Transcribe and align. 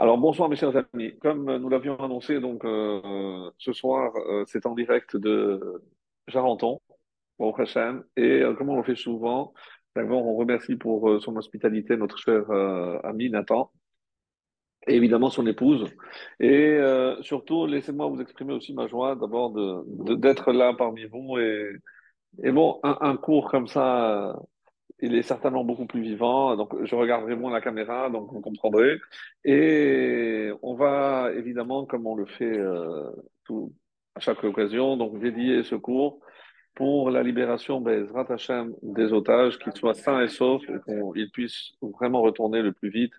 Alors 0.00 0.16
bonsoir 0.18 0.48
mes 0.48 0.56
chers 0.56 0.74
amis. 0.94 1.16
Comme 1.20 1.56
nous 1.58 1.68
l'avions 1.68 1.96
annoncé, 2.02 2.40
donc 2.40 2.64
euh, 2.64 3.50
ce 3.58 3.72
soir 3.72 4.12
euh, 4.16 4.44
c'est 4.46 4.64
en 4.66 4.74
direct 4.74 5.16
de 5.16 5.82
Jarenton, 6.26 6.80
au 7.38 7.54
Hachem, 7.58 8.04
et 8.16 8.42
euh, 8.42 8.54
comme 8.54 8.70
on 8.70 8.76
le 8.76 8.82
fait 8.82 8.96
souvent, 8.96 9.52
d'abord 9.94 10.26
on 10.26 10.36
remercie 10.36 10.76
pour 10.76 11.20
son 11.22 11.36
hospitalité 11.36 11.96
notre 11.98 12.18
cher 12.18 12.50
ami 13.04 13.30
Nathan, 13.30 13.70
et 14.86 14.94
évidemment 14.96 15.28
son 15.30 15.46
épouse, 15.46 15.84
et 16.40 16.78
surtout 17.20 17.66
laissez-moi 17.66 18.06
vous 18.08 18.22
exprimer 18.22 18.54
aussi 18.54 18.72
ma 18.72 18.88
joie 18.88 19.14
d'abord 19.16 19.50
de, 19.50 19.84
de- 20.04 20.14
d'être 20.14 20.52
là 20.52 20.72
parmi 20.72 21.04
vous, 21.06 21.38
et, 21.38 21.76
et 22.44 22.52
bon 22.52 22.80
un 22.82 23.16
cours 23.18 23.50
comme 23.50 23.68
ça 23.68 24.40
il 25.02 25.14
est 25.14 25.22
certainement 25.22 25.64
beaucoup 25.64 25.86
plus 25.86 26.02
vivant, 26.02 26.56
donc 26.56 26.72
je 26.84 26.94
regarderai 26.94 27.36
moins 27.36 27.52
la 27.52 27.60
caméra, 27.60 28.10
donc 28.10 28.32
vous 28.32 28.40
comprendrez. 28.40 28.98
Et 29.44 30.50
on 30.62 30.74
va 30.74 31.30
évidemment, 31.34 31.86
comme 31.86 32.06
on 32.06 32.14
le 32.14 32.26
fait 32.26 32.58
euh, 32.58 33.10
tout, 33.44 33.72
à 34.14 34.20
chaque 34.20 34.42
occasion, 34.44 34.96
donc 34.96 35.18
dédier 35.18 35.62
ce 35.62 35.74
cours 35.74 36.20
pour 36.74 37.10
la 37.10 37.22
libération 37.22 37.80
Bezrat 37.80 38.26
des 38.82 39.12
otages, 39.12 39.58
qu'ils 39.58 39.72
soient 39.74 39.94
sains 39.94 40.22
et 40.22 40.28
saufs, 40.28 40.64
qu'ils 40.86 41.30
puissent 41.30 41.72
vraiment 41.82 42.22
retourner 42.22 42.62
le 42.62 42.72
plus 42.72 42.90
vite 42.90 43.12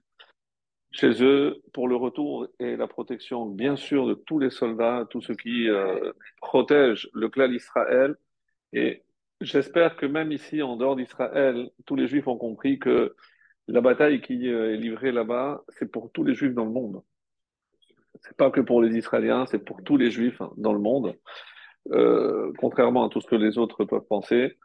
chez 0.92 1.24
eux 1.24 1.62
pour 1.74 1.88
le 1.88 1.96
retour 1.96 2.48
et 2.60 2.76
la 2.76 2.88
protection, 2.88 3.46
bien 3.46 3.76
sûr, 3.76 4.08
de 4.08 4.14
tous 4.14 4.40
les 4.40 4.50
soldats, 4.50 5.08
tous 5.10 5.22
ceux 5.22 5.36
qui 5.36 5.70
euh, 5.70 6.12
protègent 6.42 7.10
le 7.14 7.30
clan 7.30 7.48
d'Israël 7.48 8.16
et 8.74 9.04
j'espère 9.42 9.96
que 9.96 10.06
même 10.06 10.32
ici, 10.32 10.62
en 10.62 10.76
dehors 10.78 10.96
d'Israël, 10.96 11.70
tous 11.86 11.96
les 11.96 12.08
Juifs 12.08 12.28
ont 12.28 12.38
compris 12.38 12.80
que 12.80 13.16
la 13.68 13.82
bataille 13.82 14.22
qui 14.22 14.48
euh, 14.48 14.74
est 14.74 14.78
livrée 14.78 15.12
là-bas, 15.12 15.64
c'est 15.70 15.92
pour 15.92 16.12
tous 16.12 16.24
les 16.24 16.34
Juifs 16.34 16.54
dans 16.54 16.66
le 16.66 16.72
monde. 16.72 17.02
C'est 18.22 18.38
pas 18.38 18.52
que 18.52 18.62
pour 18.62 18.82
les 18.82 18.98
Israéliens, 18.98 19.46
c'est 19.46 19.64
pour 19.64 19.84
tous 19.84 19.98
les 19.98 20.12
Juifs 20.12 20.42
dans 20.58 20.74
le 20.74 20.80
monde, 20.80 21.16
euh, 21.92 22.52
contrairement 22.60 23.06
à 23.06 23.10
tout 23.10 23.22
ce 23.22 23.28
que 23.28 23.36
les 23.36 23.58
autres 23.58 23.86
peuvent 23.86 24.06
penser. 24.08 24.58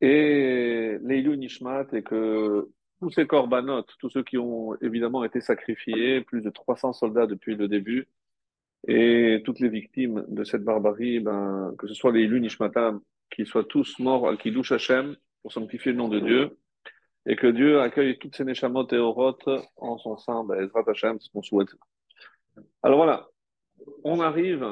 Et 0.00 0.98
l'Eilu 1.02 1.36
Nishmat, 1.36 1.86
et 1.92 2.02
que 2.02 2.68
tous 3.00 3.10
ces 3.10 3.26
corbanotes, 3.26 3.94
tous 3.98 4.10
ceux 4.10 4.24
qui 4.24 4.38
ont 4.38 4.74
évidemment 4.80 5.24
été 5.24 5.40
sacrifiés, 5.40 6.22
plus 6.22 6.42
de 6.42 6.50
300 6.50 6.92
soldats 6.94 7.26
depuis 7.26 7.54
le 7.54 7.68
début, 7.68 8.08
et 8.88 9.42
toutes 9.44 9.60
les 9.60 9.68
victimes 9.68 10.24
de 10.28 10.44
cette 10.44 10.64
barbarie, 10.64 11.20
ben, 11.20 11.74
que 11.78 11.86
ce 11.86 11.94
soit 11.94 12.12
les 12.12 12.28
Nishmatam, 12.28 13.00
qu'ils 13.30 13.46
soient 13.46 13.64
tous 13.64 13.98
morts 13.98 14.28
al 14.28 14.38
Kiddush 14.38 14.72
Hashem, 14.72 15.16
pour 15.42 15.52
sanctifier 15.52 15.92
le 15.92 15.98
nom 15.98 16.08
de 16.08 16.20
Dieu, 16.20 16.58
et 17.26 17.36
que 17.36 17.46
Dieu 17.46 17.80
accueille 17.80 18.18
toutes 18.18 18.36
ces 18.36 18.44
Neshamot 18.44 18.86
et 18.92 18.98
Orot 18.98 19.38
en 19.76 19.98
son 19.98 20.16
sein, 20.16 20.44
ben, 20.44 20.62
Ezrat 20.62 20.84
Hashem, 20.88 21.18
c'est 21.18 21.26
ce 21.26 21.32
qu'on 21.32 21.42
souhaite. 21.42 21.68
Alors 22.82 22.98
voilà, 22.98 23.28
on 24.04 24.20
arrive, 24.20 24.64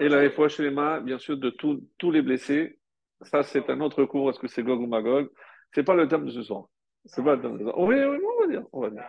et 0.00 0.08
la 0.08 0.30
fois 0.30 0.48
chez 0.48 0.62
les 0.62 0.70
mains, 0.70 1.00
bien 1.00 1.18
sûr, 1.18 1.36
de 1.36 1.50
tous 1.50 1.82
tous 1.98 2.10
les 2.10 2.22
blessés. 2.22 2.78
Ça, 3.22 3.42
c'est 3.42 3.68
un 3.68 3.80
autre 3.80 4.04
cours, 4.04 4.30
est-ce 4.30 4.38
que 4.38 4.46
c'est 4.46 4.62
Gog 4.62 4.80
ou 4.80 4.86
Magog? 4.86 5.28
C'est 5.72 5.82
pas 5.82 5.94
le 5.94 6.06
thème 6.06 6.24
de 6.24 6.30
ce 6.30 6.42
soir. 6.42 6.66
C'est 7.04 7.24
pas 7.24 7.34
le 7.34 7.42
thème 7.42 7.54
de 7.54 7.58
ce 7.58 7.64
soir. 7.64 7.78
Oui, 7.78 7.96
oui, 7.96 8.18
on 8.36 8.40
va 8.40 8.46
dire, 8.46 8.62
on 8.72 8.80
va 8.80 8.90
dire. 8.90 9.04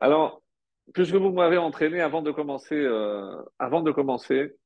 Alors, 0.00 0.42
puisque 0.92 1.14
vous 1.14 1.30
m'avez 1.30 1.58
entraîné 1.58 2.00
avant 2.00 2.22
de 2.22 2.32
commencer, 2.32 2.74
euh, 2.74 3.40
avant 3.58 3.82
de 3.82 3.92
commencer, 3.92 4.56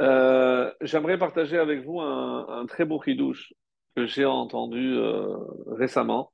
Euh, 0.00 0.72
j'aimerais 0.80 1.18
partager 1.18 1.58
avec 1.58 1.84
vous 1.84 2.00
un, 2.00 2.66
très 2.66 2.84
beau 2.84 3.02
chidouche 3.02 3.52
que 3.96 4.06
j'ai 4.06 4.24
entendu 4.24 4.94
euh, 4.96 5.36
récemment. 5.66 6.32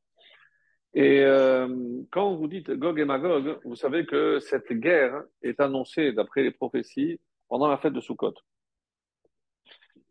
Et 0.92 1.22
euh, 1.24 1.68
quand 2.12 2.34
vous 2.36 2.46
dites 2.46 2.70
Gog 2.70 3.00
et 3.00 3.04
Magog, 3.04 3.58
vous 3.64 3.74
savez 3.74 4.06
que 4.06 4.38
cette 4.38 4.72
guerre 4.72 5.22
est 5.42 5.60
annoncée, 5.60 6.12
d'après 6.12 6.42
les 6.42 6.52
prophéties, 6.52 7.20
pendant 7.48 7.68
la 7.68 7.78
fête 7.78 7.92
de 7.92 8.00
Sukkot. 8.00 8.34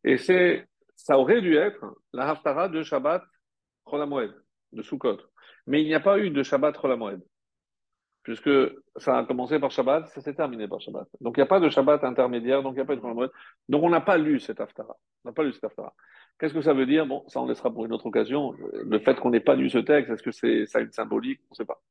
Et 0.04 0.18
c'est, 0.18 0.68
ça 0.96 1.18
aurait 1.18 1.42
dû 1.42 1.56
être 1.56 1.86
la 2.12 2.30
Haftara 2.30 2.68
de 2.68 2.84
Shabbat 2.84 3.24
Cholamoed, 3.90 4.34
de 4.74 4.82
Sukkot. 4.82 5.20
Mais 5.68 5.82
il 5.82 5.86
n'y 5.86 5.94
a 5.94 6.02
pas 6.02 6.20
eu 6.20 6.32
de 6.32 6.44
Shabbat 6.44 6.76
Cholamoed, 6.82 7.22
puisque 8.24 8.50
ça 8.96 9.18
a 9.18 9.26
commencé 9.26 9.60
par 9.60 9.72
Shabbat, 9.72 10.08
ça 10.08 10.22
s'est 10.22 10.34
terminé 10.34 10.68
par 10.68 10.82
Shabbat. 10.82 11.08
Donc 11.22 11.36
il 11.38 11.42
n'y 11.42 11.44
a 11.44 11.48
pas 11.48 11.60
de 11.60 11.70
Shabbat 11.70 12.04
intermédiaire, 12.04 12.64
donc 12.64 12.74
il 12.74 12.78
n'y 12.78 12.82
a 12.82 12.86
pas 12.86 12.96
de 12.96 13.02
Cholamoed. 13.02 13.32
Donc 13.70 13.84
on 13.84 13.90
n'a 13.90 14.02
pas 14.02 14.18
lu 14.18 14.40
cette 14.40 14.62
Haftara. 14.62 14.96
On 15.24 15.30
n'a 15.30 15.34
pas 15.34 15.44
lu 15.44 15.54
cette 15.54 15.66
Haftara. 15.66 15.94
Qu'est-ce 16.40 16.54
que 16.54 16.62
ça 16.62 16.74
veut 16.74 16.86
dire? 16.86 17.06
Bon, 17.06 17.24
ça 17.28 17.42
on 17.42 17.46
laissera 17.46 17.72
pour 17.72 17.86
une 17.86 17.94
autre 17.94 18.08
occasion. 18.08 18.56
Le 18.74 19.00
fait 19.00 19.20
qu'on 19.20 19.30
n'ait 19.30 19.40
pas 19.40 19.56
lu 19.56 19.70
ce 19.70 19.78
texte, 19.78 20.12
est-ce 20.12 20.24
que 20.24 20.32
c'est 20.32 20.66
ça 20.66 20.80
une 20.80 20.92
symbolique? 20.92 21.42
On 21.50 21.54
ne 21.54 21.56
sait 21.56 21.66
pas. 21.66 21.82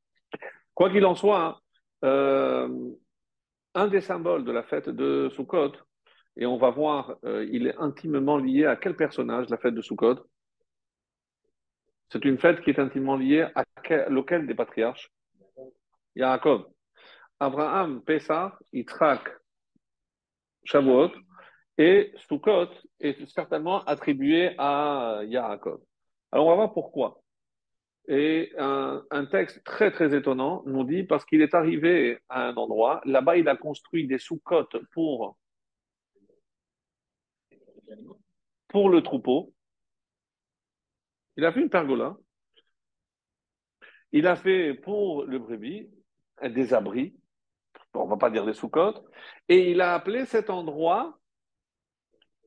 Quoi 0.73 0.89
qu'il 0.89 1.05
en 1.05 1.15
soit, 1.15 1.39
hein, 1.39 1.57
euh, 2.03 2.89
un 3.75 3.87
des 3.87 4.01
symboles 4.01 4.43
de 4.43 4.51
la 4.51 4.63
fête 4.63 4.89
de 4.89 5.29
Sukkot, 5.29 5.73
et 6.35 6.45
on 6.47 6.57
va 6.57 6.71
voir, 6.71 7.15
euh, 7.25 7.47
il 7.51 7.67
est 7.67 7.77
intimement 7.77 8.37
lié 8.37 8.65
à 8.65 8.75
quel 8.75 8.95
personnage, 8.95 9.49
la 9.49 9.57
fête 9.57 9.75
de 9.75 9.81
Sukkot? 9.81 10.15
C'est 12.09 12.25
une 12.25 12.37
fête 12.37 12.61
qui 12.61 12.71
est 12.71 12.79
intimement 12.79 13.15
liée 13.15 13.47
à 13.55 13.65
quel, 13.83 14.47
des 14.47 14.55
patriarches? 14.55 15.11
Yaakov. 16.15 16.65
Abraham, 17.39 18.01
Pesach, 18.03 18.53
Yitzhak, 18.71 19.29
Shavuot, 20.63 21.11
et 21.77 22.13
Sukkot 22.27 22.69
est 22.99 23.25
certainement 23.27 23.83
attribué 23.85 24.55
à 24.57 25.21
Yaakov. 25.25 25.81
Alors 26.31 26.47
on 26.47 26.49
va 26.49 26.55
voir 26.55 26.73
pourquoi. 26.73 27.21
Et 28.07 28.51
un, 28.57 29.03
un 29.11 29.25
texte 29.25 29.63
très 29.63 29.91
très 29.91 30.15
étonnant 30.15 30.63
nous 30.65 30.83
dit 30.83 31.03
parce 31.03 31.25
qu'il 31.25 31.41
est 31.41 31.53
arrivé 31.53 32.19
à 32.29 32.47
un 32.47 32.55
endroit, 32.55 33.01
là-bas 33.05 33.37
il 33.37 33.47
a 33.47 33.55
construit 33.55 34.07
des 34.07 34.19
Sukkot 34.19 34.67
pour, 34.91 35.37
pour 38.67 38.89
le 38.89 39.01
troupeau. 39.01 39.53
Il 41.37 41.45
a 41.45 41.51
fait 41.51 41.61
une 41.61 41.69
pergola. 41.69 42.15
Il 44.11 44.27
a 44.27 44.35
fait 44.35 44.75
pour 44.75 45.23
le 45.23 45.39
brebis 45.39 45.89
des 46.49 46.73
abris. 46.73 47.15
On 47.93 48.07
va 48.07 48.17
pas 48.17 48.29
dire 48.29 48.45
des 48.45 48.53
Sukkot. 48.53 48.95
Et 49.49 49.71
il 49.71 49.81
a 49.81 49.93
appelé 49.93 50.25
cet 50.25 50.49
endroit 50.49 51.19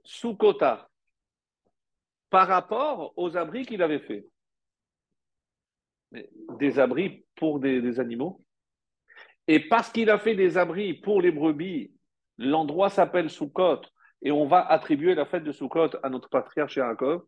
Sukkota 0.05 0.89
par 2.31 2.49
rapport 2.49 3.13
aux 3.17 3.37
abris 3.37 3.65
qu'il 3.65 3.83
avait 3.83 4.01
fait. 4.01 4.27
Mais 6.11 6.29
des 6.59 6.79
abris 6.79 7.25
pour 7.37 7.61
des, 7.61 8.01
animaux. 8.01 8.43
Et 9.47 9.61
parce 9.69 9.91
qu'il 9.91 10.11
a 10.11 10.19
fait 10.19 10.35
des 10.35 10.59
abris 10.59 10.95
pour 10.95 11.23
les 11.23 11.31
brebis, 11.31 11.93
l'endroit 12.39 12.91
s'appelle 12.91 13.31
Sukkot 13.31 13.83
et 14.23 14.33
on 14.33 14.47
va 14.47 14.67
attribuer 14.67 15.15
la 15.15 15.27
fête 15.27 15.45
de 15.45 15.53
Sukkot 15.53 15.91
à 16.03 16.09
notre 16.09 16.29
patriarche 16.29 16.77
Yaakov. 16.77 17.25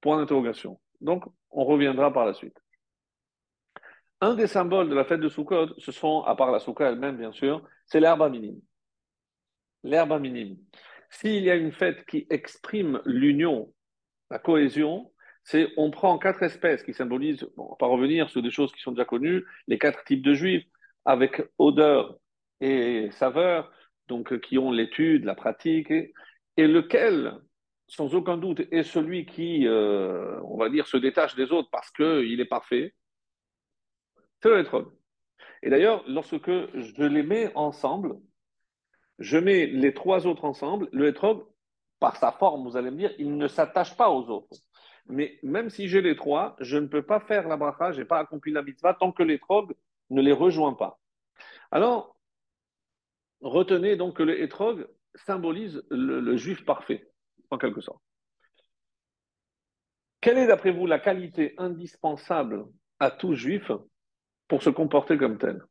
Point 0.00 0.18
d'interrogation. 0.18 0.80
Donc, 1.00 1.24
on 1.50 1.64
reviendra 1.64 2.12
par 2.12 2.26
la 2.26 2.34
suite. 2.34 2.61
Un 4.22 4.34
des 4.34 4.46
symboles 4.46 4.88
de 4.88 4.94
la 4.94 5.04
fête 5.04 5.18
de 5.18 5.28
Sukkot, 5.28 5.74
ce 5.78 5.90
sont, 5.90 6.22
à 6.22 6.36
part 6.36 6.52
la 6.52 6.60
Soukha 6.60 6.88
elle-même, 6.88 7.16
bien 7.16 7.32
sûr, 7.32 7.60
c'est 7.86 7.98
l'herbe 7.98 8.30
minime. 8.30 8.60
L'herbe 9.82 10.20
minime. 10.20 10.58
S'il 11.10 11.42
y 11.42 11.50
a 11.50 11.56
une 11.56 11.72
fête 11.72 12.06
qui 12.06 12.28
exprime 12.30 13.02
l'union, 13.04 13.74
la 14.30 14.38
cohésion, 14.38 15.10
c'est 15.42 15.70
on 15.76 15.90
prend 15.90 16.18
quatre 16.18 16.44
espèces 16.44 16.84
qui 16.84 16.94
symbolisent, 16.94 17.48
bon, 17.56 17.64
on 17.64 17.70
va 17.70 17.76
pas 17.76 17.86
revenir 17.88 18.30
sur 18.30 18.42
des 18.42 18.52
choses 18.52 18.70
qui 18.72 18.80
sont 18.80 18.92
déjà 18.92 19.04
connues, 19.04 19.44
les 19.66 19.76
quatre 19.76 20.04
types 20.04 20.22
de 20.22 20.34
juifs, 20.34 20.66
avec 21.04 21.42
odeur 21.58 22.16
et 22.60 23.10
saveur, 23.10 23.72
donc 24.06 24.38
qui 24.38 24.56
ont 24.56 24.70
l'étude, 24.70 25.24
la 25.24 25.34
pratique, 25.34 25.90
et, 25.90 26.12
lequel, 26.68 27.40
sans 27.88 28.14
aucun 28.14 28.36
doute, 28.36 28.60
est 28.70 28.84
celui 28.84 29.26
qui, 29.26 29.66
euh, 29.66 30.40
on 30.44 30.58
va 30.58 30.68
dire, 30.68 30.86
se 30.86 30.96
détache 30.96 31.34
des 31.34 31.50
autres 31.50 31.70
parce 31.72 31.90
qu'il 31.90 32.40
est 32.40 32.44
parfait. 32.48 32.94
Et 35.62 35.70
d'ailleurs, 35.70 36.04
lorsque 36.08 36.50
je 36.50 37.02
les 37.04 37.22
mets 37.22 37.52
ensemble, 37.54 38.16
je 39.18 39.38
mets 39.38 39.66
les 39.66 39.94
trois 39.94 40.26
autres 40.26 40.44
ensemble, 40.44 40.88
le 40.92 41.08
hétrog, 41.08 41.46
par 42.00 42.16
sa 42.16 42.32
forme, 42.32 42.68
vous 42.68 42.76
allez 42.76 42.90
me 42.90 42.96
dire, 42.96 43.14
il 43.18 43.36
ne 43.36 43.46
s'attache 43.46 43.96
pas 43.96 44.10
aux 44.10 44.28
autres. 44.28 44.56
Mais 45.06 45.38
même 45.42 45.70
si 45.70 45.88
j'ai 45.88 46.02
les 46.02 46.16
trois, 46.16 46.56
je 46.58 46.76
ne 46.76 46.88
peux 46.88 47.02
pas 47.02 47.20
faire 47.20 47.46
la 47.46 47.56
bracha, 47.56 47.92
je 47.92 48.00
n'ai 48.00 48.04
pas 48.04 48.18
accompli 48.18 48.52
la 48.52 48.62
mitzvah 48.62 48.94
tant 48.94 49.12
que 49.12 49.22
l'étrog 49.22 49.74
ne 50.10 50.20
les 50.20 50.32
rejoint 50.32 50.74
pas. 50.74 50.98
Alors, 51.70 52.16
retenez 53.40 53.96
donc 53.96 54.16
que 54.16 54.22
le 54.24 54.48
symbolise 55.14 55.84
le 55.90 56.36
juif 56.36 56.64
parfait, 56.64 57.08
en 57.50 57.58
quelque 57.58 57.80
sorte. 57.80 58.02
Quelle 60.20 60.38
est, 60.38 60.46
d'après 60.46 60.70
vous, 60.70 60.86
la 60.86 60.98
qualité 60.98 61.54
indispensable 61.58 62.64
à 62.98 63.10
tout 63.10 63.34
juif 63.34 63.70
pour 64.52 64.62
se 64.62 64.68
comporter 64.68 65.16
comme 65.16 65.38
tel 65.38 65.62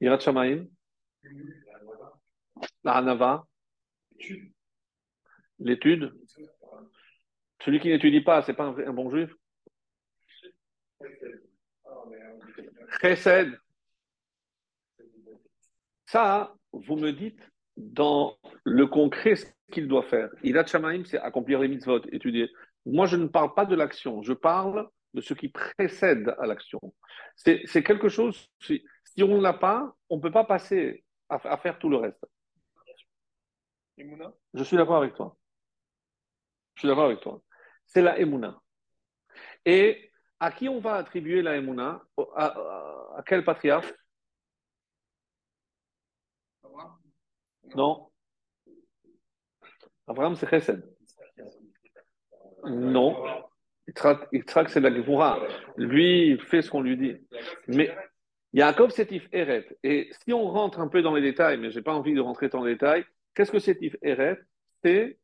Yirat 0.00 0.20
Shamayim 0.20 0.68
La 2.84 2.92
Hanava 2.92 3.44
L'étude 5.58 6.14
Celui 7.64 7.80
qui 7.80 7.88
n'étudie 7.88 8.20
pas, 8.20 8.42
c'est 8.42 8.54
pas 8.54 8.66
un, 8.66 8.92
bon 8.92 9.10
juif 9.10 9.34
Chesed. 13.00 13.58
Ça, 16.06 16.54
vous 16.70 16.94
me 16.94 17.10
dites 17.10 17.50
dans 17.76 18.36
le 18.62 18.86
concret 18.86 19.34
ce 19.34 19.46
qu'il 19.72 19.88
doit 19.88 20.04
faire. 20.04 20.30
Il 20.44 20.56
a 20.56 20.64
Shamaim, 20.64 21.04
c'est 21.04 21.18
accomplir 21.18 21.58
les 21.58 21.66
mitzvot, 21.66 22.02
étudier. 22.12 22.48
Moi, 22.86 23.06
je 23.06 23.16
ne 23.16 23.26
parle 23.26 23.54
pas 23.54 23.66
de 23.66 23.74
l'action, 23.74 24.22
je 24.22 24.34
parle 24.34 24.88
de 25.14 25.20
ce 25.20 25.34
qui 25.34 25.48
précède 25.48 26.34
à 26.38 26.46
l'action. 26.46 26.80
C'est 27.36 27.82
quelque 27.82 28.08
chose, 28.08 28.48
si, 28.60 28.82
on 29.20 29.38
ne 29.38 29.42
l'a 29.42 29.54
pas, 29.54 29.94
on 30.08 30.16
ne 30.16 30.22
peut 30.22 30.30
pas 30.30 30.44
passer 30.44 31.04
à, 31.28 31.56
faire 31.58 31.78
tout 31.78 31.88
le 31.88 31.96
reste. 31.96 32.24
Je 34.54 34.64
suis 34.64 34.76
d'accord 34.76 34.96
avec 34.96 35.14
toi. 35.14 35.36
Je 36.74 36.80
suis 36.80 36.88
d'accord 36.88 37.06
avec 37.06 37.20
toi. 37.20 37.42
C'est 37.86 38.02
la 38.02 38.18
Emouna. 38.18 38.60
Et 39.64 40.10
à 40.38 40.50
qui 40.52 40.68
on 40.68 40.80
va 40.80 40.94
attribuer 40.94 41.42
la 41.42 41.56
Emouna 41.56 42.02
à, 42.36 43.22
quel 43.26 43.44
patriarche? 43.44 43.92
Non. 47.74 48.10
Abraham, 50.06 50.34
c'est 50.34 50.48
Chesed. 50.48 50.82
Non. 52.64 53.49
Yitzhak, 54.32 54.68
c'est 54.70 54.80
la 54.80 54.94
Gevura. 54.94 55.40
Lui, 55.76 56.28
il 56.28 56.40
fait 56.40 56.62
ce 56.62 56.70
qu'on 56.70 56.82
lui 56.82 56.96
dit. 56.96 57.16
Mais 57.68 57.94
Yaakov, 58.52 58.90
c'est 58.90 59.10
If 59.12 59.28
Eret. 59.32 59.66
Et 59.82 60.10
si 60.24 60.32
on 60.32 60.44
rentre 60.48 60.80
un 60.80 60.88
peu 60.88 61.02
dans 61.02 61.14
les 61.14 61.22
détails, 61.22 61.58
mais 61.58 61.70
je 61.70 61.78
n'ai 61.78 61.82
pas 61.82 61.94
envie 61.94 62.14
de 62.14 62.20
rentrer 62.20 62.48
dans 62.48 62.64
les 62.64 62.72
détails, 62.72 63.04
qu'est-ce 63.34 63.52
que 63.52 63.58
c'est 63.58 63.80
If 63.80 63.96
Eret? 64.02 64.38
C'est 64.82 65.18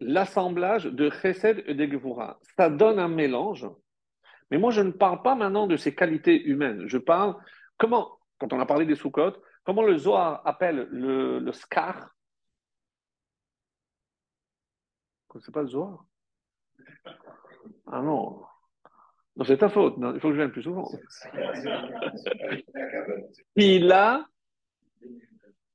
l'assemblage 0.00 0.84
de 0.84 1.10
Chesed 1.10 1.62
et 1.66 1.74
de 1.74 1.86
Gevura. 1.86 2.40
Ça 2.56 2.68
donne 2.68 2.98
un 2.98 3.08
mélange. 3.08 3.66
Mais 4.50 4.58
moi, 4.58 4.70
je 4.70 4.82
ne 4.82 4.90
parle 4.90 5.22
pas 5.22 5.34
maintenant 5.34 5.66
de 5.66 5.76
ses 5.76 5.94
qualités 5.94 6.42
humaines. 6.42 6.86
Je 6.86 6.98
parle 6.98 7.36
comment, 7.78 8.18
quand 8.38 8.52
on 8.52 8.60
a 8.60 8.66
parlé 8.66 8.84
des 8.84 8.96
sous-côtes, 8.96 9.40
comment 9.64 9.82
le 9.82 9.96
Zohar 9.96 10.42
appelle 10.44 10.88
le, 10.90 11.38
le 11.38 11.52
Scar. 11.52 12.14
C'est 15.40 15.54
pas 15.54 15.62
le 15.62 15.68
Zohar? 15.68 16.04
Ah 17.92 18.00
non. 18.00 18.40
Non, 19.36 19.44
c'est 19.44 19.58
ta 19.58 19.68
faute. 19.68 19.96
il 19.98 20.20
faut 20.20 20.28
que 20.28 20.34
je 20.34 20.38
vienne 20.38 20.50
plus 20.50 20.62
souvent. 20.62 20.90
Il. 23.56 23.94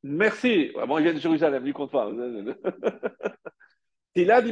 Merci. 0.03 0.71
Bon, 0.87 0.97
il 0.97 1.03
vient 1.03 1.13
de 1.13 1.19
Jérusalem, 1.19 1.63
lui 1.63 1.73
compte 1.73 1.91
pas. 1.91 2.09
Il 4.15 4.31
a 4.31 4.41
dit 4.41 4.51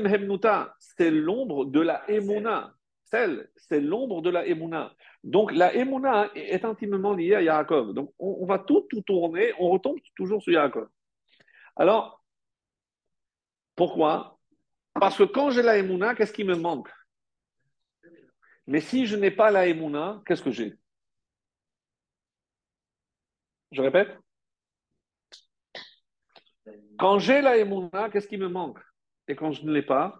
c'est 0.78 1.10
l'ombre 1.10 1.66
de 1.66 1.80
la 1.80 2.08
Emouna. 2.08 2.76
Celle, 3.06 3.50
c'est 3.56 3.82
l'ombre 3.82 4.22
de 4.22 4.30
la 4.30 4.46
Emouna. 4.46 4.94
Donc 5.24 5.52
la 5.52 5.74
Emouna 5.74 6.30
est 6.36 6.64
intimement 6.66 7.14
liée 7.14 7.34
à 7.34 7.42
Yaakov. 7.42 7.94
Donc 7.94 8.14
on, 8.20 8.46
va 8.46 8.60
tout, 8.60 8.86
tout 8.92 9.02
tourner, 9.02 9.54
on 9.58 9.70
retombe 9.70 9.98
toujours 10.16 10.40
sur 10.44 10.54
Yaakov. 10.54 10.88
Alors, 11.76 12.24
pourquoi? 13.76 14.38
Parce 14.94 15.18
que 15.18 15.24
quand 15.24 15.50
j'ai 15.50 15.64
la 15.64 15.80
Emouna, 15.80 16.14
qu'est-ce 16.14 16.34
qui 16.34 16.44
me 16.44 16.56
manque? 16.56 16.90
Mais 18.68 18.82
si 18.82 19.06
je 19.06 19.16
n'ai 19.16 19.32
pas 19.32 19.52
la 19.52 19.68
Emouna, 19.68 20.22
qu'est-ce 20.26 20.42
que 20.42 20.52
j'ai? 20.52 20.78
Je 23.72 23.82
répète? 23.82 24.18
Quand 26.98 27.20
j'ai 27.20 27.42
la 27.42 27.58
Emouna, 27.58 28.10
qu'est-ce 28.10 28.28
qui 28.28 28.38
me 28.38 28.48
manque? 28.48 28.80
Et 29.28 29.36
quand 29.36 29.52
je 29.52 29.66
ne 29.66 29.72
l'ai 29.72 29.84
pas, 29.84 30.18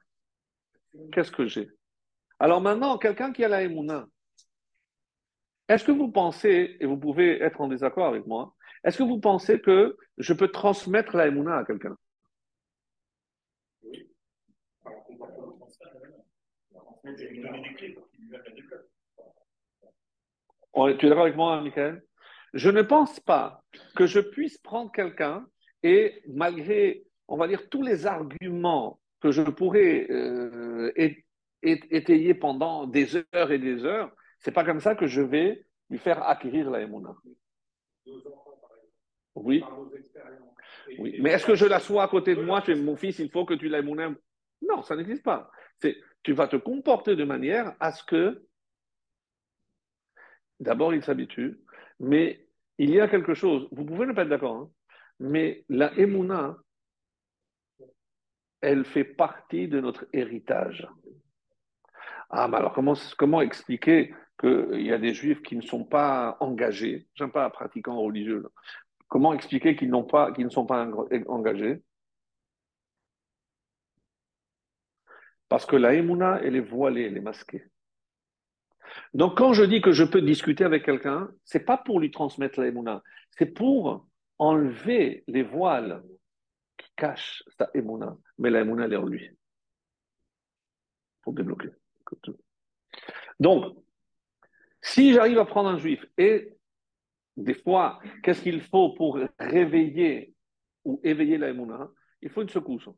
qu'est-ce 1.14 1.32
que 1.32 1.48
j'ai? 1.48 1.70
Alors 2.40 2.62
maintenant, 2.62 2.98
quelqu'un 2.98 3.32
qui 3.32 3.44
a 3.44 3.48
la 3.48 3.64
Emouna, 3.64 4.08
est-ce 5.68 5.84
que 5.84 5.92
vous 5.92 6.12
pensez, 6.12 6.78
et 6.80 6.86
vous 6.86 6.98
pouvez 6.98 7.42
être 7.42 7.62
en 7.62 7.68
désaccord 7.68 8.06
avec 8.06 8.28
moi, 8.28 8.56
est-ce 8.84 8.98
que 9.00 9.04
vous 9.04 9.20
pensez 9.20 9.60
que 9.62 9.98
je 10.18 10.34
peux 10.34 10.50
transmettre 10.50 11.16
la 11.16 11.28
Emouna 11.28 11.58
à 11.58 11.66
quelqu'un? 11.66 11.98
Oui. 13.84 14.10
Tu 20.76 21.06
es 21.06 21.10
d'accord 21.10 21.24
avec 21.24 21.36
moi, 21.36 21.62
Michael? 21.62 22.04
Je 22.54 22.70
ne 22.70 22.82
pense 22.82 23.20
pas 23.20 23.64
que 23.96 24.06
je 24.06 24.20
puisse 24.20 24.58
prendre 24.58 24.92
quelqu'un 24.92 25.46
et 25.84 26.22
malgré, 26.28 27.06
on 27.28 27.38
va 27.38 27.48
dire, 27.48 27.70
tous 27.70 27.82
les 27.82 28.06
arguments 28.06 29.00
que 29.22 29.32
je 29.32 29.42
pourrais 29.42 30.08
euh, 30.10 30.92
étayer 31.62 32.34
pendant 32.34 32.88
des 32.88 33.16
heures 33.16 33.52
et 33.52 33.60
des 33.60 33.84
heures, 33.84 34.12
c'est 34.40 34.52
pas 34.52 34.64
comme 34.64 34.80
ça 34.80 34.96
que 34.96 35.08
je 35.08 35.22
vais 35.22 35.66
lui 35.90 35.98
faire 35.98 36.24
acquérir 36.24 36.70
la. 36.70 36.86
Oui. 39.36 39.64
oui. 40.98 41.18
Mais 41.20 41.32
est-ce 41.32 41.46
que 41.46 41.56
je 41.56 41.66
la 41.66 41.80
sois 41.80 42.04
à 42.04 42.08
côté 42.08 42.36
de 42.36 42.42
moi 42.42 42.64
es 42.68 42.76
mon 42.76 42.96
fils, 42.96 43.20
il 43.20 43.30
faut 43.30 43.46
que 43.46 43.54
tu 43.54 43.68
l'aies 43.68 43.84
Non, 43.84 44.82
ça 44.82 44.96
n'existe 44.96 45.24
pas. 45.24 45.50
C'est 45.80 45.98
tu 46.26 46.34
vas 46.34 46.48
te 46.48 46.56
comporter 46.56 47.16
de 47.16 47.24
manière 47.24 47.76
à 47.80 47.92
ce 47.92 48.04
que, 48.04 48.44
d'abord, 50.60 50.92
il 50.92 51.04
s'habitue, 51.04 51.60
mais 52.00 52.48
il 52.80 52.90
y 52.90 53.00
a 53.00 53.08
quelque 53.08 53.36
chose, 53.36 53.68
vous 53.72 53.86
pouvez 53.86 54.08
ne 54.08 54.14
pas 54.14 54.24
être 54.24 54.30
d'accord, 54.30 54.56
hein, 54.56 54.70
mais 55.20 55.64
la 55.70 55.94
émouna, 55.94 56.58
elle 58.60 58.86
fait 58.86 59.04
partie 59.04 59.68
de 59.68 59.80
notre 59.80 60.08
héritage. 60.14 60.88
Ah, 62.32 62.48
mais 62.48 62.58
alors 62.58 62.74
comment, 62.74 62.96
comment 63.20 63.42
expliquer 63.42 64.12
qu'il 64.40 64.82
y 64.82 64.92
a 64.92 64.98
des 64.98 65.14
juifs 65.14 65.44
qui 65.44 65.56
ne 65.56 65.62
sont 65.62 65.86
pas 65.86 66.38
engagés, 66.40 67.08
j'aime 67.14 67.32
pas 67.32 67.48
pratiquants 67.52 68.02
religieux, 68.02 68.48
comment 69.10 69.32
expliquer 69.32 69.76
qu'ils, 69.76 69.92
n'ont 69.92 70.04
pas, 70.04 70.32
qu'ils 70.32 70.46
ne 70.46 70.50
sont 70.50 70.66
pas 70.66 70.90
engagés? 71.28 71.84
Parce 75.56 75.66
que 75.66 75.78
la 75.78 75.94
émouna, 75.94 76.42
elle 76.44 76.58
est 76.58 76.60
voilée, 76.60 77.04
elle 77.04 77.16
est 77.16 77.22
masquée. 77.22 77.64
Donc, 79.14 79.38
quand 79.38 79.54
je 79.54 79.64
dis 79.64 79.80
que 79.80 79.94
je 79.94 80.04
peux 80.04 80.22
discuter 80.22 80.66
avec 80.66 80.84
quelqu'un, 80.84 81.32
c'est 81.46 81.64
pas 81.64 81.78
pour 81.78 82.02
lui 82.02 82.12
transmettre 82.12 82.60
la 82.60 82.68
émouna, 82.68 83.02
c'est 83.38 83.46
pour 83.46 84.06
enlever 84.38 85.24
les 85.28 85.44
voiles 85.44 86.04
qui 86.76 86.90
cachent 86.98 87.42
sa 87.58 87.70
émouna. 87.74 88.18
Mais 88.38 88.50
la 88.50 88.60
émouna, 88.60 88.84
elle 88.84 88.92
est 88.92 88.98
en 88.98 89.06
lui. 89.06 89.30
Pour 91.22 91.32
débloquer. 91.32 91.70
Donc, 93.40 93.78
si 94.82 95.14
j'arrive 95.14 95.40
à 95.40 95.46
prendre 95.46 95.70
un 95.70 95.78
juif, 95.78 96.06
et 96.18 96.54
des 97.38 97.54
fois, 97.54 98.02
qu'est-ce 98.24 98.42
qu'il 98.42 98.60
faut 98.60 98.90
pour 98.90 99.22
réveiller 99.40 100.34
ou 100.84 101.00
éveiller 101.02 101.38
la 101.38 101.48
émouna 101.48 101.90
Il 102.22 102.30
faut 102.30 102.42
une 102.42 102.50
secousse. 102.50 102.90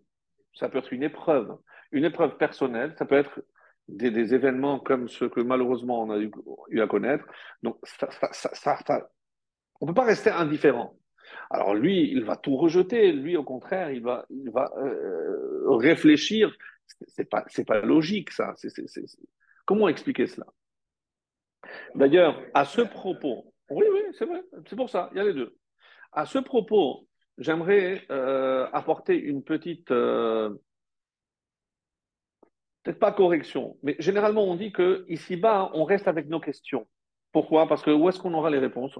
Ça 0.55 0.69
peut 0.69 0.79
être 0.79 0.91
une 0.91 1.03
épreuve 1.03 1.55
une 1.91 2.05
épreuve 2.05 2.37
personnelle, 2.37 2.93
ça 2.97 3.05
peut 3.05 3.15
être 3.15 3.41
des, 3.87 4.33
événements 4.33 4.79
comme 4.79 5.07
ceux 5.07 5.29
que 5.29 5.39
malheureusement 5.39 6.03
on 6.03 6.11
a 6.11 6.17
eu, 6.17 6.81
à 6.81 6.87
connaître. 6.87 7.25
Donc, 7.63 7.77
on 9.79 9.85
ne 9.85 9.91
peut 9.91 9.93
pas 9.93 10.03
rester 10.03 10.29
indifférent. 10.29 10.97
Alors 11.49 11.73
lui, 11.73 12.11
il 12.11 12.23
va 12.23 12.35
tout 12.35 12.55
rejeter. 12.57 13.11
Lui, 13.11 13.37
au 13.37 13.43
contraire, 13.43 13.91
il 13.91 14.01
va, 14.01 14.25
il 14.29 14.49
va 14.51 14.71
euh, 14.77 15.75
réfléchir. 15.75 16.53
C'est 17.07 17.29
pas, 17.29 17.45
pas 17.65 17.81
logique 17.81 18.31
ça. 18.31 18.55
Comment 19.65 19.87
expliquer 19.87 20.27
cela? 20.27 20.47
D'ailleurs, 21.95 22.41
à 22.53 22.65
ce 22.65 22.81
propos, 22.81 23.53
oui, 23.69 23.85
oui, 23.91 24.01
c'est 24.13 24.25
vrai. 24.25 24.43
C'est 24.67 24.75
pour 24.75 24.89
ça. 24.89 25.09
Il 25.11 25.17
y 25.17 25.19
a 25.19 25.25
les 25.25 25.33
deux. 25.33 25.55
À 26.13 26.25
ce 26.25 26.39
propos, 26.39 27.07
j'aimerais 27.37 28.05
euh, 28.11 28.67
apporter 28.71 29.17
une 29.17 29.43
petite 29.43 29.91
euh, 29.91 30.49
peut-être 32.87 32.99
pas 32.99 33.11
correction, 33.11 33.77
mais 33.83 33.97
généralement 33.99 34.45
on 34.45 34.55
dit 34.55 34.71
que 34.71 35.05
ici-bas, 35.09 35.71
on 35.73 35.83
reste 35.83 36.07
avec 36.07 36.29
nos 36.29 36.39
questions. 36.39 36.87
Pourquoi? 37.33 37.67
Parce 37.67 37.83
que 37.83 37.91
où 37.91 38.07
est-ce 38.07 38.17
qu'on 38.17 38.33
aura 38.33 38.49
les 38.49 38.59
réponses? 38.59 38.97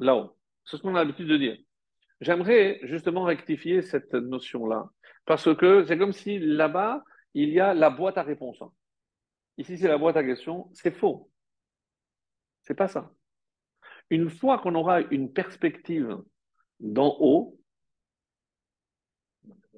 Là-haut. 0.00 0.36
C'est 0.64 0.76
ce 0.76 0.82
qu'on 0.82 0.96
a 0.96 0.98
l'habitude 0.98 1.28
de 1.28 1.36
dire. 1.36 1.56
J'aimerais 2.20 2.80
justement 2.82 3.22
rectifier 3.22 3.82
cette 3.82 4.14
notion-là, 4.14 4.90
parce 5.26 5.54
que 5.54 5.84
c'est 5.84 5.96
comme 5.96 6.12
si 6.12 6.40
là-bas, 6.40 7.04
il 7.34 7.50
y 7.50 7.60
a 7.60 7.72
la 7.72 7.88
boîte 7.88 8.18
à 8.18 8.24
réponses. 8.24 8.64
Ici, 9.56 9.78
c'est 9.78 9.86
la 9.86 9.98
boîte 9.98 10.16
à 10.16 10.24
questions. 10.24 10.68
C'est 10.74 10.96
faux. 10.96 11.30
C'est 12.62 12.74
pas 12.74 12.88
ça. 12.88 13.12
Une 14.10 14.28
fois 14.28 14.58
qu'on 14.58 14.74
aura 14.74 15.02
une 15.02 15.32
perspective 15.32 16.18
d'en 16.80 17.16
haut, 17.20 17.60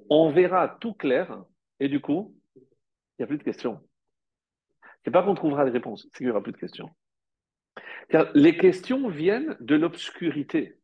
on 0.09 0.31
verra 0.31 0.69
tout 0.81 0.95
clair 0.95 1.43
et 1.79 1.87
du 1.87 2.01
coup, 2.01 2.35
il 3.17 3.21
n'y 3.21 3.23
a 3.23 3.27
plus 3.27 3.37
de 3.37 3.43
questions. 3.43 3.79
Ce 4.83 5.09
n'est 5.09 5.13
pas 5.13 5.23
qu'on 5.23 5.35
trouvera 5.35 5.65
des 5.65 5.71
réponses, 5.71 6.07
c'est 6.11 6.17
qu'il 6.17 6.27
n'y 6.27 6.31
aura 6.31 6.41
plus 6.41 6.53
de 6.53 6.57
questions. 6.57 6.89
Car 8.09 8.31
les 8.33 8.57
questions 8.57 9.09
viennent 9.09 9.57
de 9.59 9.75
l'obscurité. 9.75 10.79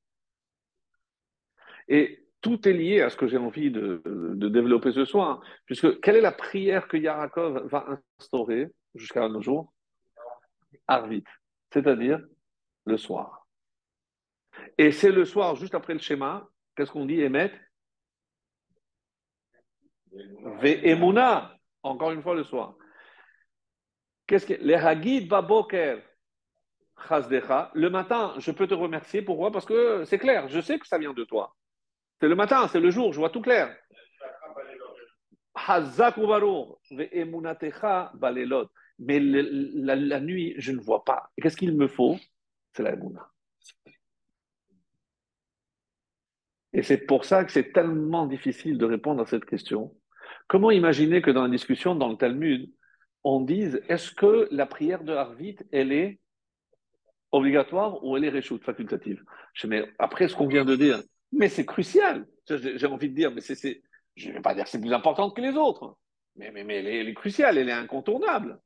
Et 1.88 2.27
tout 2.41 2.67
est 2.67 2.74
lié 2.74 3.01
à 3.01 3.09
ce 3.09 3.17
que 3.17 3.27
j'ai 3.27 3.38
envie 3.38 3.71
de, 3.71 4.01
développer 4.36 4.91
ce 4.91 5.05
soir, 5.05 5.41
puisque 5.65 6.00
quelle 6.01 6.15
est 6.15 6.21
la 6.21 6.31
prière 6.31 6.88
que 6.88 6.98
Yarakov 6.98 7.67
va 7.67 8.00
instaurer 8.19 8.67
jusqu'à 8.95 9.27
nos 9.27 9.41
jours? 9.41 9.74
Arvit. 10.88 11.24
c'est-à-dire 11.71 12.19
le 12.86 12.98
soir. 12.98 13.48
Et 14.77 14.91
c'est 14.91 15.12
le 15.12 15.25
soir, 15.25 15.55
juste 15.55 15.75
après 15.75 15.93
le 15.93 16.00
schéma, 16.00 16.48
qu'est-ce 16.75 16.91
qu'on 16.91 17.05
dit, 17.05 17.21
Emet? 17.21 17.51
Ve'emuna, 20.12 21.58
encore 21.83 22.12
une 22.12 22.21
fois 22.21 22.36
le 22.36 22.43
soir. 22.43 22.75
Qu'est-ce 24.27 24.45
que 24.45 24.53
les 24.53 24.75
Hagid 24.75 25.27
Baboker 25.27 26.00
le 27.74 27.89
matin, 27.89 28.33
je 28.38 28.51
peux 28.51 28.67
te 28.67 28.74
remercier. 28.74 29.21
Pourquoi? 29.21 29.51
Parce 29.51 29.65
que 29.65 30.03
c'est 30.05 30.19
clair, 30.19 30.48
je 30.50 30.59
sais 30.59 30.77
que 30.79 30.88
ça 30.88 30.98
vient 30.98 31.13
de 31.13 31.24
toi. 31.24 31.55
C'est 32.19 32.27
le 32.27 32.36
matin, 32.36 32.67
c'est 32.67 32.79
le 32.79 32.91
jour, 32.91 33.13
je 33.13 33.19
vois 33.19 33.29
tout 33.29 33.41
clair. 33.41 33.75
Mais 39.00 39.19
la, 39.19 40.19
nuit, 40.19 40.55
je 40.57 40.71
ne 40.71 40.79
vois 40.79 41.03
pas. 41.03 41.31
Qu'est-ce 41.41 41.57
qu'il 41.57 41.75
me 41.75 41.88
faut? 41.88 42.17
C'est 42.74 42.83
la 42.83 42.95
Et 46.74 46.83
c'est 46.83 46.98
pour 46.98 47.25
ça 47.25 47.45
que 47.45 47.51
c'est 47.51 47.71
tellement 47.71 48.27
difficile 48.27 48.77
de 48.77 48.86
répondre 48.86 49.21
à 49.21 49.25
cette 49.25 49.45
question. 49.45 49.95
Comment 50.50 50.72
imaginer 50.72 51.22
que 51.22 51.29
dans 51.29 51.44
la 51.44 51.50
discussion, 51.50 51.94
dans 51.94 52.10
le 52.10 52.18
Talmud, 52.18 52.74
on 53.24 53.39
dise 53.39 53.84
est-ce 53.88 54.12
que 54.12 54.48
la 54.50 54.65
prière 54.65 55.03
de 55.03 55.13
Harvit, 55.13 55.58
elle 55.72 55.91
est 55.91 56.20
obligatoire 57.32 58.03
ou 58.03 58.18
elle 58.18 58.25
est 58.25 58.29
réchoute, 58.29 58.63
facultative? 58.63 59.24
Je 59.53 59.68
mais 59.68 59.86
après 60.00 60.27
ce 60.27 60.36
qu'on 60.36 60.48
vient 60.48 60.65
de 60.65 60.75
dire, 60.75 61.03
mais 61.32 61.50
c'est 61.50 61.68
crucial. 61.68 62.25
J'ai 62.48 62.88
envie 62.88 63.10
de 63.10 63.15
dire, 63.15 63.32
mais 63.32 63.41
c'est, 63.41 63.84
je 64.15 64.29
ne 64.29 64.34
vais 64.34 64.41
pas 64.41 64.56
dire 64.56 64.63
que 64.63 64.72
c'est 64.72 64.82
plus 64.82 64.91
important 64.91 65.29
que 65.29 65.39
les 65.39 65.56
autres, 65.56 65.96
mais, 66.36 66.51
elle, 66.56 66.88
est, 66.88 67.13
cruciale, 67.13 67.60
elle 67.60 67.70
est 67.70 67.74
incontournable. 67.74 68.60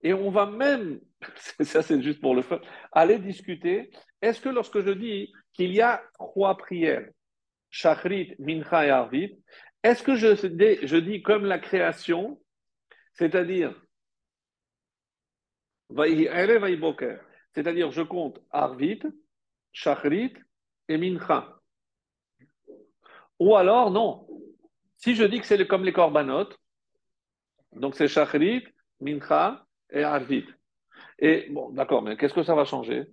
Et 0.00 0.14
on 0.14 0.30
va 0.30 0.46
même, 0.46 0.98
ça 1.60 1.82
c'est 1.82 2.00
juste 2.00 2.22
pour 2.22 2.34
le 2.34 2.40
fun, 2.40 2.58
aller 2.90 3.18
discuter, 3.18 3.90
est-ce 4.22 4.40
que 4.40 4.48
lorsque 4.48 4.80
je 4.80 4.92
dis 4.92 5.30
qu'il 5.52 5.74
y 5.74 5.82
a 5.82 6.02
trois 6.14 6.56
prières, 6.56 7.06
Shachrit, 7.70 8.34
Mincha 8.38 8.86
et 8.86 8.90
Arvit, 8.90 9.38
est-ce 9.82 10.02
que 10.02 10.16
je, 10.16 10.34
je 10.34 10.96
dis 10.96 11.22
comme 11.22 11.44
la 11.44 11.58
création, 11.58 12.40
c'est-à-dire 13.14 13.74
c'est-à-dire, 17.54 17.90
je 17.90 18.02
compte 18.02 18.40
Arvit, 18.50 19.00
Shachrit 19.72 20.34
et 20.88 20.98
Mincha. 20.98 21.58
Ou 23.38 23.56
alors, 23.56 23.90
non. 23.90 24.26
Si 24.96 25.14
je 25.14 25.24
dis 25.24 25.40
que 25.40 25.46
c'est 25.46 25.66
comme 25.66 25.84
les 25.84 25.92
korbanot, 25.92 26.48
donc 27.72 27.94
c'est 27.94 28.08
Shachrit, 28.08 28.64
Mincha 29.00 29.64
et 29.90 30.02
Arvit. 30.02 30.46
Et 31.18 31.48
bon, 31.50 31.70
d'accord, 31.70 32.02
mais 32.02 32.16
qu'est-ce 32.16 32.34
que 32.34 32.42
ça 32.42 32.54
va 32.54 32.64
changer? 32.64 33.06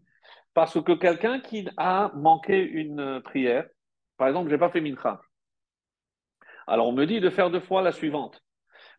Parce 0.54 0.82
que 0.82 0.94
quelqu'un 0.94 1.40
qui 1.40 1.68
a 1.78 2.12
manqué 2.16 2.62
une 2.62 3.22
prière, 3.22 3.68
par 4.18 4.28
exemple, 4.28 4.50
je 4.50 4.56
n'ai 4.56 4.60
pas 4.60 4.70
fait 4.70 4.82
Mincha. 4.82 5.22
Alors 6.68 6.88
on 6.88 6.94
me 6.94 7.06
dit 7.06 7.20
de 7.20 7.30
faire 7.30 7.50
deux 7.50 7.60
fois 7.60 7.82
la 7.82 7.92
suivante. 7.92 8.42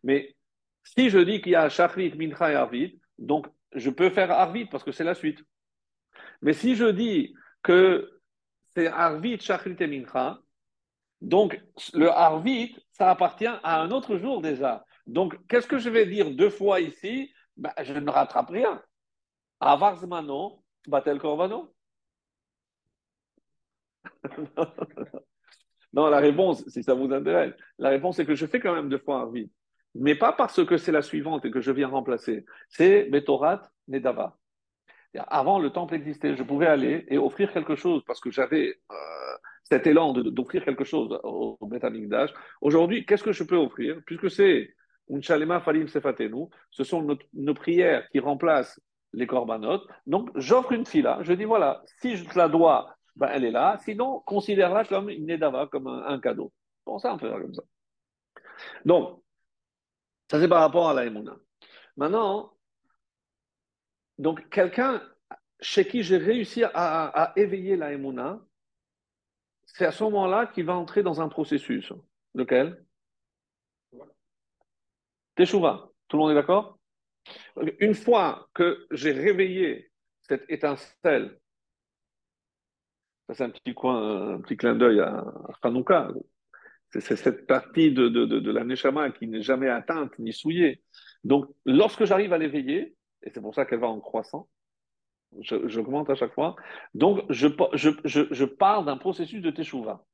Mais 0.03 0.35
si 0.83 1.09
je 1.09 1.19
dis 1.19 1.41
qu'il 1.41 1.53
y 1.53 1.55
a 1.55 1.69
Shachrit, 1.69 2.15
Mincha 2.15 2.51
et 2.51 2.55
Arvit, 2.55 2.99
donc 3.17 3.47
je 3.73 3.89
peux 3.89 4.09
faire 4.09 4.31
Arvit 4.31 4.65
parce 4.65 4.83
que 4.83 4.91
c'est 4.91 5.03
la 5.03 5.15
suite. 5.15 5.43
Mais 6.41 6.53
si 6.53 6.75
je 6.75 6.85
dis 6.85 7.33
que 7.63 8.21
c'est 8.75 8.87
Arvit, 8.87 9.39
Shachrit 9.39 9.75
et 9.79 9.87
Mincha, 9.87 10.39
donc 11.21 11.59
le 11.93 12.09
Arvit, 12.09 12.75
ça 12.91 13.09
appartient 13.09 13.47
à 13.47 13.81
un 13.81 13.91
autre 13.91 14.17
jour 14.17 14.41
déjà. 14.41 14.85
Donc 15.07 15.35
qu'est-ce 15.47 15.67
que 15.67 15.79
je 15.79 15.89
vais 15.89 16.05
dire 16.05 16.31
deux 16.31 16.49
fois 16.49 16.79
ici? 16.79 17.33
Ben, 17.55 17.71
Je 17.83 17.93
ne 17.93 18.09
rattrape 18.09 18.49
rien. 18.49 18.81
Avarzmano, 19.59 20.63
Batel 20.87 21.19
Korvano. 21.19 21.73
non, 25.93 26.07
la 26.07 26.19
réponse, 26.19 26.67
si 26.67 26.83
ça 26.83 26.93
vous 26.93 27.11
intéresse, 27.11 27.53
la 27.77 27.89
réponse 27.89 28.19
est 28.19 28.25
que 28.25 28.35
je 28.35 28.45
fais 28.45 28.59
quand 28.59 28.75
même 28.75 28.89
deux 28.89 28.99
fois 28.99 29.21
Arvit 29.21 29.51
mais 29.99 30.15
pas 30.15 30.31
parce 30.31 30.63
que 30.65 30.77
c'est 30.77 30.91
la 30.91 31.01
suivante 31.01 31.45
et 31.45 31.51
que 31.51 31.61
je 31.61 31.71
viens 31.71 31.87
remplacer. 31.87 32.45
C'est 32.69 33.05
Betorat 33.05 33.63
Nedava. 33.87 34.37
Avant, 35.29 35.59
le 35.59 35.71
temple 35.71 35.95
existait. 35.95 36.35
Je 36.35 36.43
pouvais 36.43 36.67
aller 36.67 37.05
et 37.09 37.17
offrir 37.17 37.51
quelque 37.51 37.75
chose 37.75 38.03
parce 38.05 38.19
que 38.19 38.29
j'avais 38.29 38.79
euh, 38.91 38.95
cet 39.63 39.87
élan 39.87 40.13
d'offrir 40.13 40.63
quelque 40.63 40.83
chose 40.83 41.19
au, 41.23 41.57
au 41.59 41.69
Aujourd'hui, 42.61 43.05
qu'est-ce 43.05 43.23
que 43.23 43.31
je 43.31 43.43
peux 43.43 43.55
offrir? 43.55 43.99
Puisque 44.05 44.29
c'est 44.29 44.75
Unchalema 45.11 45.59
Falim 45.61 45.87
Sefatenu, 45.87 46.45
ce 46.69 46.83
sont 46.83 47.17
nos, 47.33 47.53
prières 47.55 48.07
qui 48.09 48.19
remplacent 48.19 48.79
les 49.13 49.25
corbanotes. 49.25 49.87
Donc, 50.05 50.29
j'offre 50.35 50.73
une 50.73 50.85
fila. 50.85 51.19
Je 51.21 51.33
dis 51.33 51.45
voilà, 51.45 51.81
si 51.99 52.17
je 52.17 52.37
la 52.37 52.47
dois, 52.47 52.96
ben, 53.17 53.29
elle 53.33 53.45
est 53.45 53.51
là. 53.51 53.77
Sinon, 53.83 54.19
considère-la 54.21 54.85
comme 54.85 55.09
une 55.09 55.25
Nedava, 55.25 55.67
comme 55.67 55.87
un, 55.87 56.19
cadeau. 56.19 56.53
Bon, 56.85 56.99
ça, 56.99 57.13
on 57.13 57.17
peut 57.17 57.27
faire 57.29 57.41
comme 57.41 57.53
ça. 57.53 57.63
Donc, 58.85 59.23
ça, 60.29 60.39
c'est 60.39 60.47
par 60.47 60.61
rapport 60.61 60.89
à 60.89 60.93
la 60.93 61.09
Maintenant, 61.95 62.53
donc 64.19 64.47
quelqu'un 64.49 65.01
chez 65.59 65.87
qui 65.87 66.03
j'ai 66.03 66.17
réussi 66.17 66.63
à, 66.63 67.33
éveiller 67.35 67.75
la 67.75 67.89
c'est 69.65 69.85
à 69.85 69.91
ce 69.91 70.03
moment-là 70.03 70.45
qu'il 70.47 70.65
va 70.65 70.75
entrer 70.75 71.01
dans 71.01 71.19
un 71.19 71.27
processus. 71.27 71.91
Lequel? 72.35 72.85
Teshuva. 75.35 75.89
Tout 76.07 76.17
le 76.17 76.21
monde 76.21 76.31
est 76.31 76.35
d'accord? 76.35 76.77
Une 77.79 77.95
fois 77.95 78.47
que 78.53 78.87
j'ai 78.91 79.11
réveillé 79.11 79.91
cette 80.21 80.45
étincelle, 80.49 81.39
ça 83.27 83.33
c'est 83.33 83.43
un 83.43 83.49
petit 83.49 83.73
coin, 83.73 84.35
un 84.35 84.41
petit 84.41 84.57
clin 84.57 84.75
d'œil 84.75 84.99
à 85.01 85.25
Hanouka, 85.61 86.09
c'est 86.91 87.15
cette 87.15 87.47
partie 87.47 87.91
de, 87.91 88.07
de, 88.07 88.25
de, 88.25 88.51
la 88.51 88.63
Neshama 88.63 89.11
qui 89.11 89.27
n'est 89.27 89.41
jamais 89.41 89.69
atteinte 89.69 90.17
ni 90.19 90.31
souillée. 90.31 90.81
Donc, 91.23 91.45
lorsque 91.65 92.05
j'arrive 92.05 92.33
à 92.33 92.37
l'éveiller, 92.37 92.95
et 93.23 93.29
c'est 93.31 93.41
pour 93.41 93.53
ça 93.53 93.65
qu'elle 93.65 93.79
va 93.79 93.87
en 93.87 93.99
croissant, 93.99 94.47
j'augmente 95.41 96.09
à 96.09 96.15
chaque 96.15 96.33
fois, 96.33 96.55
donc 96.93 97.21
je, 97.29 97.47
je, 97.73 97.89
je, 98.05 98.21
je 98.31 98.45
parle 98.45 98.85
d'un 98.85 98.97
processus 98.97 99.41
de 99.41 99.51
Teshuvah. 99.51 100.05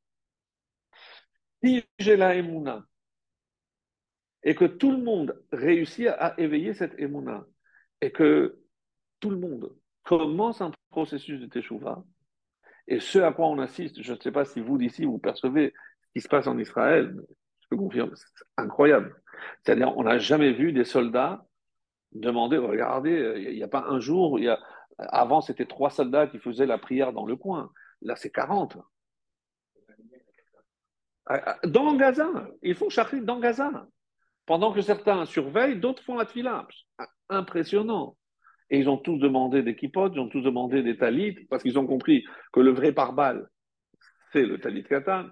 Si 1.63 1.83
j'ai 1.99 2.17
la 2.17 2.35
Emouna, 2.35 2.85
et 4.43 4.55
que 4.55 4.65
tout 4.65 4.91
le 4.91 4.97
monde 4.97 5.41
réussit 5.51 6.07
à 6.07 6.33
éveiller 6.39 6.73
cette 6.73 6.99
Emouna, 6.99 7.45
et 8.01 8.11
que 8.11 8.59
tout 9.19 9.29
le 9.29 9.37
monde 9.37 9.73
commence 10.03 10.59
un 10.61 10.71
processus 10.89 11.39
de 11.39 11.45
Teshuvah, 11.45 12.03
et 12.87 12.99
ce 12.99 13.19
à 13.19 13.31
quoi 13.31 13.47
on 13.47 13.59
assiste, 13.59 14.01
je 14.01 14.13
ne 14.13 14.19
sais 14.19 14.31
pas 14.31 14.45
si 14.45 14.59
vous 14.59 14.77
d'ici 14.77 15.05
vous 15.05 15.17
percevez 15.17 15.73
qui 16.13 16.21
se 16.21 16.27
passe 16.27 16.47
en 16.47 16.57
Israël, 16.57 17.15
je 17.61 17.67
peux 17.69 17.77
confirmer, 17.77 18.11
c'est 18.15 18.45
incroyable. 18.57 19.15
C'est-à-dire, 19.63 19.97
on 19.97 20.03
n'a 20.03 20.19
jamais 20.19 20.51
vu 20.51 20.73
des 20.73 20.83
soldats 20.83 21.45
demander, 22.13 22.57
regardez, 22.57 23.33
il 23.49 23.55
n'y 23.55 23.63
a 23.63 23.67
pas 23.67 23.85
un 23.87 23.99
jour, 23.99 24.39
avant 24.97 25.41
c'était 25.41 25.65
trois 25.65 25.89
soldats 25.89 26.27
qui 26.27 26.39
faisaient 26.39 26.65
la 26.65 26.77
prière 26.77 27.13
dans 27.13 27.25
le 27.25 27.35
coin, 27.35 27.71
là 28.01 28.15
c'est 28.15 28.31
40. 28.31 28.77
Ah, 31.25 31.41
ah, 31.45 31.59
dans 31.65 31.95
Gaza, 31.95 32.29
ils 32.61 32.75
font 32.75 32.89
charrer 32.89 33.21
dans 33.21 33.39
Gaza. 33.39 33.87
Pendant 34.45 34.73
que 34.73 34.81
certains 34.81 35.25
surveillent, 35.25 35.79
d'autres 35.79 36.03
font 36.03 36.15
la 36.15 36.25
tfila. 36.25 36.67
Impressionnant. 37.29 38.17
Et 38.73 38.79
ils 38.79 38.89
ont 38.89 38.97
tous 38.97 39.17
demandé 39.19 39.61
des 39.61 39.75
kipotes, 39.75 40.13
ils 40.15 40.19
ont 40.19 40.29
tous 40.29 40.41
demandé 40.41 40.81
des 40.81 40.97
talit, 40.97 41.45
parce 41.47 41.61
qu'ils 41.61 41.77
ont 41.77 41.85
compris 41.85 42.25
que 42.51 42.59
le 42.59 42.71
vrai 42.71 42.91
pare-balles, 42.91 43.47
c'est 44.31 44.47
le 44.47 44.59
talit 44.59 44.83
katan, 44.83 45.27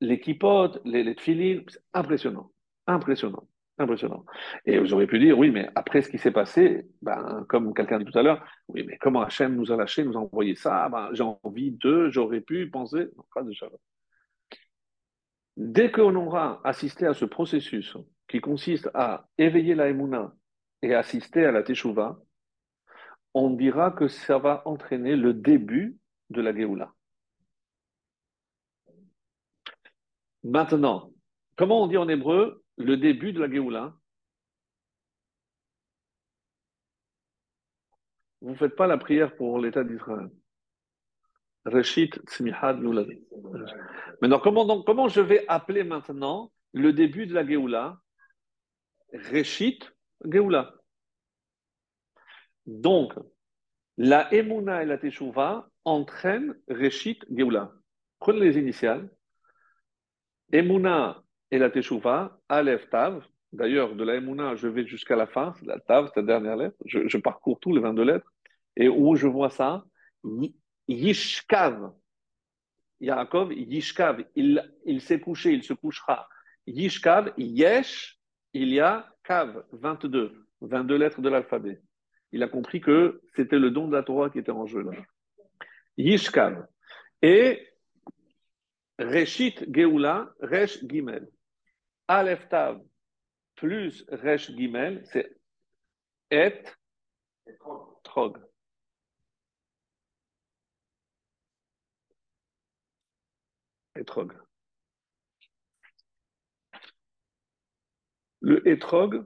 les 0.00 0.18
kipotes, 0.18 0.80
les, 0.86 1.04
les 1.04 1.14
c'est 1.18 1.82
impressionnant, 1.92 2.50
impressionnant, 2.86 3.46
impressionnant. 3.76 4.24
Et 4.64 4.78
vous 4.78 4.94
auriez 4.94 5.06
pu 5.06 5.18
dire, 5.18 5.38
oui, 5.38 5.50
mais 5.50 5.68
après 5.74 6.00
ce 6.00 6.08
qui 6.08 6.16
s'est 6.16 6.30
passé, 6.30 6.86
ben, 7.02 7.44
comme 7.50 7.74
quelqu'un 7.74 7.98
dit 7.98 8.06
tout 8.06 8.18
à 8.18 8.22
l'heure, 8.22 8.42
oui, 8.68 8.84
mais 8.86 8.96
comment 8.96 9.20
Hachem 9.20 9.54
nous 9.54 9.70
a 9.70 9.76
lâché, 9.76 10.04
nous 10.04 10.16
a 10.16 10.20
envoyé 10.20 10.54
ça, 10.54 10.88
ben, 10.88 11.10
j'ai 11.12 11.24
envie 11.42 11.72
de, 11.72 12.08
j'aurais 12.08 12.40
pu 12.40 12.70
penser, 12.70 13.08
non, 13.14 13.44
de 13.44 13.52
Dès 15.58 15.90
qu'on 15.90 16.14
aura 16.14 16.62
assisté 16.64 17.04
à 17.04 17.12
ce 17.12 17.26
processus 17.26 17.94
qui 18.26 18.40
consiste 18.40 18.88
à 18.94 19.28
éveiller 19.36 19.74
la 19.74 19.90
Emouna 19.90 20.32
et 20.82 20.94
assister 20.94 21.44
à 21.44 21.52
la 21.52 21.62
Teshuvah, 21.62 22.18
on 23.34 23.50
dira 23.50 23.90
que 23.90 24.08
ça 24.08 24.38
va 24.38 24.62
entraîner 24.64 25.16
le 25.16 25.34
début 25.34 25.98
de 26.30 26.40
la 26.40 26.54
Géoula. 26.54 26.92
Maintenant, 30.42 31.12
comment 31.56 31.82
on 31.82 31.86
dit 31.86 31.96
en 31.96 32.08
hébreu 32.08 32.64
le 32.76 32.96
début 32.96 33.32
de 33.32 33.40
la 33.40 33.50
Géoula? 33.50 33.94
Vous 38.40 38.50
ne 38.50 38.56
faites 38.56 38.76
pas 38.76 38.86
la 38.86 38.98
prière 38.98 39.34
pour 39.36 39.58
l'État 39.58 39.84
d'Israël. 39.84 40.30
Reshit 41.64 42.18
Tzmihad 42.26 42.80
Maintenant, 42.80 44.38
comment, 44.38 44.82
comment 44.82 45.08
je 45.08 45.20
vais 45.20 45.44
appeler 45.48 45.84
maintenant 45.84 46.52
le 46.72 46.92
début 46.92 47.26
de 47.26 47.34
la 47.34 47.46
Géoula? 47.46 48.00
Reshit 49.12 49.92
Géoula. 50.24 50.74
Donc, 52.66 53.14
la 53.96 54.32
Emouna 54.32 54.82
et 54.82 54.86
la 54.86 54.98
Teshuvah 54.98 55.68
entraînent 55.84 56.54
Reshit 56.68 57.24
Geoula. 57.30 57.72
Prenez 58.18 58.40
les 58.40 58.58
initiales. 58.58 59.10
Emouna 60.52 61.22
et 61.50 61.58
la 61.58 61.70
Teshuvah, 61.70 62.38
Aleph 62.48 62.88
Tav. 62.90 63.24
D'ailleurs, 63.52 63.94
de 63.94 64.04
la 64.04 64.16
Emouna, 64.16 64.54
je 64.54 64.68
vais 64.68 64.86
jusqu'à 64.86 65.16
la 65.16 65.26
fin, 65.26 65.54
la 65.62 65.80
Tav, 65.80 66.10
c'est 66.12 66.20
la 66.20 66.26
dernière 66.26 66.56
lettre. 66.56 66.76
Je, 66.84 67.08
je, 67.08 67.16
parcours 67.16 67.58
tous 67.60 67.74
les 67.74 67.80
22 67.80 68.02
lettres. 68.02 68.32
Et 68.76 68.88
où 68.88 69.16
je 69.16 69.26
vois 69.26 69.50
ça, 69.50 69.84
Yishkav. 70.88 71.92
Yaakov, 73.00 73.52
Yishkav, 73.52 74.24
il, 74.34 74.62
il 74.84 75.00
s'est 75.00 75.20
couché, 75.20 75.52
il 75.52 75.62
se 75.62 75.72
couchera. 75.72 76.28
Yishkav, 76.66 77.32
Yesh, 77.38 78.18
il 78.52 78.72
y 78.72 78.80
a 78.80 79.08
Kav, 79.28 79.62
22, 79.72 80.46
22 80.62 80.96
lettres 80.96 81.20
de 81.20 81.28
l'alphabet. 81.28 81.82
Il 82.32 82.42
a 82.42 82.48
compris 82.48 82.80
que 82.80 83.20
c'était 83.36 83.58
le 83.58 83.70
don 83.70 83.86
de 83.86 83.94
la 83.94 84.02
Torah 84.02 84.30
qui 84.30 84.38
était 84.38 84.52
en 84.52 84.64
jeu 84.64 84.80
là. 84.80 84.92
Yishkav. 85.98 86.66
Et 87.20 87.68
Reshit 88.98 89.66
Geoula, 89.70 90.32
Resh 90.40 90.82
Gimel. 90.82 91.28
Aleph 92.08 92.48
Tav 92.48 92.80
plus 93.54 94.06
Resh 94.08 94.50
Gimel, 94.56 95.04
c'est 95.12 95.36
Et 96.30 96.64
Trog. 98.04 98.38
Etrog. 103.94 104.32
Le 108.40 108.66
Etrog 108.68 109.24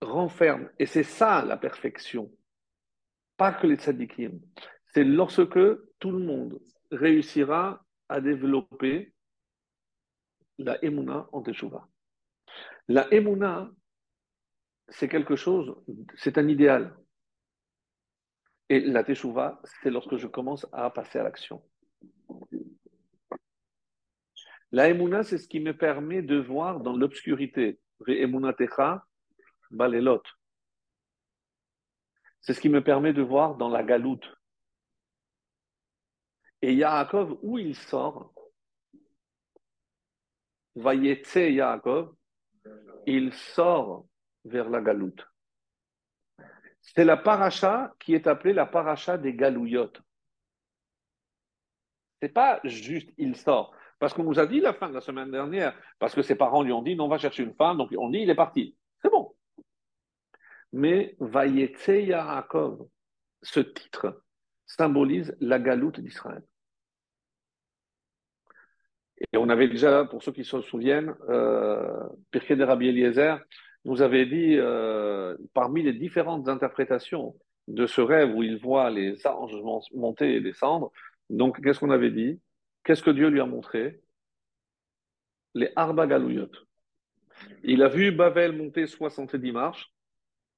renferme, 0.00 0.68
et 0.78 0.86
c'est 0.86 1.02
ça 1.02 1.44
la 1.44 1.56
perfection, 1.56 2.30
pas 3.36 3.52
que 3.52 3.66
les 3.66 3.76
tzadikim, 3.76 4.40
c'est 4.86 5.04
lorsque 5.04 5.58
tout 5.98 6.10
le 6.10 6.18
monde 6.18 6.60
réussira 6.90 7.84
à 8.08 8.20
développer 8.20 9.14
la 10.58 10.82
Emouna 10.84 11.28
en 11.32 11.42
Teshuvah. 11.42 11.88
La 12.88 13.12
Emouna, 13.12 13.70
c'est 14.88 15.08
quelque 15.08 15.36
chose, 15.36 15.74
c'est 16.14 16.36
un 16.38 16.48
idéal. 16.48 16.94
Et 18.68 18.80
la 18.80 19.04
Teshuvah, 19.04 19.60
c'est 19.64 19.90
lorsque 19.90 20.16
je 20.16 20.26
commence 20.26 20.66
à 20.72 20.90
passer 20.90 21.18
à 21.18 21.22
l'action. 21.22 21.62
La 24.72 24.88
Emouna, 24.88 25.22
c'est 25.22 25.36
ce 25.36 25.46
qui 25.46 25.60
me 25.60 25.76
permet 25.76 26.22
de 26.22 26.38
voir 26.38 26.80
dans 26.80 26.96
l'obscurité. 26.96 27.78
Balelot. 29.70 30.22
C'est 32.40 32.54
ce 32.54 32.60
qui 32.60 32.70
me 32.70 32.82
permet 32.82 33.12
de 33.12 33.22
voir 33.22 33.56
dans 33.56 33.68
la 33.68 33.82
galoute. 33.82 34.26
Et 36.62 36.74
Yaakov, 36.74 37.38
où 37.42 37.58
il 37.58 37.76
sort, 37.76 38.34
Vayetse 40.74 41.36
Yaakov, 41.36 42.14
il 43.06 43.32
sort 43.34 44.06
vers 44.44 44.70
la 44.70 44.80
galoute. 44.80 45.26
C'est 46.80 47.04
la 47.04 47.16
paracha 47.16 47.94
qui 48.00 48.14
est 48.14 48.26
appelée 48.26 48.52
la 48.52 48.66
paracha 48.66 49.18
des 49.18 49.34
galouillottes. 49.34 50.00
C'est 52.20 52.30
pas 52.30 52.60
juste 52.64 53.10
il 53.18 53.36
sort. 53.36 53.74
Parce 54.02 54.14
qu'on 54.14 54.24
nous 54.24 54.40
a 54.40 54.46
dit 54.46 54.58
la 54.58 54.72
fin 54.72 54.88
de 54.88 54.94
la 54.94 55.00
semaine 55.00 55.30
dernière, 55.30 55.78
parce 56.00 56.12
que 56.12 56.22
ses 56.22 56.34
parents 56.34 56.64
lui 56.64 56.72
ont 56.72 56.82
dit 56.82 56.96
non, 56.96 57.04
on 57.04 57.08
va 57.08 57.18
chercher 57.18 57.44
une 57.44 57.54
femme, 57.54 57.78
donc 57.78 57.94
on 57.96 58.10
dit 58.10 58.18
il 58.18 58.30
est 58.30 58.34
parti. 58.34 58.76
C'est 59.00 59.08
bon. 59.08 59.32
Mais 60.72 61.14
Vayetse 61.20 61.86
Yaakov, 61.86 62.84
ce 63.42 63.60
titre 63.60 64.24
symbolise 64.66 65.36
la 65.38 65.60
galoute 65.60 66.00
d'Israël. 66.00 66.42
Et 69.32 69.36
on 69.36 69.48
avait 69.48 69.68
déjà, 69.68 70.04
pour 70.04 70.20
ceux 70.20 70.32
qui 70.32 70.42
se 70.42 70.60
souviennent, 70.62 71.14
euh, 71.28 72.02
Pirkei 72.32 72.56
de 72.56 72.64
Rabbi 72.64 72.88
Eliezer 72.88 73.36
nous 73.84 74.02
avait 74.02 74.26
dit, 74.26 74.56
euh, 74.58 75.36
parmi 75.54 75.84
les 75.84 75.92
différentes 75.92 76.48
interprétations 76.48 77.36
de 77.68 77.86
ce 77.86 78.00
rêve 78.00 78.34
où 78.34 78.42
il 78.42 78.58
voit 78.58 78.90
les 78.90 79.24
anges 79.28 79.54
monter 79.94 80.34
et 80.34 80.40
descendre, 80.40 80.90
donc 81.30 81.62
qu'est-ce 81.62 81.78
qu'on 81.78 81.90
avait 81.90 82.10
dit? 82.10 82.40
Qu'est-ce 82.84 83.02
que 83.02 83.10
Dieu 83.10 83.28
lui 83.28 83.40
a 83.40 83.46
montré? 83.46 84.02
Les 85.54 85.72
Arba 85.76 86.06
Galouyot. 86.06 86.50
Il 87.62 87.82
a 87.82 87.88
vu 87.88 88.12
Bavel 88.12 88.56
monter 88.56 88.86
70 88.86 89.52
marches 89.52 89.92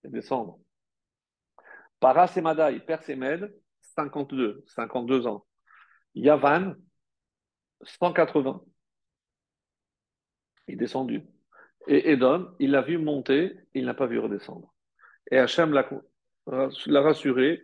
et 0.05 0.09
descendre. 0.09 0.59
Paras 2.01 2.33
et 2.37 2.41
Madaï, 2.41 2.77
et 2.77 3.39
52, 3.81 4.65
52 4.67 5.27
ans. 5.27 5.47
Yavan, 6.15 6.75
180. 7.83 8.63
Il 10.69 10.75
est 10.75 10.77
descendu. 10.77 11.23
Et 11.87 12.11
Edom, 12.11 12.55
il 12.59 12.71
l'a 12.71 12.83
vu 12.83 12.99
monter, 12.99 13.59
il 13.75 13.85
n'a 13.85 13.95
pas 13.95 14.07
vu 14.07 14.19
redescendre. 14.19 14.75
Et 15.31 15.39
Hachem 15.39 15.73
l'a 15.73 17.01
rassuré, 17.01 17.63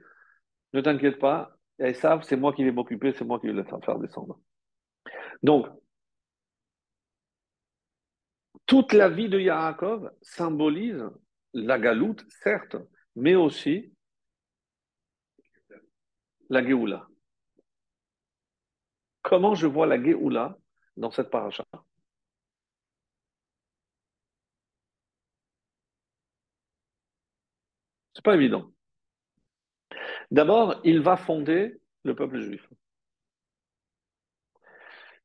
ne 0.73 0.81
t'inquiète 0.81 1.19
pas, 1.19 1.57
ils 1.79 1.95
savent, 1.95 2.23
c'est 2.23 2.37
moi 2.37 2.53
qui 2.53 2.65
vais 2.65 2.73
m'occuper, 2.73 3.13
c'est 3.13 3.25
moi 3.25 3.41
qui 3.41 3.47
vais 3.47 3.53
le 3.55 3.65
faire 3.65 3.99
descendre. 3.99 4.41
Donc, 5.43 5.67
toute 8.67 8.93
la 8.93 9.09
vie 9.09 9.29
de 9.29 9.39
Yaakov 9.39 10.13
symbolise 10.23 11.05
la 11.53 11.79
galoute, 11.79 12.25
certes, 12.43 12.77
mais 13.17 13.35
aussi 13.35 13.93
la 16.49 16.65
Géoula. 16.65 17.09
Comment 19.23 19.55
je 19.55 19.67
vois 19.67 19.87
la 19.87 20.03
Géoula 20.03 20.57
dans 20.97 21.11
cette 21.11 21.31
paracha? 21.31 21.65
C'est 28.15 28.25
pas 28.25 28.35
évident. 28.35 28.73
D'abord, 30.31 30.81
il 30.85 31.01
va 31.01 31.17
fonder 31.17 31.81
le 32.05 32.15
peuple 32.15 32.41
juif. 32.41 32.69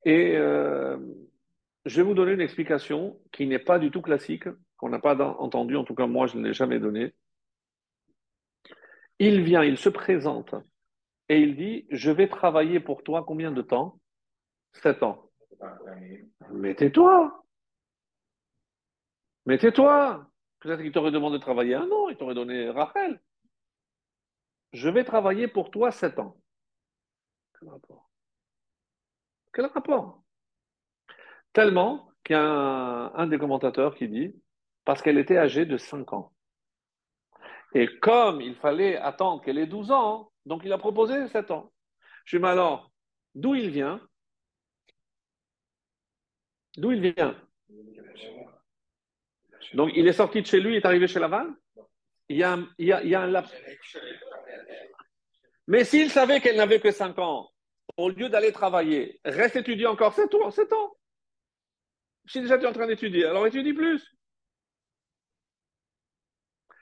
Et 0.06 0.38
euh, 0.38 0.98
je 1.86 1.98
vais 1.98 2.04
vous 2.04 2.14
donner 2.14 2.34
une 2.34 2.42
explication 2.42 3.20
qui 3.32 3.48
n'est 3.48 3.60
pas 3.60 3.80
du 3.80 3.90
tout 3.92 4.02
classique, 4.02 4.48
qu'on 4.78 4.90
n'a 4.90 5.00
pas 5.00 5.16
entendu, 5.40 5.76
en 5.76 5.84
tout 5.84 5.96
cas 5.96 6.06
moi 6.06 6.28
je 6.28 6.38
ne 6.38 6.48
l'ai 6.48 6.54
jamais 6.54 6.80
donnée. 6.80 7.14
Il 9.18 9.42
vient, 9.42 9.64
il 9.64 9.78
se 9.78 9.90
présente 9.90 10.54
et 11.28 11.40
il 11.40 11.56
dit, 11.56 11.88
je 11.90 12.12
vais 12.12 12.28
travailler 12.28 12.80
pour 12.80 13.04
toi 13.04 13.24
combien 13.26 13.52
de 13.52 13.62
temps? 13.62 14.00
Sept 14.74 15.02
ans. 15.04 15.32
Mais 16.52 16.76
tais-toi 16.76 17.44
Mais 19.46 19.58
tais-toi 19.58 20.30
Peut-être 20.60 20.82
qu'il 20.82 20.92
t'aurait 20.92 21.12
demandé 21.12 21.38
de 21.38 21.42
travailler 21.42 21.76
un 21.76 21.90
an, 21.90 22.10
il 22.10 22.18
t'aurait 22.18 22.36
donné 22.36 22.70
Rachel. 22.70 23.22
Je 24.74 24.90
vais 24.90 25.04
travailler 25.04 25.48
pour 25.48 25.72
toi 25.72 25.92
sept 25.92 26.20
ans. 26.20 26.38
Quel 27.60 27.70
rapport? 27.70 28.05
Quel 29.56 29.68
rapport? 29.68 30.22
Tellement 31.54 32.10
qu'il 32.26 32.36
y 32.36 32.40
a 32.40 32.44
un, 33.16 33.28
des 33.28 33.40
commentateurs 33.40 33.96
qui 33.96 34.10
dit 34.10 34.36
parce 34.84 35.02
qu'elle 35.02 35.18
était 35.18 35.38
âgée 35.38 35.66
de 35.66 35.78
5 35.78 36.12
ans. 36.14 36.34
Et 37.74 37.88
comme 38.00 38.42
il 38.42 38.56
fallait 38.56 38.98
attendre 38.98 39.42
qu'elle 39.42 39.58
ait 39.58 39.66
12 39.66 39.92
ans, 39.92 40.32
donc 40.46 40.62
il 40.66 40.74
a 40.74 40.78
proposé 40.78 41.28
7 41.30 41.52
ans. 41.52 41.72
Je 42.26 42.38
dis, 42.38 42.42
mais 42.42 42.50
alors, 42.50 42.92
d'où 43.34 43.56
il 43.56 43.70
vient? 43.70 44.02
D'où 46.78 46.92
il 46.92 47.14
vient? 47.14 47.36
Donc 49.74 49.92
il 49.96 50.08
est 50.08 50.14
sorti 50.14 50.42
de 50.42 50.48
chez 50.48 50.60
lui, 50.60 50.74
il 50.74 50.78
est 50.78 50.86
arrivé 50.86 51.08
chez 51.08 51.20
Laval? 51.20 51.48
Il 52.28 52.38
y, 52.38 52.44
a 52.44 52.58
il, 52.78 52.88
y 52.88 52.94
a, 52.94 53.04
il 53.04 53.10
y 53.10 53.16
a 53.16 53.22
un 53.22 53.28
laps. 53.28 53.54
Mais 55.68 55.84
s'il 55.84 56.10
savait 56.10 56.42
qu'elle 56.42 56.58
n'avait 56.58 56.80
que 56.80 56.92
5 56.92 57.18
ans, 57.20 57.50
au 57.98 58.10
lieu 58.10 58.30
d'aller 58.30 58.52
travailler, 58.52 59.20
reste 59.24 59.56
étudier 59.56 59.88
encore 59.88 60.14
7 60.14 60.34
ans, 60.36 60.52
7 60.52 60.74
ans. 60.74 60.98
Si 62.28 62.42
déjà 62.42 62.58
tu 62.58 62.66
es 62.66 62.68
en 62.68 62.74
train 62.74 62.88
d'étudier, 62.88 63.26
alors 63.26 63.48
étudie 63.48 63.74
plus. 63.74 64.16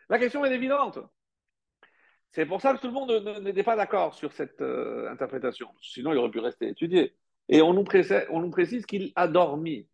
La 0.09 0.19
question 0.19 0.43
est 0.45 0.53
évidente. 0.53 0.99
C'est 2.31 2.45
pour 2.45 2.61
ça 2.61 2.73
que 2.73 2.79
tout 2.79 2.87
le 2.87 2.93
monde 2.93 3.41
n'était 3.43 3.63
pas 3.63 3.75
d'accord 3.75 4.15
sur 4.15 4.33
cette 4.33 4.61
euh, 4.61 5.09
interprétation. 5.11 5.69
Sinon, 5.81 6.13
il 6.13 6.17
aurait 6.17 6.31
pu 6.31 6.39
rester 6.39 6.67
étudier. 6.67 7.15
Et 7.47 7.61
on 7.61 7.73
nous 7.73 7.83
précise, 7.83 8.85
qu'il 8.87 9.11
a 9.15 9.27
dormi. 9.27 9.87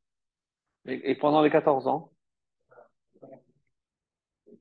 Et, 0.86 1.16
pendant 1.16 1.42
les 1.42 1.50
14 1.50 1.88
ans 1.88 2.12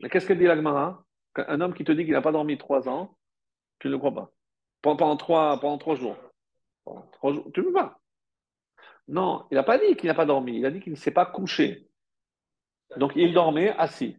Mais 0.00 0.08
qu'est-ce 0.10 0.26
que 0.26 0.32
dit 0.32 0.44
l'Agmara? 0.44 1.04
Un 1.36 1.60
homme 1.60 1.74
qui 1.74 1.84
te 1.84 1.92
dit 1.92 2.04
qu'il 2.04 2.14
n'a 2.14 2.22
pas 2.22 2.32
dormi 2.32 2.58
3 2.58 2.88
ans, 2.88 3.16
tu 3.78 3.86
ne 3.86 3.92
le 3.92 3.98
crois 3.98 4.14
pas. 4.14 4.32
Pendant 4.82 5.16
3, 5.16 5.60
pendant 5.60 5.78
3 5.78 5.94
jours. 5.94 6.16
Tu 7.52 7.60
ne 7.60 7.70
peux. 7.70 7.90
Non, 9.08 9.46
il 9.50 9.54
n'a 9.54 9.62
pas 9.62 9.78
dit 9.78 9.96
qu'il 9.96 10.08
n'a 10.08 10.14
pas 10.14 10.26
dormi, 10.26 10.58
il 10.58 10.66
a 10.66 10.70
dit 10.70 10.80
qu'il 10.80 10.92
ne 10.92 10.98
s'est 10.98 11.10
pas 11.10 11.26
couché. 11.26 11.88
Donc 12.96 13.12
il 13.16 13.32
dormait 13.32 13.70
assis. 13.70 14.16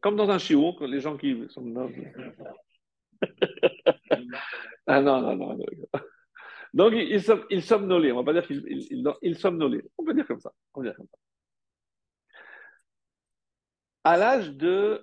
Comme 0.00 0.16
dans 0.16 0.30
un 0.30 0.38
chiot, 0.38 0.76
les 0.86 1.00
gens 1.00 1.16
qui 1.16 1.46
sont. 1.48 1.64
ah 4.86 5.00
non, 5.00 5.20
non, 5.20 5.34
non. 5.34 5.58
Donc, 6.74 6.92
il, 6.94 7.20
il, 7.50 7.62
somnolait. 7.62 8.12
On 8.12 8.22
va 8.22 8.24
pas 8.24 8.34
dire 8.34 8.46
qu'il 8.46 8.62
il, 8.68 9.14
il, 9.22 9.36
somnolait. 9.38 9.82
On 9.96 10.04
peut 10.04 10.14
dire 10.14 10.26
comme 10.26 10.40
ça. 10.40 10.52
On 10.74 10.80
va 10.80 10.88
dire 10.88 10.96
comme 10.96 11.08
ça. 11.08 11.18
À 14.04 14.16
l'âge 14.16 14.52
de 14.52 15.02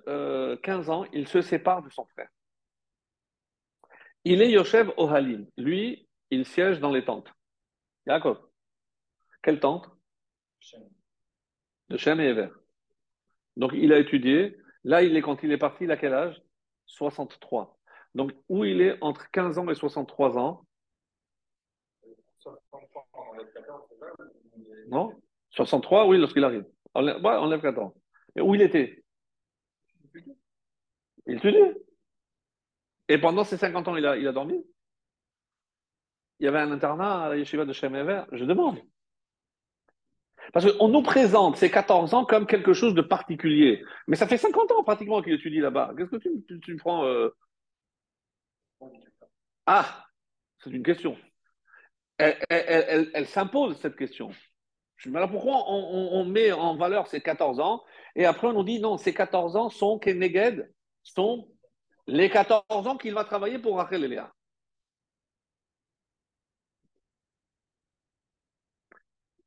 15 0.62 0.88
euh, 0.88 0.92
ans, 0.92 1.04
il 1.12 1.28
se 1.28 1.42
sépare 1.42 1.82
de 1.82 1.90
son 1.90 2.06
frère. 2.06 2.30
Il 4.24 4.42
est 4.42 4.50
Yoshev 4.50 4.92
Ohalim. 4.96 5.46
Lui, 5.56 6.08
il 6.30 6.46
siège 6.46 6.80
dans 6.80 6.90
les 6.90 7.04
tentes. 7.04 7.32
D'accord. 8.06 8.48
Quelle 9.42 9.60
tente? 9.60 9.90
De 11.88 11.96
Shem 11.96 12.20
et 12.20 12.28
Ever. 12.28 12.48
Donc, 13.56 13.72
il 13.74 13.92
a 13.92 13.98
étudié. 13.98 14.56
Là, 14.82 15.02
il 15.02 15.16
est, 15.16 15.22
quand 15.22 15.42
il 15.42 15.52
est 15.52 15.58
parti, 15.58 15.84
il 15.84 15.90
a 15.90 15.96
quel 15.96 16.14
âge? 16.14 16.42
63. 16.86 17.78
Donc, 18.14 18.32
où 18.48 18.64
il 18.64 18.80
est 18.80 18.96
entre 19.02 19.30
15 19.30 19.58
ans 19.58 19.68
et 19.68 19.74
63 19.74 20.38
ans? 20.38 20.66
Non? 24.88 25.12
63, 25.50 26.06
oui, 26.06 26.18
lorsqu'il 26.18 26.44
arrive. 26.44 26.64
On 26.94 27.06
enlève 27.06 27.60
14. 27.60 27.92
Mais 28.34 28.42
où 28.42 28.54
il 28.54 28.62
était? 28.62 29.04
Il 31.26 31.36
étudiait. 31.36 31.74
Et 33.08 33.18
pendant 33.18 33.44
ces 33.44 33.56
50 33.56 33.88
ans, 33.88 33.96
il 33.96 34.06
a, 34.06 34.32
dormi? 34.32 34.64
Il 36.40 36.44
y 36.44 36.48
avait 36.48 36.58
un 36.58 36.72
internat 36.72 37.26
à 37.26 37.36
yeshiva 37.36 37.64
de 37.64 37.72
Shem 37.72 37.94
Ever? 37.94 38.22
Je 38.32 38.44
demande. 38.44 38.78
Parce 40.52 40.70
qu'on 40.70 40.88
nous 40.88 41.02
présente 41.02 41.56
ces 41.56 41.70
14 41.70 42.12
ans 42.14 42.24
comme 42.24 42.46
quelque 42.46 42.74
chose 42.74 42.94
de 42.94 43.02
particulier. 43.02 43.82
Mais 44.06 44.16
ça 44.16 44.26
fait 44.26 44.36
50 44.36 44.72
ans 44.72 44.82
pratiquement 44.82 45.22
qu'il 45.22 45.32
étudie 45.32 45.60
là-bas. 45.60 45.92
Qu'est-ce 45.96 46.10
que 46.10 46.16
tu, 46.16 46.60
tu, 46.60 46.76
prends 46.76 47.06
euh? 47.06 47.30
Ah, 49.66 50.04
c'est 50.58 50.70
une 50.70 50.82
question. 50.82 51.16
Elle, 52.18 53.26
s'impose, 53.26 53.78
cette 53.80 53.96
question. 53.96 54.30
Me 55.06 55.26
pourquoi 55.26 55.64
on, 55.68 56.24
met 56.24 56.52
en 56.52 56.76
valeur 56.76 57.08
ces 57.08 57.20
14 57.20 57.60
ans 57.60 57.82
et 58.16 58.24
après 58.24 58.46
on 58.46 58.54
nous 58.54 58.64
dit 58.64 58.80
non, 58.80 58.96
ces 58.96 59.12
14 59.12 59.56
ans 59.56 59.68
sont 59.68 59.98
Keneged, 59.98 60.72
sont 61.02 61.48
les 62.06 62.30
14 62.30 62.86
ans 62.86 62.96
qu'il 62.96 63.14
va 63.14 63.24
travailler 63.24 63.58
pour 63.58 63.76
Rachel 63.76 64.04
et 64.04 64.08
Léa. 64.08 64.32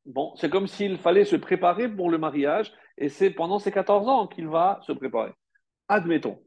Bon, 0.06 0.34
c'est 0.38 0.50
comme 0.50 0.68
s'il 0.68 0.98
fallait 0.98 1.26
se 1.26 1.36
préparer 1.36 1.94
pour 1.94 2.10
le 2.10 2.18
mariage, 2.18 2.74
et 2.98 3.10
c'est 3.10 3.30
pendant 3.30 3.60
ces 3.60 3.72
14 3.72 4.08
ans 4.08 4.28
qu'il 4.28 4.48
va 4.48 4.80
se 4.84 4.94
préparer. 4.94 5.34
Admettons, 5.90 6.42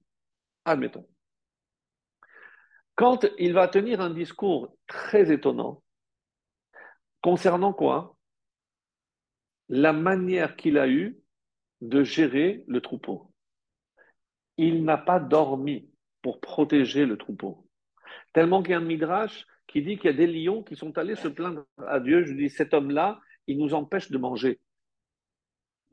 admettons. 0.65 1.07
Quand 2.95 3.27
il 3.39 3.53
va 3.53 3.69
tenir 3.69 4.01
un 4.01 4.11
discours 4.11 4.75
très 4.87 5.31
étonnant, 5.31 5.83
concernant 7.23 7.73
quoi? 7.73 8.17
La 9.69 9.93
manière 9.93 10.57
qu'il 10.57 10.79
a 10.79 10.89
eue 10.89 11.21
de 11.81 12.03
gérer 12.03 12.65
le 12.67 12.81
troupeau. 12.81 13.33
Il 14.57 14.85
n'a 14.85 14.99
pas 14.99 15.21
dormi 15.21 15.90
pour 16.23 16.41
protéger 16.41 17.07
le 17.07 17.17
troupeau. 17.17 17.67
Tellement 18.33 18.63
qu'il 18.63 18.73
y 18.73 18.75
a 18.75 18.79
un 18.79 18.81
midrash 18.81 19.47
qui 19.67 19.83
dit 19.83 19.97
qu'il 19.97 20.11
y 20.11 20.15
a 20.15 20.17
des 20.17 20.27
lions 20.27 20.63
qui 20.63 20.77
sont 20.77 20.97
allés 20.99 21.15
se 21.15 21.29
plaindre 21.29 21.65
à 21.87 22.01
Dieu. 22.01 22.25
Je 22.25 22.35
dis, 22.35 22.51
cet 22.51 22.75
homme-là, 22.75 23.21
il 23.47 23.59
nous 23.59 23.75
empêche 23.75 24.11
de 24.11 24.19
manger. 24.19 24.61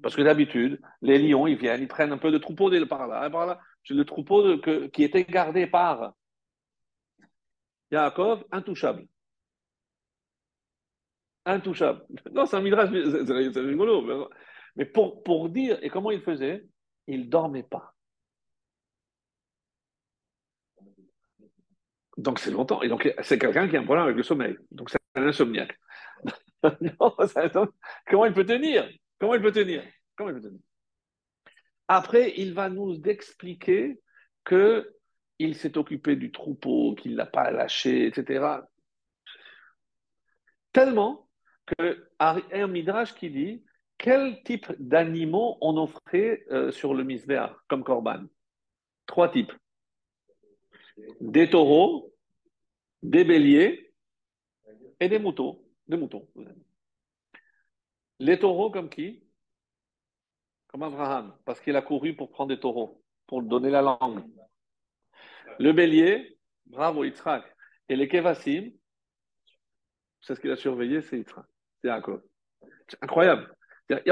Parce 0.01 0.15
que 0.15 0.21
d'habitude, 0.21 0.79
les 1.01 1.17
lions, 1.17 1.47
ils 1.47 1.57
viennent, 1.57 1.81
ils 1.81 1.87
prennent 1.87 2.11
un 2.11 2.17
peu 2.17 2.31
de 2.31 2.37
troupeau 2.37 2.69
par 2.85 3.07
là, 3.07 3.29
par 3.29 3.45
là. 3.45 3.59
Le 3.89 4.03
troupeau 4.03 4.59
qui 4.89 5.03
était 5.03 5.23
gardé 5.23 5.65
par 5.65 6.13
Yaakov, 7.89 8.43
intouchable. 8.51 9.07
Intouchable. 11.45 12.05
Non, 12.31 12.45
c'est 12.45 12.57
un 12.57 12.61
midrash, 12.61 12.89
c'est 12.91 13.59
rigolo. 13.59 14.29
Mais 14.75 14.85
pour, 14.85 15.23
pour 15.23 15.49
dire, 15.49 15.79
et 15.81 15.89
comment 15.89 16.11
il 16.11 16.21
faisait? 16.21 16.67
Il 17.07 17.21
ne 17.21 17.29
dormait 17.29 17.63
pas. 17.63 17.95
Donc 22.17 22.39
c'est 22.39 22.51
longtemps. 22.51 22.81
Et 22.81 22.89
donc 22.89 23.09
c'est 23.21 23.37
quelqu'un 23.37 23.67
qui 23.67 23.77
a 23.77 23.79
un 23.79 23.83
problème 23.83 24.05
avec 24.05 24.17
le 24.17 24.23
sommeil. 24.23 24.57
Donc 24.71 24.89
c'est 24.89 24.97
un 25.15 25.27
insomniaque. 25.27 25.77
comment 28.09 28.25
il 28.25 28.33
peut 28.33 28.45
tenir? 28.45 28.89
Comment 29.19 29.35
il 29.35 29.41
peut 29.41 29.51
tenir? 29.51 29.83
Comment 30.15 30.31
il 30.31 30.35
peut 30.35 30.41
tenir? 30.41 30.59
Après, 31.87 32.33
il 32.37 32.53
va 32.53 32.69
nous 32.69 33.01
expliquer 33.03 33.99
que 34.43 34.93
il 35.39 35.55
s'est 35.55 35.77
occupé 35.77 36.15
du 36.15 36.31
troupeau, 36.31 36.95
qu'il 36.95 37.15
l'a 37.15 37.27
pas 37.27 37.51
lâché, 37.51 38.07
etc. 38.07 38.61
Tellement 40.71 41.29
que 41.77 42.09
un 42.19 42.67
midrash 42.67 43.13
qui 43.13 43.29
dit 43.29 43.63
quel 43.97 44.41
type 44.43 44.71
d'animaux 44.79 45.57
on 45.61 45.77
offrait 45.77 46.45
euh, 46.51 46.71
sur 46.71 46.93
le 46.93 47.03
misbéa 47.03 47.55
comme 47.67 47.83
korban 47.83 48.23
Trois 49.05 49.31
types. 49.31 49.53
Des 51.21 51.49
taureaux, 51.49 52.13
des 53.03 53.23
béliers 53.23 53.93
et 54.99 55.09
des 55.09 55.19
moutons. 55.19 55.63
Des 55.87 55.97
moutons. 55.97 56.27
Les 58.19 58.39
taureaux 58.39 58.71
comme 58.71 58.89
qui? 58.89 59.23
Comme 60.67 60.83
Abraham, 60.83 61.35
parce 61.45 61.61
qu'il 61.61 61.75
a 61.75 61.81
couru 61.81 62.15
pour 62.15 62.29
prendre 62.29 62.49
des 62.49 62.59
taureaux, 62.59 63.01
pour 63.25 63.41
donner 63.41 63.69
la 63.69 63.81
langue. 63.81 64.23
Le 65.59 65.71
bélier, 65.71 66.37
bravo 66.65 67.03
Yitzhak. 67.05 67.45
Et 67.89 67.95
les 67.95 68.07
kevassim, 68.09 68.71
c'est 70.21 70.35
ce 70.35 70.41
qu'il 70.41 70.51
a 70.51 70.57
surveillé, 70.57 71.01
c'est 71.01 71.19
Yitzhak. 71.19 71.45
C'est 71.81 71.87
Yaakov. 71.87 72.21
C'est 72.87 73.01
incroyable. 73.01 73.55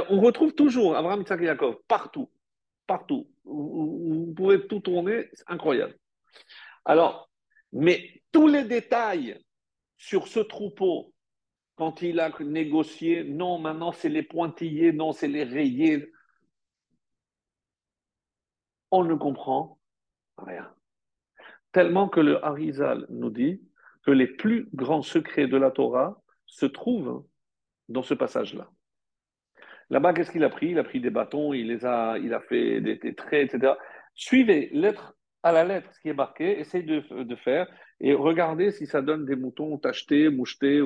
On 0.09 0.21
retrouve 0.21 0.53
toujours 0.53 0.95
Abraham, 0.95 1.19
Yitzhak 1.19 1.41
et 1.41 1.45
Yaakov, 1.45 1.77
partout. 1.87 2.31
Partout. 2.87 3.27
Vous 3.43 4.33
pouvez 4.35 4.65
tout 4.67 4.79
tourner, 4.79 5.29
c'est 5.33 5.43
incroyable. 5.47 5.97
Alors, 6.85 7.29
mais 7.73 8.21
tous 8.31 8.47
les 8.47 8.63
détails 8.63 9.39
sur 9.97 10.27
ce 10.27 10.39
troupeau, 10.39 11.13
quand 11.75 12.01
il 12.01 12.19
a 12.19 12.31
négocié, 12.39 13.23
non, 13.23 13.57
maintenant 13.59 13.91
c'est 13.91 14.09
les 14.09 14.23
pointillés, 14.23 14.93
non, 14.93 15.11
c'est 15.11 15.27
les 15.27 15.43
rayés, 15.43 16.11
on 18.91 19.03
ne 19.03 19.15
comprend 19.15 19.79
rien. 20.37 20.73
Tellement 21.71 22.07
que 22.07 22.21
le 22.21 22.43
Harizal 22.45 23.05
nous 23.09 23.29
dit 23.29 23.61
que 24.03 24.11
les 24.11 24.27
plus 24.27 24.69
grands 24.73 25.01
secrets 25.01 25.47
de 25.47 25.57
la 25.57 25.71
Torah 25.71 26.21
se 26.45 26.65
trouvent 26.65 27.25
dans 27.89 28.03
ce 28.03 28.13
passage-là. 28.13 28.69
Là-bas, 29.89 30.13
qu'est-ce 30.13 30.31
qu'il 30.31 30.43
a 30.43 30.49
pris? 30.49 30.69
Il 30.69 30.79
a 30.79 30.83
pris 30.83 31.01
des 31.01 31.09
bâtons, 31.09 31.53
il 31.53 31.67
les 31.67 31.85
a, 31.85 32.17
il 32.17 32.33
a 32.33 32.39
fait 32.39 32.81
des, 32.81 33.15
traits, 33.15 33.53
etc. 33.53 33.73
Suivez 34.13 34.69
lettre 34.73 35.14
à 35.45 35.51
la 35.51 35.63
lettre 35.63 35.93
ce 35.93 35.99
qui 35.99 36.09
est 36.09 36.13
marqué, 36.15 36.59
essayez 36.59 36.83
de, 36.83 37.35
faire 37.35 37.67
et 37.99 38.15
regardez 38.15 38.71
si 38.71 38.87
ça 38.87 39.03
donne 39.03 39.25
des 39.25 39.35
moutons 39.35 39.77
tachetés, 39.77 40.29
mouchetés. 40.29 40.81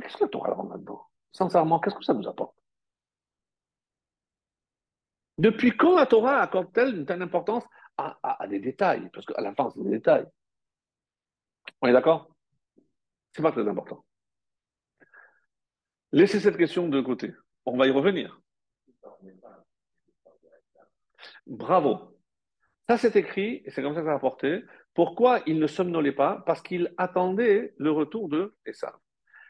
Qu'est-ce 0.00 0.16
que 0.16 0.24
la 0.24 0.30
Torah 0.30 0.66
là-dedans 0.70 1.06
Sincèrement, 1.30 1.78
qu'est-ce 1.78 1.96
que 1.96 2.02
ça 2.02 2.14
nous 2.14 2.26
apporte? 2.26 2.56
Depuis 5.36 5.76
quand 5.76 5.94
la 5.94 6.06
Torah 6.06 6.40
accorde-t-elle 6.40 6.96
une 6.96 7.04
telle 7.04 7.20
importance 7.20 7.64
à, 7.98 8.46
des 8.48 8.60
détails? 8.60 9.10
Parce 9.12 9.26
qu'à 9.26 9.42
la 9.42 9.54
fin, 9.54 9.68
c'est 9.70 9.82
des 9.82 9.90
détails. 9.90 10.26
On 11.82 11.86
est 11.86 11.92
d'accord? 11.92 12.34
C'est 13.34 13.42
pas 13.42 13.52
très 13.52 13.68
important. 13.68 14.06
Laissez 16.12 16.40
cette 16.40 16.56
question 16.56 16.88
de 16.88 17.02
côté. 17.02 17.34
On 17.66 17.76
va 17.76 17.86
y 17.86 17.90
revenir. 17.90 18.40
Bravo. 21.46 22.16
Ça, 22.88 22.98
c'est 22.98 23.16
écrit, 23.16 23.62
et 23.64 23.70
c'est 23.70 23.82
comme 23.82 23.94
ça 23.94 24.00
que 24.00 24.06
ça 24.06 24.12
a 24.12 24.16
apporté. 24.16 24.64
Pourquoi 24.94 25.40
il 25.46 25.58
ne 25.60 25.66
somnolait 25.66 26.12
pas? 26.12 26.42
Parce 26.46 26.60
qu'il 26.60 26.92
attendait 26.98 27.72
le 27.78 27.90
retour 27.90 28.28
de 28.28 28.54
Esav. 28.66 28.94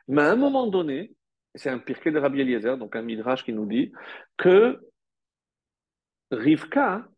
Mais 0.09 0.23
à 0.23 0.33
un 0.33 0.37
moment 0.37 0.67
donné, 0.67 1.15
c'est 1.55 1.71
un 1.71 1.79
pirquet 1.79 2.11
de 2.11 2.19
Rabbi 2.19 2.41
Eliezer, 2.41 2.77
donc 2.77 2.97
un 2.97 3.03
midrash 3.03 3.45
qui 3.45 3.53
nous 3.53 3.67
dit 3.67 3.93
que 4.37 4.81
Rivka, 6.31 7.09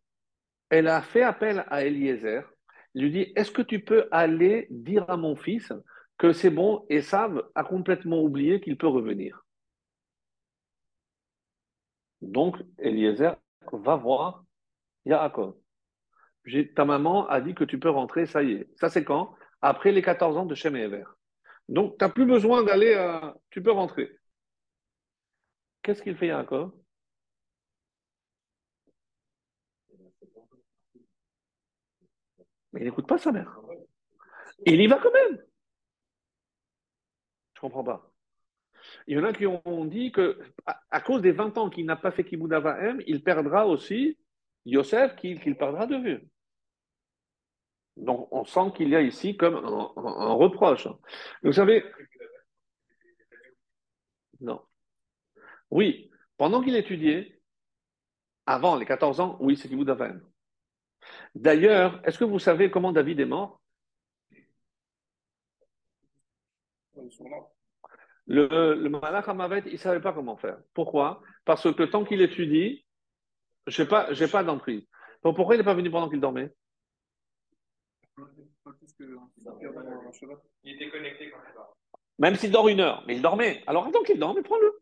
elle 0.70 0.88
a 0.88 1.02
fait 1.02 1.22
appel 1.22 1.64
à 1.68 1.84
Eliezer. 1.84 2.42
Lui 2.94 3.10
dit 3.10 3.32
Est-ce 3.36 3.50
que 3.50 3.62
tu 3.62 3.80
peux 3.80 4.08
aller 4.10 4.68
dire 4.70 5.08
à 5.10 5.16
mon 5.16 5.36
fils 5.36 5.72
que 6.18 6.32
c'est 6.32 6.50
bon, 6.50 6.86
Esav 6.88 7.42
a 7.54 7.64
complètement 7.64 8.22
oublié 8.22 8.60
qu'il 8.60 8.76
peut 8.76 8.86
revenir? 8.86 9.44
Donc, 12.20 12.56
Eliezer 12.78 13.36
va 13.72 13.96
voir 13.96 14.44
Yaakov. 15.06 15.54
Ta 16.74 16.84
maman 16.84 17.26
a 17.28 17.40
dit 17.40 17.54
que 17.54 17.64
tu 17.64 17.78
peux 17.78 17.90
rentrer, 17.90 18.26
ça 18.26 18.42
y 18.42 18.52
est. 18.52 18.68
Ça, 18.78 18.88
c'est 18.90 19.04
quand? 19.04 19.34
Après 19.60 19.92
les 19.92 20.02
14 20.02 20.36
ans 20.36 20.46
de 20.46 20.54
Shem 20.54 20.76
et 20.76 20.90
Donc, 21.68 21.98
tu 21.98 22.04
n'as 22.04 22.10
plus 22.10 22.26
besoin 22.26 22.62
d'aller 22.64 22.94
à. 22.94 23.36
Tu 23.50 23.62
peux 23.62 23.72
rentrer. 23.72 24.10
Qu'est-ce 25.82 26.02
qu'il 26.02 26.16
fait, 26.16 26.28
Yaakov 26.28 26.72
Mais 32.72 32.80
il 32.80 32.84
n'écoute 32.84 33.06
pas 33.06 33.18
sa 33.18 33.32
mère. 33.32 33.60
Il 34.66 34.80
y 34.80 34.86
va 34.86 34.98
quand 34.98 35.12
même. 35.12 35.36
Je 37.54 37.58
ne 37.58 37.60
comprends 37.60 37.84
pas. 37.84 38.12
Il 39.06 39.16
y 39.16 39.20
en 39.20 39.24
a 39.24 39.32
qui 39.32 39.46
ont 39.46 39.84
dit 39.84 40.10
que 40.10 40.38
à, 40.66 41.00
cause 41.00 41.22
des 41.22 41.32
20 41.32 41.58
ans 41.58 41.70
qu'il 41.70 41.86
n'a 41.86 41.96
pas 41.96 42.10
fait 42.10 42.24
Kibbout 42.24 42.50
il 43.06 43.22
perdra 43.22 43.66
aussi 43.66 44.18
Yosef, 44.64 45.16
qu'il 45.16 45.56
perdra 45.56 45.86
de 45.86 45.96
vue. 45.96 46.28
Donc, 47.96 48.28
on 48.32 48.44
sent 48.44 48.72
qu'il 48.76 48.88
y 48.88 48.96
a 48.96 49.02
ici 49.02 49.36
comme 49.36 49.56
un, 49.56 50.32
reproche. 50.32 50.88
Vous 51.42 51.52
savez, 51.52 51.84
non. 54.40 54.60
Oui, 55.70 56.10
pendant 56.36 56.62
qu'il 56.62 56.76
étudiait, 56.76 57.40
avant 58.46 58.76
les 58.76 58.86
14 58.86 59.20
ans, 59.20 59.36
oui, 59.40 59.56
c'est 59.56 59.68
Kibbutz 59.68 59.90
Avahem. 59.90 60.22
D'ailleurs, 61.34 62.00
est-ce 62.06 62.18
que 62.18 62.24
vous 62.24 62.38
savez 62.38 62.70
comment 62.70 62.92
David 62.92 63.20
est 63.20 63.26
mort? 63.26 63.60
Le, 68.26 68.74
le 68.74 68.88
Malach 68.88 69.28
Hamavet, 69.28 69.62
il 69.66 69.72
ne 69.72 69.76
savait 69.76 70.00
pas 70.00 70.12
comment 70.12 70.36
faire. 70.36 70.58
Pourquoi? 70.74 71.22
Parce 71.44 71.72
que 71.74 71.82
tant 71.82 72.04
qu'il 72.04 72.22
étudie, 72.22 72.86
je 73.66 73.82
n'ai 73.82 73.88
pas, 73.88 74.12
j'ai 74.12 74.28
pas 74.28 74.44
d'emprise. 74.44 74.86
Donc 75.22 75.36
pourquoi 75.36 75.54
il 75.54 75.58
n'est 75.58 75.64
pas 75.64 75.74
venu 75.74 75.90
pendant 75.90 76.08
qu'il 76.08 76.20
dormait? 76.20 76.52
Il 80.64 80.74
était 80.74 80.90
connecté 80.90 81.30
quand 81.30 81.38
il 81.48 81.54
dort. 81.54 81.76
Même 82.18 82.36
s'il 82.36 82.50
dort 82.50 82.68
une 82.68 82.80
heure, 82.80 83.02
mais 83.06 83.16
il 83.16 83.22
dormait. 83.22 83.62
Alors 83.66 83.86
attends 83.86 84.02
qu'il 84.02 84.18
dorme, 84.18 84.42
prends-le. 84.42 84.80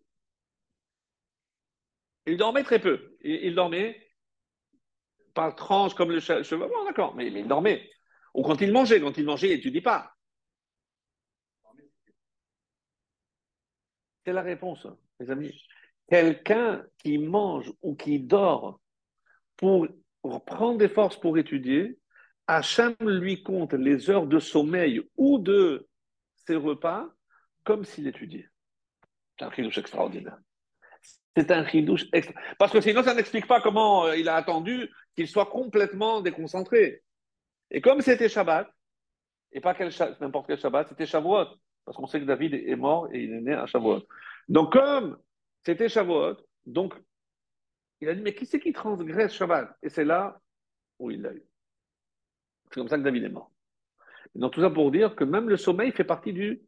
Il 2.26 2.36
dormait 2.36 2.62
très 2.62 2.78
peu. 2.78 3.16
Il, 3.22 3.54
dormait 3.54 4.08
par 5.34 5.54
tranche 5.54 5.94
comme 5.94 6.10
le 6.10 6.20
cheval. 6.20 6.68
Bon, 6.68 6.84
d'accord, 6.84 7.14
mais, 7.14 7.26
il 7.26 7.48
dormait. 7.48 7.88
Ou 8.34 8.42
quand 8.42 8.60
il 8.60 8.72
mangeait. 8.72 9.00
Quand 9.00 9.16
il 9.16 9.24
mangeait, 9.24 9.48
il 9.48 9.54
n'étudie 9.56 9.80
pas. 9.80 10.12
C'est 14.24 14.32
la 14.32 14.42
réponse, 14.42 14.86
mes 15.18 15.30
amis? 15.30 15.66
Quelqu'un 16.10 16.84
qui 16.98 17.18
mange 17.18 17.72
ou 17.82 17.94
qui 17.94 18.18
dort 18.18 18.80
pour 19.56 19.86
prendre 20.44 20.78
des 20.78 20.88
forces 20.88 21.18
pour 21.18 21.38
étudier, 21.38 21.98
Hachem 22.46 22.96
lui 23.00 23.42
compte 23.42 23.74
les 23.74 24.10
heures 24.10 24.26
de 24.26 24.40
sommeil 24.40 25.02
ou 25.16 25.38
de 25.38 25.88
ses 26.34 26.56
repas 26.56 27.08
comme 27.64 27.84
s'il 27.84 28.08
étudiait. 28.08 28.48
C'est 29.38 29.44
un 29.44 29.52
chidouche 29.52 29.78
extraordinaire. 29.78 30.38
C'est 31.36 31.50
un 31.52 31.64
chidouche 31.64 32.06
extra... 32.12 32.34
Parce 32.58 32.72
que 32.72 32.80
sinon, 32.80 33.02
ça 33.04 33.14
n'explique 33.14 33.46
pas 33.46 33.60
comment 33.60 34.06
euh, 34.06 34.16
il 34.16 34.28
a 34.28 34.34
attendu 34.34 34.90
qu'il 35.14 35.28
soit 35.28 35.46
complètement 35.46 36.20
déconcentré. 36.20 37.02
Et 37.70 37.80
comme 37.80 38.00
c'était 38.00 38.28
Shabbat, 38.28 38.68
et 39.52 39.60
pas 39.60 39.76
n'importe 40.20 40.48
quel 40.48 40.58
Shabbat, 40.58 40.88
c'était 40.88 41.06
Shavuot. 41.06 41.46
Parce 41.84 41.96
qu'on 41.96 42.06
sait 42.06 42.20
que 42.20 42.24
David 42.24 42.54
est 42.54 42.76
mort 42.76 43.08
et 43.12 43.22
il 43.22 43.32
est 43.32 43.40
né 43.40 43.52
à 43.52 43.66
Shavuot. 43.66 44.02
Donc, 44.48 44.72
comme 44.72 45.16
c'était 45.64 45.88
Shavuot, 45.88 46.36
donc 46.66 46.94
il 48.00 48.08
a 48.08 48.14
dit 48.14 48.22
Mais 48.22 48.34
qui 48.34 48.46
c'est 48.46 48.60
qui 48.60 48.72
transgresse 48.72 49.32
Shabbat? 49.32 49.76
Et 49.82 49.88
c'est 49.88 50.04
là 50.04 50.40
où 50.98 51.10
il 51.10 51.22
l'a 51.22 51.32
eu. 51.32 51.42
C'est 52.70 52.80
comme 52.80 52.88
ça 52.88 52.98
que 52.98 53.02
David 53.02 53.24
est 53.24 53.28
mort. 53.30 53.50
donc, 54.34 54.52
tout 54.52 54.60
ça 54.60 54.70
pour 54.70 54.90
dire 54.90 55.16
que 55.16 55.24
même 55.24 55.48
le 55.48 55.56
sommeil 55.56 55.92
fait 55.92 56.04
partie 56.04 56.32
du, 56.32 56.62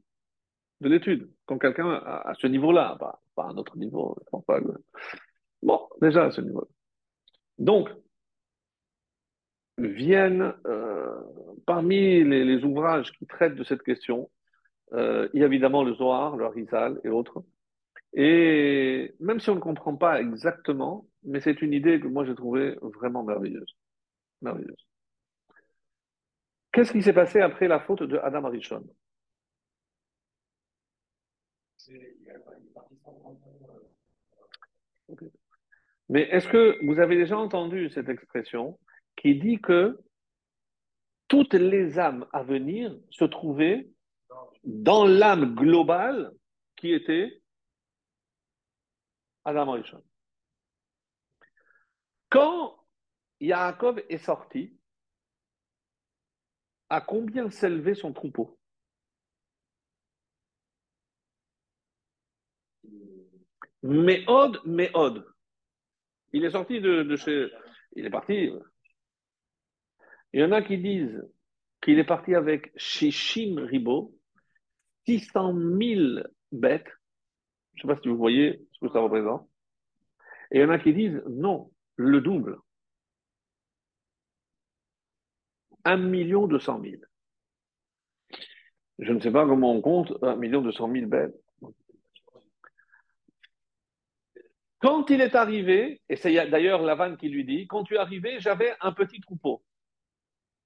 de 0.81 0.89
l'étude. 0.89 1.31
Quand 1.47 1.59
quelqu'un 1.59 1.91
à, 1.91 2.33
ce 2.39 2.47
niveau-là, 2.47 2.97
pas, 2.99 3.21
à 3.37 3.49
un 3.49 3.57
autre 3.57 3.77
niveau, 3.77 4.17
bon, 5.63 5.89
déjà 6.01 6.25
à 6.25 6.31
ce 6.31 6.41
niveau-là. 6.41 6.67
Donc, 7.59 7.89
viennent 9.79 10.55
euh, 10.67 11.21
parmi 11.67 12.25
les, 12.25 12.65
ouvrages 12.65 13.13
qui 13.13 13.27
traitent 13.27 13.55
de 13.55 13.65
cette 13.65 13.83
question, 13.83 14.31
euh, 14.93 15.29
il 15.33 15.41
y 15.41 15.43
a 15.45 15.47
évidemment 15.47 15.85
le 15.85 15.95
Zohar, 15.95 16.37
le 16.37 16.45
Harizal 16.45 17.01
et 17.05 17.09
autres. 17.09 17.43
Et 18.15 19.15
même 19.21 19.41
si 19.41 19.51
on 19.51 19.55
ne 19.55 19.61
comprend 19.61 19.97
pas 19.97 20.21
exactement, 20.21 21.07
mais 21.23 21.41
c'est 21.41 21.63
une 21.63 21.73
idée 21.73 21.99
que 22.01 22.09
moi 22.09 22.25
j'ai 22.25 22.35
trouvée 22.35 22.77
vraiment 22.83 23.23
merveilleuse. 23.23 23.77
Merveilleuse. 24.43 24.87
Qu'est-ce 26.73 26.93
qui 26.93 27.03
s'est 27.03 27.13
passé 27.13 27.41
après 27.41 27.69
la 27.69 27.81
faute 27.81 28.03
de 28.03 28.19
Adam 28.19 28.45
Arishon? 28.45 28.85
Mais 36.09 36.23
est-ce 36.31 36.49
que 36.49 36.79
vous 36.85 36.99
avez 36.99 37.17
déjà 37.17 37.39
entendu 37.39 37.91
cette 37.91 38.09
expression 38.09 38.79
qui 39.17 39.39
dit 39.39 39.61
que 39.61 39.99
toutes 41.29 41.55
les 41.55 41.99
âmes 41.99 42.27
à 42.33 42.43
venir 42.43 42.95
se 43.11 43.25
trouvaient 43.25 43.89
dans 44.65 45.07
l'âme 45.07 45.55
globale 45.55 46.31
qui 46.77 46.93
était 46.93 47.42
Adam 49.45 49.73
Arishon. 49.73 50.03
Quand 52.31 52.79
Yaakov 53.41 54.03
est 54.09 54.19
sorti, 54.19 54.79
à 56.89 57.01
combien 57.01 57.51
s'élevait 57.51 57.95
son 57.95 58.13
troupeau? 58.13 58.59
Méod, 63.83 64.61
Méod. 64.65 65.27
Il 66.33 66.45
est 66.45 66.51
sorti 66.51 66.81
de, 66.81 67.17
chez. 67.17 67.51
Il 67.97 68.07
est 68.07 68.11
parti. 68.11 68.51
Il 70.33 70.41
y 70.41 70.45
en 70.45 70.53
a 70.53 70.63
qui 70.63 70.79
disent 70.79 71.23
qu'il 71.81 71.99
est 71.99 72.05
parti 72.05 72.35
avec 72.35 72.73
Shishim 72.77 73.59
Ribo, 73.59 74.15
600 75.07 75.55
000 75.55 76.25
bêtes. 76.53 76.89
Je 77.75 77.87
ne 77.87 77.89
sais 77.89 77.95
pas 77.95 78.01
si 78.01 78.09
vous 78.09 78.17
voyez 78.17 78.67
ce 78.73 78.87
que 78.87 78.93
ça 78.93 79.01
représente. 79.01 79.49
Et 80.51 80.59
il 80.59 80.61
y 80.63 80.65
en 80.65 80.71
a 80.71 80.79
qui 80.79 80.93
disent 80.93 81.23
non, 81.29 81.73
le 81.97 82.21
double. 82.21 82.59
Un 85.85 85.97
million 85.97 86.47
deux 86.47 86.61
cent 86.61 86.79
mille. 86.79 87.07
Je 88.99 89.13
ne 89.13 89.21
sais 89.21 89.33
pas 89.33 89.47
comment 89.47 89.73
on 89.73 89.81
compte 89.81 90.13
un 90.23 90.37
million 90.37 90.61
deux 90.61 90.73
cent 90.73 90.87
mille 90.87 91.07
bêtes. 91.07 91.35
Quand 94.79 95.09
il 95.11 95.21
est 95.21 95.37
arrivé, 95.37 96.03
et 96.09 96.17
c'est 96.17 96.35
d'ailleurs 96.51 96.83
Lavan 96.83 97.17
qui 97.17 97.29
lui 97.29 97.45
dit, 97.45 97.69
quand 97.69 97.85
tu 97.85 97.95
es 97.95 97.99
arrivé, 97.99 98.41
j'avais 98.41 98.75
un 98.81 98.93
petit 98.93 99.21
troupeau. 99.21 99.63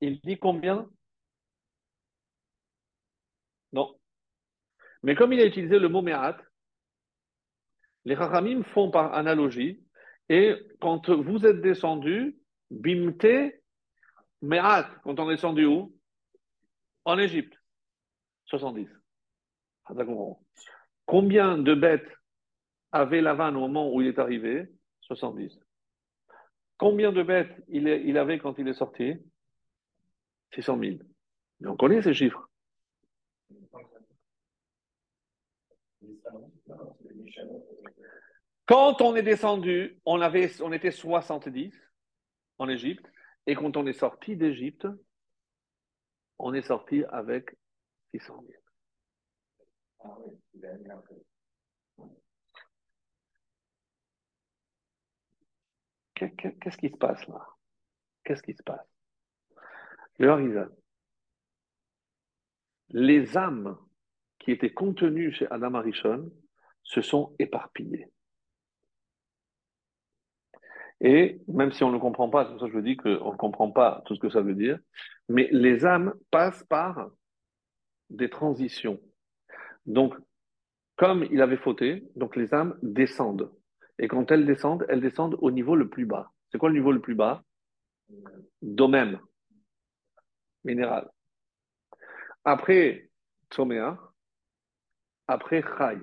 Il 0.01 0.21
dit 0.21 0.38
combien? 0.38 0.88
Non. 3.73 3.95
Mais 5.03 5.14
comme 5.14 5.35
il 5.35 5.40
a 5.40 5.47
utilisé 5.47 5.79
le 5.79 5.88
mot 5.88 6.01
Me'at, 6.01 6.38
les 8.07 8.14
Rachamim 8.14 8.62
font 8.62 8.90
par 8.90 9.14
analogie, 9.14 9.83
et 10.29 10.55
quand 10.81 11.11
vous 11.11 11.45
êtes 11.45 11.61
descendu, 11.61 12.38
bimte 12.71 13.53
me'at, 14.42 14.88
quand 15.03 15.19
on 15.19 15.29
est 15.29 15.35
descendu 15.35 15.66
où? 15.66 15.92
En 17.05 17.19
Égypte. 17.19 17.55
70. 18.47 18.88
Combien 21.05 21.59
de 21.59 21.75
bêtes 21.75 22.09
avait 22.92 23.21
Lavan 23.21 23.55
au 23.57 23.61
moment 23.61 23.92
où 23.92 24.01
il 24.01 24.07
est 24.07 24.19
arrivé? 24.21 24.69
70. 25.01 25.59
Combien 26.79 27.11
de 27.11 27.23
bêtes 27.25 27.53
il, 27.69 27.88
il 27.88 28.19
avait 28.19 28.38
quand 28.38 28.57
il 28.59 28.69
est 28.69 28.75
sorti? 28.75 29.14
600 30.55 30.79
000. 30.79 30.97
Mais 31.61 31.69
on 31.69 31.77
connaît 31.77 32.03
ces 32.03 32.14
chiffres. 32.14 32.49
Quand 38.66 39.00
on 39.00 39.14
est 39.14 39.22
descendu, 39.22 40.00
on, 40.05 40.20
avait, 40.20 40.61
on 40.61 40.72
était 40.72 40.90
70 40.90 41.72
en 42.59 42.68
Égypte, 42.68 43.07
et 43.46 43.55
quand 43.55 43.76
on 43.76 43.87
est 43.87 43.92
sorti 43.92 44.37
d'Égypte, 44.37 44.88
on 46.38 46.52
est 46.52 46.62
sorti 46.62 47.05
avec 47.05 47.57
600 48.11 48.44
000. 48.44 48.52
Qu'est-ce 56.14 56.76
qui 56.76 56.88
se 56.88 56.96
passe 56.96 57.26
là? 57.29 57.46
Qu'est-ce 58.24 58.42
qui 58.42 58.55
se 58.55 58.62
passe? 58.62 58.87
Le 60.18 60.31
Harizal. 60.31 60.74
Les 62.88 63.37
âmes 63.37 63.79
qui 64.38 64.50
étaient 64.50 64.72
contenues 64.72 65.33
chez 65.33 65.46
Adam 65.50 65.74
Arishon 65.74 66.33
se 66.83 67.02
sont 67.02 67.35
éparpillées. 67.38 68.11
Et 71.00 71.40
même 71.48 71.72
si 71.72 71.85
on 71.85 71.92
ne 71.92 71.98
comprend 71.98 72.30
pas, 72.30 72.44
c'est 72.44 72.52
pour 72.52 72.61
ça 72.61 72.66
que 72.66 72.72
je 72.72 72.78
dis 72.78 72.96
qu'on 72.96 73.32
ne 73.32 73.37
comprend 73.37 73.70
pas 73.70 74.02
tout 74.06 74.14
ce 74.14 74.20
que 74.20 74.30
ça 74.30 74.40
veut 74.40 74.54
dire, 74.54 74.78
mais 75.28 75.48
les 75.52 75.85
âmes 75.85 76.14
passent 76.30 76.64
par 76.64 77.11
des 78.09 78.30
transitions. 78.30 79.00
Donc, 79.85 80.14
comme 80.96 81.24
il 81.30 81.42
avait 81.42 81.59
fauté, 81.59 82.04
donc 82.16 82.37
les 82.37 82.54
âmes 82.54 82.78
descendent. 82.82 83.52
Et 83.98 84.09
quand 84.09 84.30
elles 84.30 84.46
descendent, 84.46 84.87
elles 84.88 85.00
descendent 85.00 85.37
au 85.40 85.50
niveau 85.50 85.76
le 85.76 85.88
plus 85.88 86.06
bas. 86.06 86.32
C'est 86.50 86.59
quoi 86.59 86.70
le 86.70 86.76
niveau 86.76 86.92
le 86.92 87.00
plus 87.00 87.14
bas? 87.14 87.42
Domem. 88.62 89.18
minéral. 90.64 91.11
Après 92.44 93.11
Tzoméa, 93.50 93.98
après 95.28 95.62
Chai. 95.62 95.98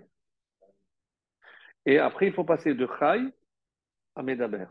Et 1.85 1.99
après, 1.99 2.27
il 2.27 2.33
faut 2.33 2.43
passer 2.43 2.73
de 2.73 2.87
Chai 2.99 3.29
à 4.15 4.23
Medaber. 4.23 4.67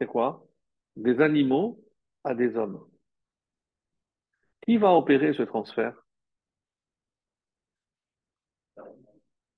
C'est 0.00 0.06
quoi? 0.06 0.46
Des 0.96 1.20
animaux 1.20 1.80
à 2.24 2.34
des 2.34 2.56
hommes. 2.56 2.86
Qui 4.62 4.76
va 4.76 4.92
opérer 4.92 5.34
ce 5.34 5.42
transfert? 5.42 5.94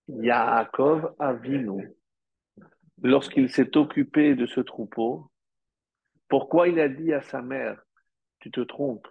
Yaakov 0.08 1.14
Avinu. 1.18 1.92
Lorsqu'il 3.02 3.50
s'est 3.50 3.76
occupé 3.76 4.34
de 4.34 4.46
ce 4.46 4.60
troupeau, 4.60 5.30
pourquoi 6.28 6.68
il 6.68 6.80
a 6.80 6.88
dit 6.88 7.12
à 7.12 7.20
sa 7.22 7.42
mère, 7.42 7.82
tu 8.40 8.50
te 8.50 8.60
trompes, 8.60 9.08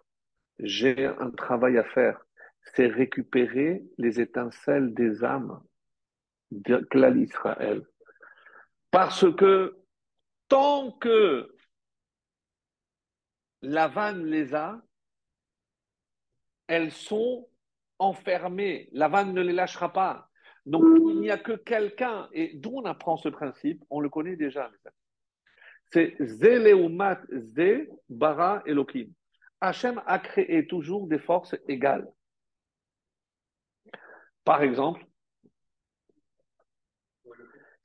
j'ai 0.60 1.06
un 1.06 1.32
travail 1.32 1.78
à 1.78 1.84
faire, 1.84 2.26
c'est 2.74 2.88
récupérer 2.88 3.84
les 3.98 4.20
étincelles 4.20 4.94
des 4.94 5.24
âmes 5.24 5.62
de 6.52 6.78
Klal 6.78 7.18
Israël. 7.18 7.86
Parce 8.92 9.26
que 9.36 9.78
tant 10.48 10.92
que 10.92 11.56
la 13.62 13.88
vanne 13.88 14.26
les 14.26 14.54
a, 14.54 14.82
elles 16.68 16.92
sont 16.92 17.48
enfermées. 18.00 18.90
La 18.92 19.08
vanne 19.08 19.34
ne 19.34 19.42
les 19.42 19.54
lâchera 19.54 19.92
pas. 19.92 20.30
Donc, 20.66 20.84
il 20.98 21.20
n'y 21.20 21.32
a 21.32 21.38
que 21.38 21.54
quelqu'un, 21.54 22.28
et 22.32 22.54
d'où 22.56 22.78
on 22.78 22.86
apprend 22.86 23.18
ce 23.18 23.30
principe, 23.30 23.84
on 23.90 24.00
le 24.00 24.10
connaît 24.10 24.36
déjà. 24.36 24.72
C'est 25.92 26.16
Zéleumat 26.20 27.22
Zé 27.30 27.88
Bara 28.10 28.64
Elohim. 28.66 29.12
Hachem 29.62 30.02
a 30.06 30.20
créé 30.20 30.66
toujours 30.68 31.08
des 31.08 31.20
forces 31.20 31.56
égales. 31.68 32.08
Par 34.44 34.62
exemple, 34.62 35.06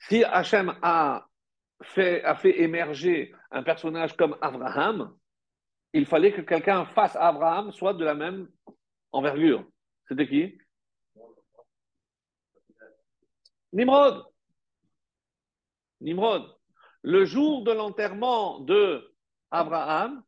si 0.09 0.25
Hachem 0.25 0.75
a 0.83 1.30
a 1.81 2.35
fait 2.37 2.61
émerger 2.61 3.35
un 3.51 3.63
personnage 3.63 4.17
comme 4.17 4.37
Abraham, 4.41 5.17
il 5.93 6.07
fallait 6.07 6.33
que 6.33 6.43
quelqu'un 6.43 6.85
face 6.87 7.17
à 7.17 7.29
Abraham 7.29 7.73
soit 7.73 7.95
de 7.95 8.05
la 8.05 8.15
même 8.15 8.49
envergure. 9.13 9.67
C'était 10.09 10.29
qui? 10.29 10.59
Nimrod. 13.73 14.25
Nimrod. 16.01 16.57
Le 17.03 17.25
jour 17.25 17.65
de 17.65 17.73
l'enterrement 17.73 18.61
de 18.61 19.15
Abraham, 19.51 20.23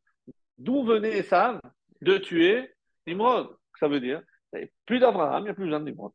d'où 0.59 0.85
venait 0.85 1.23
ça? 1.23 1.61
De 2.01 2.19
tuer 2.19 2.75
Nimrod. 3.07 3.57
Ça 3.79 3.89
veut 3.89 4.01
dire, 4.01 4.23
plus 4.87 4.99
d'Abraham, 4.99 5.43
il 5.43 5.45
n'y 5.45 5.51
a 5.51 5.55
plus 5.55 5.65
besoin 5.65 5.81
de 5.81 5.85
Nimrod. 5.85 6.13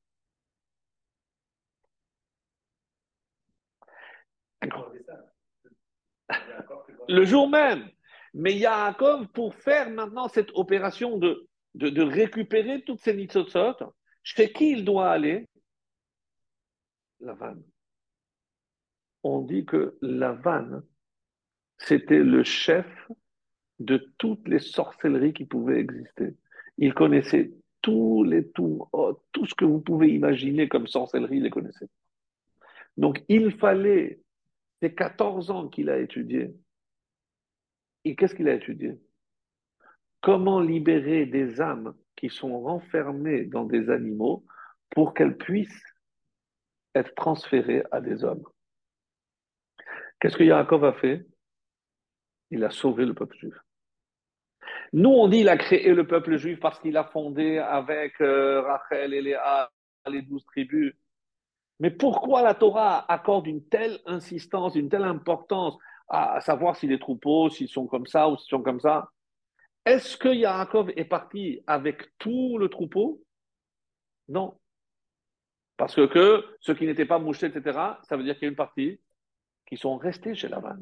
Le 7.08 7.26
jour 7.26 7.50
même. 7.50 7.90
Mais 8.34 8.56
Yaakov, 8.56 9.28
pour 9.30 9.56
faire 9.56 9.90
maintenant 9.90 10.28
cette 10.28 10.52
opération 10.54 11.18
de, 11.18 11.48
de, 11.76 12.02
récupérer 12.02 12.84
toutes 12.84 13.00
ces 13.00 13.14
nitzotzot, 13.14 13.94
chez 14.24 14.52
qui 14.52 14.72
il 14.72 14.86
doit 14.86 15.10
aller? 15.10 15.48
La 17.20 17.34
vanne. 17.34 17.64
On 19.24 19.42
dit 19.42 19.66
que 19.66 19.98
la 20.02 20.34
vanne, 20.34 20.84
c'était 21.78 22.20
le 22.20 22.44
chef 22.44 22.86
de 23.80 24.14
toutes 24.18 24.48
les 24.48 24.60
sorcelleries 24.60 25.34
qui 25.34 25.46
pouvaient 25.46 25.80
exister. 25.80 26.36
Il 26.78 26.94
connaissait 26.94 27.52
tous 27.82 28.24
les 28.24 28.48
tout, 28.50 28.88
oh, 28.92 29.20
tout 29.32 29.46
ce 29.46 29.56
que 29.56 29.66
vous 29.66 29.80
pouvez 29.80 30.10
imaginer 30.10 30.68
comme 30.68 30.88
sorcellerie, 30.88 31.38
il 31.38 31.44
les 31.44 31.50
connaissait. 31.50 31.90
Donc 32.98 33.24
il 33.30 33.52
fallait 33.52 34.20
ces 34.82 34.94
14 34.94 35.52
ans 35.52 35.68
qu'il 35.68 35.90
a 35.90 36.00
étudié. 36.00 36.54
Et 38.06 38.16
qu'est-ce 38.16 38.36
qu'il 38.36 38.48
a 38.48 38.54
étudié? 38.54 39.00
Comment 40.22 40.60
libérer 40.60 41.26
des 41.26 41.62
âmes 41.62 41.94
qui 42.16 42.30
sont 42.30 42.62
renfermées 42.62 43.46
dans 43.46 43.66
des 43.66 43.90
animaux 43.90 44.46
pour 44.90 45.14
qu'elles 45.14 45.38
puissent 45.38 45.84
être 46.96 47.14
transférées 47.16 47.84
à 47.92 48.02
des 48.02 48.24
hommes? 48.24 48.44
Qu'est-ce 50.20 50.38
que 50.38 50.44
Yaakov 50.44 50.86
a 50.86 50.94
fait? 50.94 51.26
Il 52.50 52.64
a 52.64 52.72
sauvé 52.72 53.06
le 53.06 53.14
peuple 53.14 53.38
juif. 53.38 53.56
Nous, 54.94 55.10
on 55.10 55.28
dit 55.28 55.40
qu'il 55.40 55.50
a 55.50 55.58
créé 55.58 55.94
le 55.94 56.08
peuple 56.08 56.38
juif 56.38 56.60
parce 56.60 56.80
qu'il 56.80 56.98
a 56.98 57.04
fondé 57.04 57.58
avec 57.58 58.20
euh, 58.22 58.62
Rachel 58.62 59.14
et 59.14 59.22
Léa 59.22 59.70
les 60.10 60.22
douze 60.22 60.46
tribus. 60.46 60.96
Mais 61.80 61.92
pourquoi 61.92 62.42
la 62.42 62.56
Torah 62.56 63.12
accorde 63.12 63.48
une 63.48 63.64
telle 63.68 64.00
insistance, 64.06 64.76
une 64.76 64.90
telle 64.90 65.04
importance 65.04 65.78
à, 66.10 66.42
savoir 66.42 66.76
si 66.76 66.88
les 66.88 67.00
troupeaux, 67.00 67.50
s'ils 67.50 67.70
sont 67.70 67.86
comme 67.86 68.08
ça 68.08 68.30
ou 68.30 68.38
s'ils 68.38 68.50
sont 68.50 68.64
comme 68.64 68.80
ça? 68.80 69.12
Est-ce 69.86 70.18
que 70.18 70.30
Yaakov 70.30 70.92
est 70.96 71.06
parti 71.06 71.62
avec 71.68 72.18
tout 72.18 72.58
le 72.58 72.70
troupeau? 72.70 73.24
Non. 74.28 74.60
Parce 75.78 75.96
que, 75.96 76.44
ceux 76.60 76.74
qui 76.74 76.86
n'étaient 76.88 77.06
pas 77.06 77.20
mouchés, 77.20 77.48
etc., 77.48 77.80
ça 78.04 78.18
veut 78.18 78.24
dire 78.24 78.34
qu'il 78.34 78.44
y 78.44 78.46
a 78.48 78.50
une 78.50 78.56
partie 78.56 79.00
qui 79.68 79.78
sont 79.78 79.98
restés 79.98 80.34
chez 80.34 80.48
Lavan. 80.48 80.80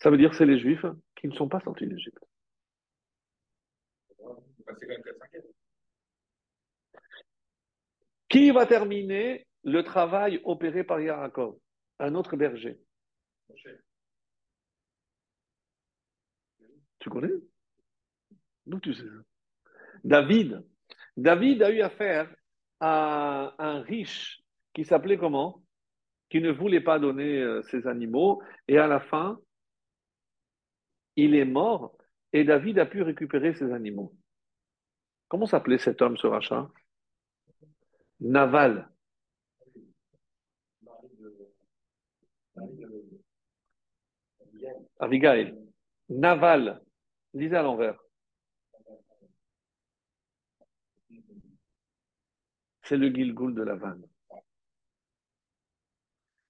Ça 0.00 0.10
veut 0.10 0.18
dire 0.18 0.30
que 0.30 0.36
c'est 0.36 0.46
les 0.46 0.58
Juifs 0.58 0.84
qui 1.14 1.28
ne 1.28 1.34
sont 1.34 1.48
pas 1.48 1.60
sortis 1.60 1.86
d'Égypte. 1.86 2.18
Qui 8.36 8.50
va 8.50 8.66
terminer 8.66 9.46
le 9.64 9.82
travail 9.82 10.42
opéré 10.44 10.84
par 10.84 11.00
Yaakov? 11.00 11.56
Un 11.98 12.14
autre 12.14 12.36
berger. 12.36 12.78
Tu 16.98 17.08
connais? 17.08 17.32
D'où 18.66 18.78
tu 18.80 18.92
sais 18.92 19.04
David. 20.04 20.62
David 21.16 21.62
a 21.62 21.70
eu 21.70 21.80
affaire 21.80 22.30
à 22.78 23.54
un 23.58 23.80
riche 23.80 24.42
qui 24.74 24.84
s'appelait 24.84 25.16
comment? 25.16 25.64
Qui 26.28 26.42
ne 26.42 26.50
voulait 26.50 26.82
pas 26.82 26.98
donner 26.98 27.40
euh, 27.40 27.62
ses 27.62 27.86
animaux. 27.86 28.42
Et 28.68 28.76
à 28.76 28.86
la 28.86 29.00
fin, 29.00 29.40
il 31.16 31.34
est 31.34 31.46
mort 31.46 31.96
et 32.34 32.44
David 32.44 32.80
a 32.80 32.84
pu 32.84 33.00
récupérer 33.00 33.54
ses 33.54 33.72
animaux. 33.72 34.14
Comment 35.28 35.46
s'appelait 35.46 35.78
cet 35.78 36.02
homme, 36.02 36.18
ce 36.18 36.26
rachat? 36.26 36.70
Naval. 38.20 38.88
Abigail. 44.98 45.54
Naval. 46.08 46.80
Lisez 47.34 47.56
à 47.56 47.62
l'envers. 47.62 47.98
C'est 52.82 52.96
le 52.96 53.08
Gilgoul 53.08 53.54
de 53.54 53.62
la 53.62 53.74
vanne. 53.74 54.06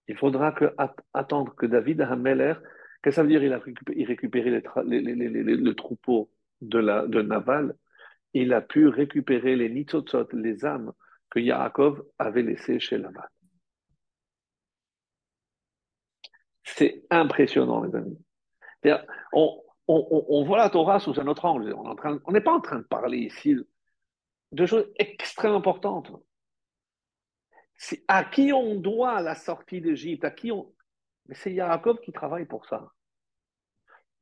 Il 0.09 0.17
faudra 0.17 0.53
que, 0.53 0.73
attendre 1.13 1.55
que 1.57 1.67
David 1.67 2.03
Hameler, 2.03 2.55
qu'est-ce 3.03 3.03
que 3.03 3.11
ça 3.11 3.23
veut 3.23 3.29
dire 3.29 3.43
il 3.43 3.53
a 3.53 3.59
récupéré, 3.59 4.51
le 4.51 5.73
troupeau 5.73 6.31
de, 6.61 6.79
la, 6.79 7.07
de 7.07 7.23
Naval, 7.23 7.75
il 8.35 8.53
a 8.53 8.61
pu 8.61 8.87
récupérer 8.87 9.57
les 9.57 9.69
nitzotzot, 9.69 10.29
les 10.33 10.65
âmes 10.65 10.93
que 11.31 11.41
Yaakov 11.41 12.05
avait 12.19 12.43
laissées 12.43 12.81
chez 12.81 12.99
Laban. 12.99 13.23
C'est 16.65 17.05
impressionnant, 17.11 17.83
les 17.85 17.95
amis. 17.95 18.19
On, 19.33 19.63
on, 19.89 20.45
voit 20.45 20.59
la 20.59 20.71
Torah 20.71 20.99
sous 20.99 21.19
un 21.21 21.27
autre 21.27 21.45
angle. 21.45 21.75
On 21.75 22.33
n'est 22.33 22.41
pas 22.41 22.53
en 22.53 22.61
train 22.61 22.79
de 22.79 22.85
parler 22.85 23.19
ici 23.19 23.57
de 24.53 24.67
choses 24.67 24.87
extrêmement 24.97 25.59
importantes. 25.59 26.13
C'est 27.77 28.05
à 28.09 28.25
qui 28.25 28.53
on 28.53 28.77
doit 28.77 29.21
la 29.21 29.35
sortie 29.35 29.81
d'Égypte, 29.81 30.25
à 30.25 30.31
qui 30.31 30.51
on... 30.51 30.73
Mais 31.27 31.35
c'est 31.35 31.53
Yaakov 31.53 32.01
qui 32.01 32.13
travaille 32.13 32.47
pour 32.47 32.67
ça. 32.67 32.91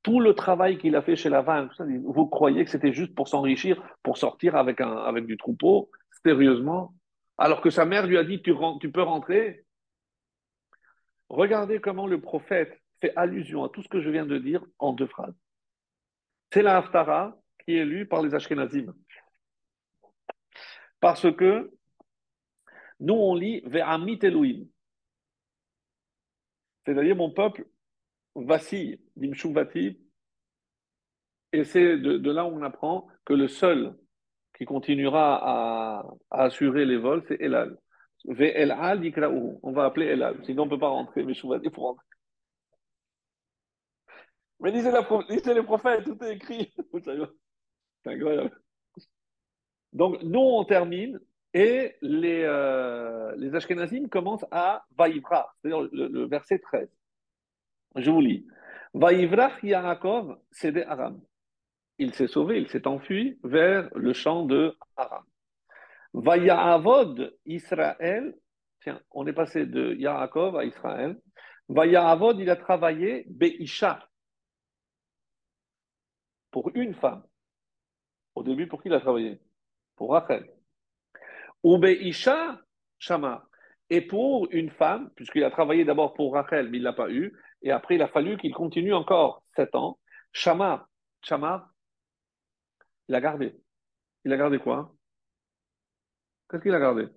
Tout 0.03 0.21
le 0.21 0.35
travail 0.35 0.77
qu'il 0.79 0.97
a 0.97 1.03
fait 1.03 1.17
chez 1.17 1.31
Lavan, 1.31 1.69
vous 2.05 2.27
croyez 2.27 2.65
que 2.65 2.71
c'était 2.71 2.93
juste 2.93 3.15
pour 3.15 3.29
s'enrichir, 3.29 3.83
pour 4.03 4.19
sortir 4.19 4.57
avec, 4.57 4.81
un, 4.81 4.97
avec 4.97 5.25
du 5.27 5.37
troupeau, 5.37 5.91
sérieusement 6.25 6.95
Alors 7.39 7.61
que 7.61 7.71
sa 7.71 7.85
mère 7.85 8.07
lui 8.07 8.19
a 8.19 8.25
dit, 8.25 8.43
tu, 8.43 8.55
peux 8.91 9.03
rentrer 9.03 9.65
Regardez 11.29 11.81
comment 11.81 12.07
le 12.07 12.21
prophète 12.21 12.81
fait 13.01 13.13
allusion 13.17 13.65
à 13.65 13.69
tout 13.69 13.83
ce 13.83 13.89
que 13.89 14.01
je 14.01 14.11
viens 14.11 14.27
de 14.27 14.39
dire 14.39 14.65
en 14.79 14.93
deux 14.93 15.07
phrases. 15.07 15.35
C'est 16.53 16.63
la 16.63 16.77
Haftara 16.77 17.37
qui 17.65 17.77
est 17.77 17.85
lue 17.85 18.07
par 18.07 18.23
les 18.23 18.35
Ashkenazim. 18.35 18.95
Parce 21.01 21.31
que 21.35 21.73
nous, 23.01 23.15
on 23.15 23.35
lit 23.35 23.63
Ve'amit 23.67 24.19
Elohim. 24.23 24.67
C'est-à-dire, 26.87 27.17
mon 27.17 27.31
peuple 27.31 27.67
vacille, 28.35 29.01
dimshuvati, 29.17 29.99
Et 31.53 31.65
c'est 31.65 31.99
de, 31.99 32.19
de, 32.19 32.31
là 32.31 32.45
où 32.45 32.49
on 32.49 32.63
apprend 32.63 33.09
que 33.25 33.33
le 33.33 33.49
seul 33.49 33.97
continuera 34.65 36.01
à, 36.01 36.07
assurer 36.31 36.85
les 36.85 36.97
vols, 36.97 37.23
c'est 37.29 37.41
Elal. 37.41 37.77
On 38.27 39.73
va 39.73 39.85
appeler 39.85 40.07
Elal. 40.07 40.37
Sinon, 40.45 40.63
on 40.63 40.67
ne 40.67 40.71
peut 40.71 40.79
pas 40.79 40.89
rentrer. 40.89 41.25
Mais 41.25 41.35
je 41.35 41.41
faut 41.41 41.49
rentrer. 41.49 42.05
Mais 44.61 44.71
lisez, 44.71 44.91
la, 44.91 45.07
lisez 45.29 45.55
les 45.55 45.63
prophètes, 45.63 46.05
tout 46.05 46.23
est 46.25 46.35
écrit. 46.35 46.73
C'est 48.03 48.13
incroyable. 48.13 48.51
Donc, 49.93 50.23
nous, 50.23 50.41
on 50.41 50.65
termine 50.65 51.21
et 51.55 51.95
les, 52.03 52.43
euh, 52.43 53.55
Ashkenazim 53.55 54.09
commencent 54.09 54.47
à 54.51 54.85
Vaïvra, 54.99 55.55
c'est-à-dire 55.63 55.89
le, 55.93 56.09
le, 56.09 56.27
verset 56.27 56.59
13. 56.59 56.89
Je 57.97 58.11
vous 58.11 58.21
lis. 58.21 58.45
Vaïvrach 58.93 59.63
Yaakov, 59.63 60.37
c'est 60.51 60.73
des 60.73 60.83
Aram. 60.83 61.21
Il 61.99 62.15
s'est 62.15 62.27
sauvé, 62.27 62.59
il 62.59 62.69
s'est 62.69 62.87
enfui 62.87 63.39
vers 63.45 63.89
le 63.95 64.13
champ 64.13 64.45
de 64.45 64.77
Aram. 64.97 65.25
Vaïavod 66.13 67.37
Israël, 67.47 68.35
tiens, 68.83 69.01
on 69.11 69.27
est 69.27 69.33
passé 69.33 69.67
de 69.67 69.95
Yaakov 69.95 70.57
à 70.57 70.65
Israël. 70.65 71.21
Vaïavod, 71.69 72.39
il 72.39 72.51
a 72.51 72.57
travaillé 72.57 73.25
Beisha, 73.29 74.09
pour 76.51 76.71
une 76.75 76.95
femme. 76.95 77.25
Au 78.35 78.43
début, 78.43 78.69
pour 78.69 78.83
qui 78.83 78.89
il 78.89 78.95
a 78.95 79.01
travaillé? 79.01 79.41
Pour 79.97 80.13
Rachel. 80.13 80.49
Ou 81.63 81.79
Beisha, 81.79 82.61
Shama. 82.99 83.49
Et 83.91 84.01
pour 84.01 84.49
une 84.51 84.71
femme, 84.71 85.11
puisqu'il 85.17 85.45
a 85.45 85.51
travaillé 85.51 85.85
d'abord 85.85 86.15
pour 86.15 86.35
Rachel, 86.35 86.71
mais 86.71 86.79
il 86.79 86.81
ne 86.81 86.85
l'a 86.87 86.93
pas 86.93 87.11
eu, 87.11 87.37
et 87.63 87.71
après 87.71 87.97
il 87.97 88.03
a 88.03 88.09
fallu 88.09 88.37
qu'il 88.37 88.55
continue 88.55 88.95
encore 88.95 89.43
sept 89.57 89.75
ans. 89.75 89.99
Shama, 90.33 90.89
Shama, 91.23 91.74
il 93.09 93.15
a 93.15 93.21
gardé. 93.21 93.55
Il 94.25 94.33
a 94.33 94.37
gardé 94.37 94.59
quoi? 94.59 94.95
Qu'est-ce 96.51 96.63
qu'il 96.63 96.75
a 96.75 96.81
gardé? 96.81 97.09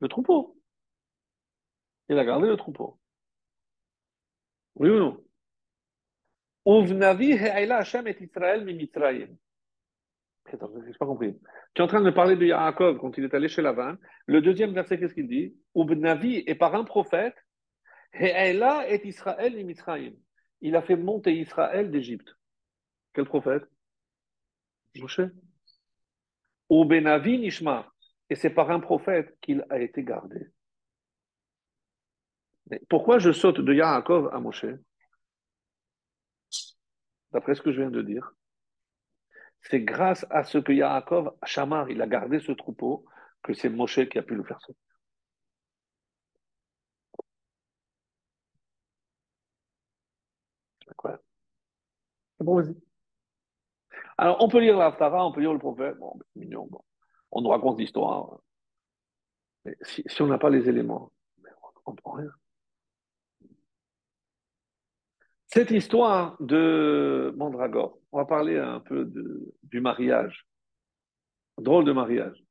Le 0.00 0.08
troupeau. 0.08 0.58
Il 2.08 2.18
a 2.18 2.24
gardé 2.24 2.48
le 2.48 2.56
troupeau. 2.56 2.98
Oui 4.76 4.90
ou 4.90 4.98
non? 4.98 5.24
Uvnavi 6.66 7.34
Hashem 7.34 8.06
et 8.08 8.16
Israël 8.20 8.64
mimitraïm. 8.64 9.36
Attends, 10.52 10.70
je 10.74 10.86
n'ai 10.86 10.92
pas 10.94 11.06
compris. 11.06 11.36
Tu 11.74 11.80
es 11.80 11.84
en 11.84 11.88
train 11.88 12.02
de 12.02 12.10
parler 12.10 12.36
de 12.36 12.44
Yaakov 12.44 12.98
quand 12.98 13.16
il 13.18 13.24
est 13.24 13.34
allé 13.34 13.48
chez 13.48 13.62
Lavan. 13.62 13.96
Le 14.26 14.40
deuxième 14.40 14.72
verset, 14.72 14.98
qu'est-ce 14.98 15.14
qu'il 15.14 15.28
dit? 15.28 15.56
Uvnavi 15.74 16.44
est 16.46 16.54
par 16.54 16.74
un 16.74 16.84
prophète, 16.84 17.34
He'ela 18.12 18.84
et 18.88 19.06
Israël 19.06 19.56
mimitraïm. 19.56 20.14
Il 20.60 20.76
a 20.76 20.82
fait 20.82 20.96
monter 20.96 21.32
Israël 21.32 21.90
d'Égypte. 21.90 22.36
Quel 23.12 23.24
prophète? 23.24 23.64
Moshe. 24.96 25.20
Ubenavi 26.70 27.38
Nishma. 27.38 27.90
Et 28.30 28.36
c'est 28.36 28.50
par 28.50 28.70
un 28.70 28.80
prophète 28.80 29.36
qu'il 29.40 29.64
a 29.70 29.78
été 29.80 30.02
gardé. 30.02 30.46
Mais 32.70 32.80
pourquoi 32.88 33.18
je 33.18 33.32
saute 33.32 33.60
de 33.60 33.74
Yaakov 33.74 34.30
à 34.32 34.40
Moshe? 34.40 34.66
D'après 37.32 37.54
ce 37.54 37.62
que 37.62 37.72
je 37.72 37.80
viens 37.80 37.90
de 37.90 38.02
dire, 38.02 38.32
c'est 39.60 39.80
grâce 39.80 40.26
à 40.30 40.44
ce 40.44 40.58
que 40.58 40.72
Yaakov, 40.72 41.36
Shamar, 41.44 41.90
il 41.90 42.00
a 42.00 42.06
gardé 42.06 42.38
ce 42.40 42.52
troupeau, 42.52 43.04
que 43.42 43.54
c'est 43.54 43.68
Moshe 43.68 44.08
qui 44.08 44.18
a 44.18 44.22
pu 44.22 44.34
le 44.34 44.44
faire 44.44 44.60
sauter. 44.60 44.78
C'est 52.38 52.44
bon, 52.44 52.56
vas-y. 52.60 52.83
Alors, 54.16 54.36
on 54.40 54.48
peut 54.48 54.60
lire 54.60 54.76
l'Aftara, 54.76 55.26
on 55.26 55.32
peut 55.32 55.40
lire 55.40 55.52
le 55.52 55.58
prophète, 55.58 55.96
bon, 55.98 56.18
mignon, 56.36 56.68
on 57.32 57.42
nous 57.42 57.48
raconte 57.48 57.78
l'histoire. 57.78 58.38
Mais 59.64 59.76
si, 59.82 60.22
on 60.22 60.26
n'a 60.26 60.38
pas 60.38 60.50
les 60.50 60.68
éléments, 60.68 61.12
on 61.38 61.42
ne 61.42 61.82
comprend 61.84 62.12
rien. 62.12 62.30
Cette 65.46 65.70
histoire 65.70 66.36
de 66.40 67.32
Mandragore, 67.36 67.98
on 68.12 68.18
va 68.18 68.24
parler 68.24 68.58
un 68.58 68.80
peu 68.80 69.10
du 69.62 69.80
mariage. 69.80 70.46
Drôle 71.58 71.84
de 71.84 71.92
mariage. 71.92 72.44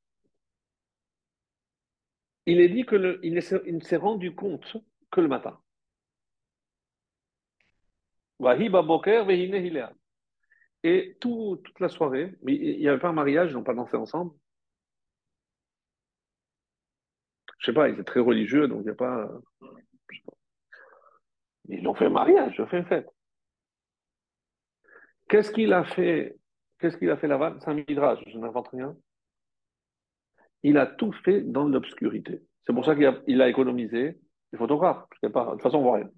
Il 2.46 2.60
est 2.60 2.68
dit 2.68 2.84
qu'il 2.86 3.34
ne 3.34 3.80
s'est 3.80 3.96
rendu 3.96 4.34
compte 4.34 4.76
que 5.10 5.20
le 5.20 5.28
matin. 5.28 5.60
Et 10.84 11.16
tout, 11.18 11.60
toute 11.64 11.80
la 11.80 11.88
soirée, 11.88 12.34
mais 12.42 12.54
il 12.54 12.78
n'y 12.78 12.88
avait 12.88 13.00
pas 13.00 13.08
un 13.08 13.12
mariage, 13.12 13.50
ils 13.50 13.54
n'ont 13.54 13.64
pas 13.64 13.74
dansé 13.74 13.96
ensemble. 13.96 14.32
Je 17.58 17.66
sais 17.66 17.72
pas, 17.72 17.88
ils 17.88 17.94
étaient 17.94 18.04
très 18.04 18.20
religieux, 18.20 18.68
donc 18.68 18.80
il 18.82 18.84
n'y 18.84 18.90
a 18.90 18.94
pas. 18.94 19.30
Ils 21.70 21.88
ont 21.88 21.94
fait 21.94 22.04
un 22.06 22.10
mariage, 22.10 22.54
ils 22.58 22.60
ont 22.60 22.66
fait 22.66 22.78
une 22.78 22.86
fête. 22.86 23.08
Qu'est-ce 25.28 25.50
qu'il 25.50 25.72
a 25.72 25.84
fait 25.84 26.36
Qu'est-ce 26.78 26.98
qu'il 26.98 27.08
a 27.08 27.16
fait 27.16 27.28
là-bas? 27.28 27.56
C'est 27.60 27.70
un 27.70 27.74
midrash, 27.74 28.22
je 28.26 28.36
n'invente 28.36 28.68
rien. 28.68 28.94
Il 30.62 30.76
a 30.76 30.86
tout 30.86 31.12
fait 31.24 31.40
dans 31.40 31.66
l'obscurité. 31.66 32.42
C'est 32.66 32.74
pour 32.74 32.84
ça 32.84 32.94
qu'il 32.94 33.40
a, 33.40 33.48
économisé 33.48 34.18
les 34.52 34.58
photographes. 34.58 35.06
Pas, 35.32 35.46
de 35.46 35.50
toute 35.52 35.62
façon, 35.62 35.78
on 35.78 35.82
voit 35.82 35.96
rien. 35.96 36.10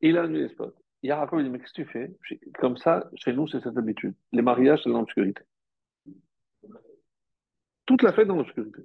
Il 0.00 0.16
a 0.16 0.22
annulé 0.22 0.42
les 0.42 0.48
spots. 0.48 0.74
Il 1.02 1.10
dit, 1.10 1.50
mais 1.50 1.58
qu'est-ce 1.58 1.72
que 1.72 1.82
tu 1.82 1.88
fais? 1.88 2.10
Comme 2.58 2.76
ça, 2.76 3.08
chez 3.14 3.32
nous, 3.32 3.46
c'est 3.48 3.60
cette 3.60 3.76
habitude. 3.76 4.14
Les 4.32 4.42
mariages, 4.42 4.80
c'est 4.82 4.90
dans 4.90 5.00
l'obscurité. 5.00 5.42
Toute 7.86 8.02
la 8.02 8.12
fête 8.12 8.26
dans 8.26 8.36
l'obscurité. 8.36 8.82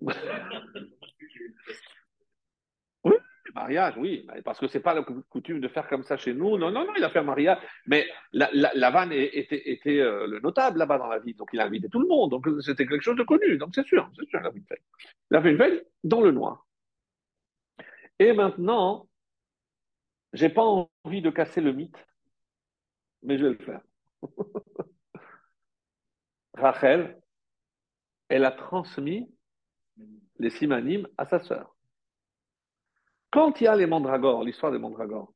oui, 3.04 3.14
mariage, 3.54 3.94
oui, 3.98 4.26
parce 4.44 4.58
que 4.58 4.66
c'est 4.68 4.80
pas 4.80 4.94
la 4.94 5.02
coutume 5.02 5.60
de 5.60 5.68
faire 5.68 5.88
comme 5.88 6.04
ça 6.04 6.16
chez 6.16 6.32
nous. 6.32 6.56
Non, 6.56 6.70
non, 6.70 6.86
non, 6.86 6.92
il 6.96 7.04
a 7.04 7.10
fait 7.10 7.18
un 7.18 7.24
mariage, 7.24 7.58
mais 7.86 8.06
la, 8.32 8.48
la, 8.52 8.90
vanne 8.90 9.12
était, 9.12 9.70
était 9.70 10.00
euh, 10.00 10.26
le 10.26 10.40
notable 10.40 10.78
là-bas 10.78 10.98
dans 10.98 11.08
la 11.08 11.18
ville, 11.18 11.36
donc 11.36 11.50
il 11.52 11.60
a 11.60 11.66
invité 11.66 11.88
tout 11.88 12.00
le 12.00 12.08
monde, 12.08 12.30
donc 12.30 12.46
c'était 12.62 12.86
quelque 12.86 13.02
chose 13.02 13.16
de 13.16 13.24
connu, 13.24 13.58
donc 13.58 13.74
c'est 13.74 13.86
sûr, 13.86 14.10
c'est 14.16 14.26
sûr, 14.28 14.40
il 14.40 14.46
a 14.46 14.52
fait 14.52 14.58
une 14.58 14.64
fête. 14.64 14.82
Il 15.30 15.36
a 15.36 15.42
fait 15.42 15.50
une 15.50 15.58
fête 15.58 15.86
dans 16.04 16.22
le 16.22 16.30
noir. 16.30 16.66
Et 18.20 18.34
maintenant, 18.34 19.08
j'ai 20.34 20.50
pas 20.50 20.62
envie 20.62 21.22
de 21.22 21.30
casser 21.30 21.62
le 21.62 21.72
mythe, 21.72 22.06
mais 23.22 23.38
je 23.38 23.46
vais 23.46 23.56
le 23.58 23.64
faire. 23.64 23.80
Rachel, 26.54 27.18
elle 28.28 28.44
a 28.44 28.52
transmis 28.52 29.34
les 30.38 30.50
simanim 30.50 31.08
à 31.16 31.24
sa 31.24 31.40
sœur. 31.40 31.74
Quand 33.30 33.58
il 33.62 33.64
y 33.64 33.68
a 33.68 33.74
les 33.74 33.86
mandragores, 33.86 34.44
l'histoire 34.44 34.70
des 34.70 34.78
mandragores, 34.78 35.32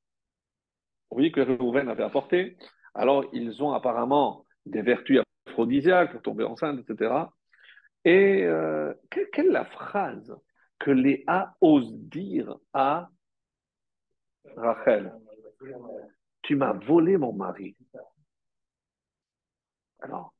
oui, 1.11 1.33
que 1.33 1.41
Rouven 1.41 1.89
avait 1.89 2.03
apporté, 2.03 2.59
alors 2.93 3.25
ils 3.33 3.63
ont 3.63 3.73
apparemment 3.73 4.45
des 4.67 4.83
vertus 4.83 5.23
aphrodisiaques 5.47 6.13
pour 6.13 6.21
tomber 6.21 6.45
enceinte, 6.45 6.81
etc. 6.81 7.15
Et 8.05 8.43
euh, 8.45 8.93
quelle, 9.11 9.47
est 9.47 9.51
la 9.51 9.65
phrase 9.65 10.37
que 10.79 10.91
Léa 10.91 11.57
ose 11.61 11.93
dire 11.95 12.57
à 12.73 13.11
Rachel 14.57 15.13
Tu 16.43 16.57
m'as 16.57 16.73
volé 16.73 17.17
mon 17.17 17.33
mari. 17.33 17.77
Alors, 20.01 20.35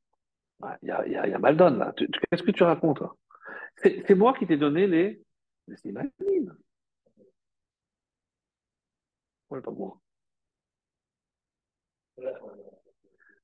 il 0.81 0.89
y 0.89 0.91
a, 0.91 1.27
y, 1.27 1.33
a 1.33 1.39
Maldon 1.39 1.71
là. 1.77 1.93
Qu'est-ce 1.97 2.43
que 2.43 2.51
tu 2.51 2.63
racontes 2.63 3.01
c'est 3.83 4.15
moi 4.15 4.33
qui 4.33 4.47
t'ai 4.47 4.57
donné 4.57 4.87
les, 4.87 5.21
les. 5.67 5.93
Ouais, 9.49 9.61
pas 9.61 9.71
moi. 9.71 9.99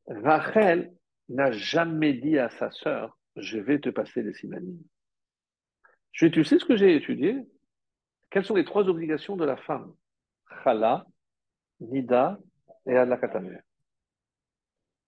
Rachel 0.07 0.95
n'a 1.29 1.51
jamais 1.51 2.13
dit 2.13 2.37
à 2.39 2.49
sa 2.49 2.71
sœur 2.71 3.17
Je 3.35 3.59
vais 3.59 3.79
te 3.79 3.89
passer 3.89 4.23
les 4.23 4.33
simanines. 4.33 4.83
Tu 6.13 6.43
sais 6.43 6.59
ce 6.59 6.65
que 6.65 6.75
j'ai 6.75 6.95
étudié 6.95 7.37
Quelles 8.29 8.45
sont 8.45 8.55
les 8.55 8.65
trois 8.65 8.87
obligations 8.87 9.35
de 9.35 9.45
la 9.45 9.57
femme 9.57 9.93
Chala, 10.63 11.05
Nida 11.79 12.37
et 12.85 12.97
Adlakatame. 12.97 13.59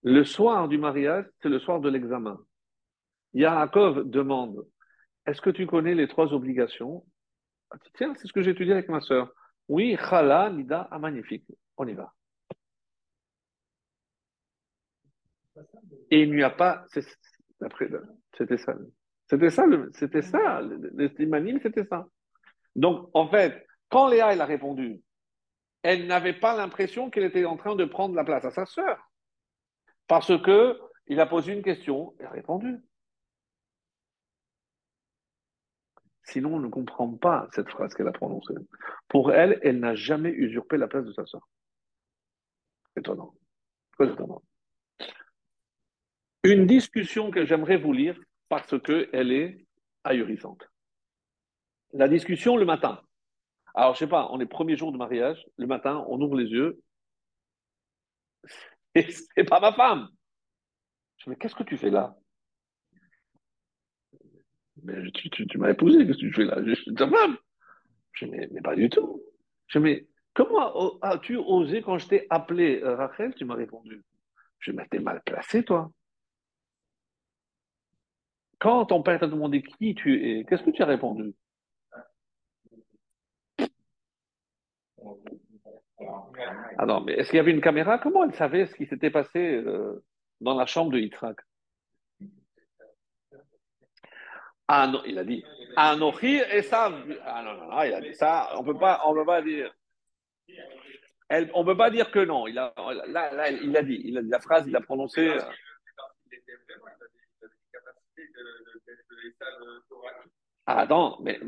Le 0.03 0.23
soir 0.23 0.67
du 0.67 0.77
mariage, 0.77 1.25
c'est 1.41 1.49
le 1.49 1.59
soir 1.59 1.79
de 1.79 1.89
l'examen. 1.89 2.39
Yaakov 3.33 4.09
demande 4.09 4.65
est-ce 5.25 5.41
que 5.41 5.49
tu 5.49 5.65
connais 5.65 5.95
les 5.95 6.07
trois 6.07 6.33
obligations 6.33 7.05
ah, 7.71 7.77
Tiens, 7.95 8.13
c'est 8.15 8.27
ce 8.27 8.33
que 8.33 8.41
j'ai 8.41 8.51
étudié 8.51 8.73
avec 8.73 8.89
ma 8.89 9.01
sœur. 9.01 9.33
Oui, 9.67 9.97
Chala, 9.97 10.49
Nida, 10.49 10.87
ah, 10.91 10.99
magnifique. 10.99 11.45
On 11.77 11.87
y 11.87 11.93
va. 11.93 12.13
Et 16.11 16.23
il 16.23 16.33
n'y 16.33 16.43
a 16.43 16.49
pas. 16.49 16.85
C'était 18.37 18.57
ça. 18.57 18.75
C'était 19.33 19.49
ça, 19.49 19.65
c'était 19.93 20.21
ça. 20.21 20.61
C'était 21.63 21.85
ça. 21.85 22.07
Donc, 22.75 23.09
en 23.15 23.27
fait, 23.27 23.65
quand 23.89 24.07
Léa, 24.07 24.31
elle 24.31 24.41
a 24.41 24.45
répondu, 24.45 25.01
elle 25.81 26.05
n'avait 26.05 26.39
pas 26.39 26.55
l'impression 26.55 27.09
qu'elle 27.09 27.23
était 27.23 27.45
en 27.45 27.57
train 27.57 27.75
de 27.75 27.83
prendre 27.83 28.13
la 28.13 28.23
place 28.23 28.45
à 28.45 28.51
sa 28.51 28.67
sœur. 28.67 29.11
Parce 30.07 30.39
que 30.43 30.79
il 31.07 31.19
a 31.19 31.25
posé 31.25 31.51
une 31.51 31.63
question 31.63 32.13
et 32.19 32.25
a 32.25 32.29
répondu. 32.29 32.79
Sinon, 36.25 36.53
on 36.53 36.59
ne 36.59 36.69
comprend 36.69 37.09
pas 37.15 37.47
cette 37.53 37.69
phrase 37.69 37.95
qu'elle 37.95 38.07
a 38.07 38.11
prononcée. 38.11 38.53
Pour 39.07 39.33
elle, 39.33 39.59
elle 39.63 39.79
n'a 39.79 39.95
jamais 39.95 40.29
usurpé 40.29 40.77
la 40.77 40.87
place 40.87 41.05
de 41.05 41.11
sa 41.11 41.25
sœur. 41.25 41.49
Étonnant. 42.95 43.33
Très 43.93 44.09
étonnant. 44.09 44.43
Une 46.43 46.67
discussion 46.67 47.31
que 47.31 47.45
j'aimerais 47.45 47.77
vous 47.77 47.93
lire 47.93 48.19
parce 48.53 48.79
qu'elle 48.79 49.31
est 49.31 49.65
ahurissante. 50.03 50.69
La 51.93 52.07
discussion 52.07 52.55
le 52.55 52.65
matin. 52.65 53.01
Alors, 53.73 53.95
je 53.95 53.99
sais 53.99 54.07
pas, 54.07 54.27
on 54.31 54.39
est 54.39 54.45
premier 54.45 54.77
jour 54.77 54.91
de 54.91 54.97
mariage, 54.97 55.43
le 55.57 55.65
matin, 55.65 56.05
on 56.07 56.21
ouvre 56.21 56.37
les 56.37 56.49
yeux. 56.49 56.79
Et 58.95 59.07
c'est 59.11 59.43
pas 59.43 59.59
ma 59.59 59.73
femme. 59.73 60.07
Je 61.17 61.23
dis, 61.23 61.29
mais 61.31 61.35
qu'est-ce 61.35 61.55
que 61.55 61.63
tu 61.63 61.77
fais 61.77 61.89
là? 61.89 62.15
Mais 64.83 65.11
tu, 65.11 65.57
m'as 65.57 65.71
épousé, 65.71 66.05
qu'est-ce 66.05 66.17
que 66.17 66.25
tu 66.25 66.33
fais 66.33 66.45
là? 66.45 66.63
Je 66.63 66.75
suis 66.75 66.93
ta 66.93 67.09
femme. 67.09 67.37
Je 68.11 68.25
dis, 68.25 68.31
mais, 68.31 68.61
pas 68.61 68.75
du 68.75 68.89
tout. 68.89 69.23
Je 69.67 69.79
dis, 69.79 70.07
comment 70.35 70.99
as-tu 71.01 71.37
osé 71.37 71.81
quand 71.81 71.97
je 71.97 72.07
t'ai 72.07 72.27
appelé 72.29 72.81
euh, 72.83 72.95
Rachel? 72.95 73.33
Tu 73.33 73.45
m'as 73.45 73.55
répondu. 73.55 74.03
Je 74.59 74.71
t'es 74.71 74.99
mal 74.99 75.23
placé, 75.25 75.63
toi. 75.63 75.91
Quand 78.63 78.85
ton 78.85 79.03
père 79.03 79.19
t'a 79.19 79.27
demandé 79.27 79.61
qui 79.61 79.93
tu 79.93 80.39
es, 80.39 80.45
qu'est-ce 80.45 80.63
que 80.63 80.69
tu 80.69 80.81
as 80.81 80.85
répondu? 80.85 81.33
Ah 86.77 86.85
non, 86.85 87.01
mais 87.01 87.11
est-ce 87.11 87.29
qu'il 87.29 87.35
y 87.35 87.41
avait 87.41 87.51
une 87.51 87.59
caméra? 87.59 87.99
Comment 87.99 88.23
elle 88.23 88.33
savait 88.33 88.65
ce 88.67 88.75
qui 88.75 88.85
s'était 88.85 89.11
passé 89.11 89.55
euh, 89.55 90.01
dans 90.39 90.55
la 90.55 90.65
chambre 90.65 90.91
de 90.93 90.99
Yitzhak? 90.99 91.41
Ah 94.69 94.87
non, 94.87 95.03
il 95.05 95.19
a 95.19 95.25
dit 95.25 95.43
et 96.53 96.61
ça. 96.61 96.89
Ah 97.25 97.43
non, 97.43 97.55
non, 97.55 97.67
non, 97.69 97.83
il 97.83 97.93
a 97.93 97.99
dit 97.99 98.15
ça. 98.15 98.49
On 98.57 98.63
peut 98.63 98.77
pas, 98.77 99.01
on 99.05 99.13
peut 99.13 99.25
pas 99.25 99.41
dire. 99.41 99.75
Elle, 101.27 101.51
on 101.53 101.65
peut 101.65 101.75
pas 101.75 101.89
dire 101.89 102.09
que 102.11 102.19
non. 102.19 102.47
Il 102.47 102.57
a, 102.57 102.73
là, 103.07 103.33
là, 103.33 103.51
il 103.51 103.75
a 103.75 103.83
dit, 103.83 103.99
il 104.05 104.17
a 104.17 104.21
la 104.21 104.39
phrase, 104.39 104.65
il 104.69 104.75
a 104.77 104.81
ah, 110.65 110.79
attends, 110.81 111.19
mais, 111.21 111.39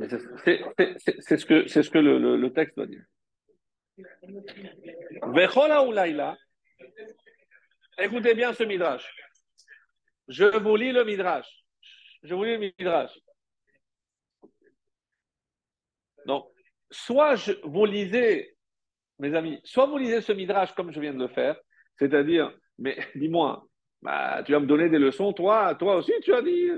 c'est 1.20 1.38
ce 1.38 1.46
que, 1.46 1.68
ce 1.68 1.90
que 1.90 1.98
le, 1.98 2.20
le, 2.20 2.38
le 2.38 2.54
texte 2.54 2.76
doit 2.76 2.88
dire. 2.88 3.04
Écoutez 7.98 8.34
bien 8.34 8.54
ce 8.54 8.64
midrash. 8.64 9.10
Je 10.28 10.58
vous 10.58 10.76
lis 10.76 10.92
le 10.92 11.06
midrash. 11.06 11.48
Je 12.24 12.34
vous 12.34 12.44
lis 12.44 12.54
le 12.54 12.74
midrash. 12.78 13.18
Donc, 16.26 16.50
soit 16.92 17.36
je, 17.36 17.54
vous 17.64 17.86
lisez, 17.86 18.58
mes 19.20 19.34
amis, 19.36 19.62
soit 19.64 19.86
vous 19.86 19.98
lisez 19.98 20.22
ce 20.22 20.34
midrash 20.34 20.74
comme 20.74 20.92
je 20.92 21.00
viens 21.00 21.14
de 21.14 21.20
le 21.20 21.28
faire, 21.28 21.56
c'est-à-dire, 21.98 22.56
mais 22.78 22.98
dis-moi, 23.16 23.66
bah, 24.02 24.44
tu 24.44 24.52
vas 24.52 24.60
me 24.60 24.68
donner 24.68 24.90
des 24.90 25.00
leçons, 25.00 25.34
toi, 25.34 25.76
toi 25.76 25.98
aussi 25.98 26.14
tu 26.22 26.34
as 26.34 26.42
dit. 26.42 26.70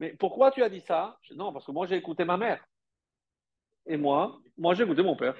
Mais 0.00 0.14
pourquoi 0.18 0.50
tu 0.50 0.62
as 0.62 0.68
dit 0.68 0.80
ça? 0.80 1.18
Non, 1.34 1.52
parce 1.52 1.64
que 1.66 1.72
moi 1.72 1.86
j'ai 1.86 1.96
écouté 1.96 2.24
ma 2.24 2.36
mère. 2.36 2.64
Et 3.86 3.96
moi, 3.96 4.40
moi 4.56 4.74
j'ai 4.74 4.84
écouté 4.84 5.02
mon 5.02 5.16
père. 5.16 5.34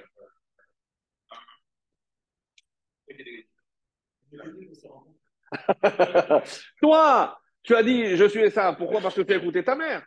Toi, 6.81 7.39
tu 7.61 7.75
as 7.75 7.83
dit 7.83 8.15
je 8.15 8.25
suis 8.25 8.49
ça. 8.51 8.73
Pourquoi? 8.73 9.01
Parce 9.01 9.15
que 9.15 9.21
tu 9.21 9.33
as 9.33 9.37
écouté 9.37 9.63
ta 9.63 9.75
mère. 9.75 10.05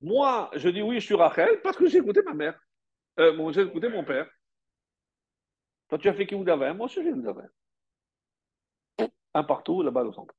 Moi, 0.00 0.50
je 0.54 0.68
dis 0.68 0.82
oui, 0.82 1.00
je 1.00 1.06
suis 1.06 1.14
Rachel 1.14 1.60
parce 1.62 1.76
que 1.76 1.86
j'ai 1.86 1.98
écouté 1.98 2.22
ma 2.22 2.34
mère. 2.34 2.58
Euh, 3.18 3.52
j'ai 3.52 3.62
écouté 3.62 3.88
mon 3.88 4.04
père. 4.04 4.28
Toi, 5.88 5.98
tu 5.98 6.08
as 6.08 6.14
fait 6.14 6.26
qui 6.26 6.36
d'avant 6.44 6.74
Moi, 6.74 6.88
je 6.88 7.00
suis 7.00 7.22
d'avant. 7.22 7.46
Un 9.34 9.44
partout, 9.44 9.82
là-bas 9.82 10.04
au 10.04 10.12
centre. 10.12 10.34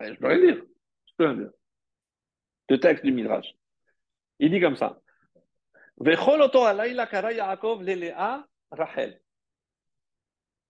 Je 0.00 0.14
peux 0.14 0.26
rien 0.26 0.38
dire. 0.38 0.62
Je 1.06 1.12
peux 1.16 1.26
rien 1.26 1.34
dire. 1.34 1.50
Le 2.68 2.80
texte 2.80 3.04
du 3.04 3.12
Midrash. 3.12 3.54
Il 4.38 4.50
dit 4.50 4.60
comme 4.60 4.76
ça. 4.76 5.00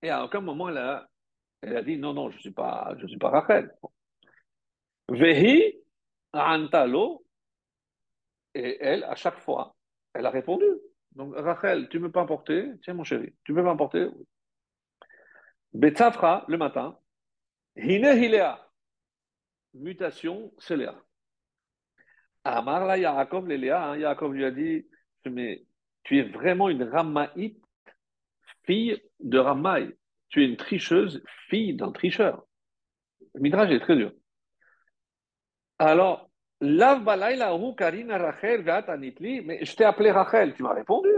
Et 0.02 0.10
à 0.10 0.24
aucun 0.24 0.40
moment, 0.40 0.68
elle 0.68 0.78
a, 0.78 1.08
elle 1.62 1.76
a 1.76 1.82
dit 1.82 1.96
non, 1.96 2.14
non, 2.14 2.30
je 2.30 2.36
ne 2.36 2.40
suis 2.40 2.52
pas, 2.52 2.94
suis 3.06 3.18
pas 3.18 3.30
Rachel. 3.30 3.74
Vehi 5.08 5.82
antalo. 6.32 7.24
Et 8.54 8.78
elle, 8.80 9.04
à 9.04 9.16
chaque 9.16 9.38
fois, 9.38 9.74
elle 10.14 10.26
a 10.26 10.30
répondu. 10.30 10.66
Donc, 11.12 11.34
Rachel, 11.36 11.88
tu 11.88 11.98
ne 11.98 12.06
peux 12.06 12.12
pas 12.12 12.22
emporter? 12.22 12.70
Tiens, 12.82 12.94
mon 12.94 13.04
chéri, 13.04 13.34
tu 13.44 13.52
ne 13.52 13.56
peux 13.56 13.64
pas 13.64 13.72
emporter? 13.72 14.06
Betzafra, 15.72 16.44
le 16.48 16.56
matin. 16.56 16.98
Hine 17.76 18.06
hilea. 18.06 18.65
Mutation, 19.76 20.52
c'est 20.58 20.76
Léa. 20.76 20.94
Amar 22.44 22.86
la 22.86 22.98
Yaakov, 22.98 23.48
Léa, 23.48 23.88
hein, 23.88 23.96
Yaakov 23.96 24.32
lui 24.32 24.44
a 24.44 24.50
dit, 24.50 24.86
mais 25.26 25.64
tu 26.04 26.18
es 26.18 26.22
vraiment 26.22 26.68
une 26.68 26.84
Ramaïte 26.84 27.62
fille 28.64 29.00
de 29.20 29.38
Ramaï. 29.38 29.96
Tu 30.28 30.42
es 30.42 30.46
une 30.46 30.56
tricheuse, 30.56 31.22
fille 31.48 31.74
d'un 31.74 31.92
tricheur. 31.92 32.46
Le 33.34 33.40
midrash 33.40 33.70
est 33.70 33.80
très 33.80 33.96
dur. 33.96 34.12
Alors, 35.78 36.30
Lav 36.60 37.04
Karina 37.76 38.18
Rachel 38.18 38.64
mais 39.44 39.64
je 39.64 39.76
t'ai 39.76 39.84
appelé 39.84 40.10
Rachel, 40.10 40.54
tu 40.54 40.62
m'as 40.62 40.72
répondu. 40.72 41.10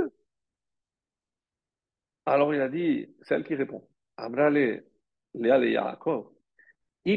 Alors 2.27 2.53
il 2.55 2.61
a 2.61 2.69
dit, 2.69 3.15
celle 3.23 3.45
qui 3.45 3.55
répond, 3.55 3.89
Amrale 4.17 4.85
Léa 5.35 5.59
le 5.59 5.71
Yaakov, 5.71 6.31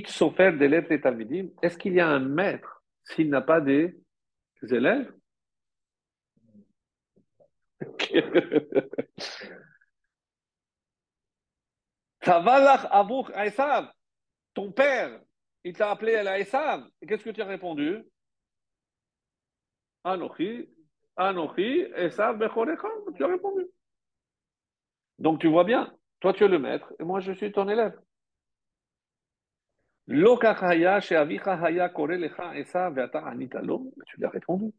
sofer 0.07 0.53
des 0.53 0.73
et 0.89 1.01
talmidim, 1.01 1.49
est-ce 1.61 1.77
qu'il 1.77 1.93
y 1.93 1.99
a 1.99 2.07
un 2.07 2.19
maître 2.19 2.83
s'il 3.03 3.29
n'a 3.29 3.41
pas 3.41 3.61
des 3.61 3.95
élèves? 4.61 5.13
Tavalach 12.21 12.85
Abouch 12.91 13.29
Aïsav, 13.33 13.91
ton 14.53 14.71
père, 14.71 15.19
il 15.63 15.73
t'a 15.73 15.91
appelé 15.91 16.15
à 16.15 16.31
Aïsav. 16.31 16.87
Et 17.01 17.07
qu'est-ce 17.07 17.23
que 17.23 17.31
tu 17.31 17.41
as 17.41 17.45
répondu? 17.45 18.03
Anochi, 20.03 20.69
Anochi, 21.15 21.85
Esav 21.95 22.37
Bechorecha. 22.37 22.87
Tu 23.15 23.23
as 23.23 23.27
répondu. 23.27 23.67
Donc 25.19 25.39
tu 25.39 25.47
vois 25.47 25.63
bien, 25.63 25.95
toi 26.19 26.33
tu 26.33 26.43
es 26.43 26.47
le 26.47 26.57
maître 26.57 26.93
et 26.99 27.03
moi 27.03 27.19
je 27.19 27.31
suis 27.33 27.51
ton 27.51 27.69
élève. 27.69 27.99
Tu 34.08 34.18
lui 34.18 34.26
as 34.26 34.30
répondu. 34.30 34.72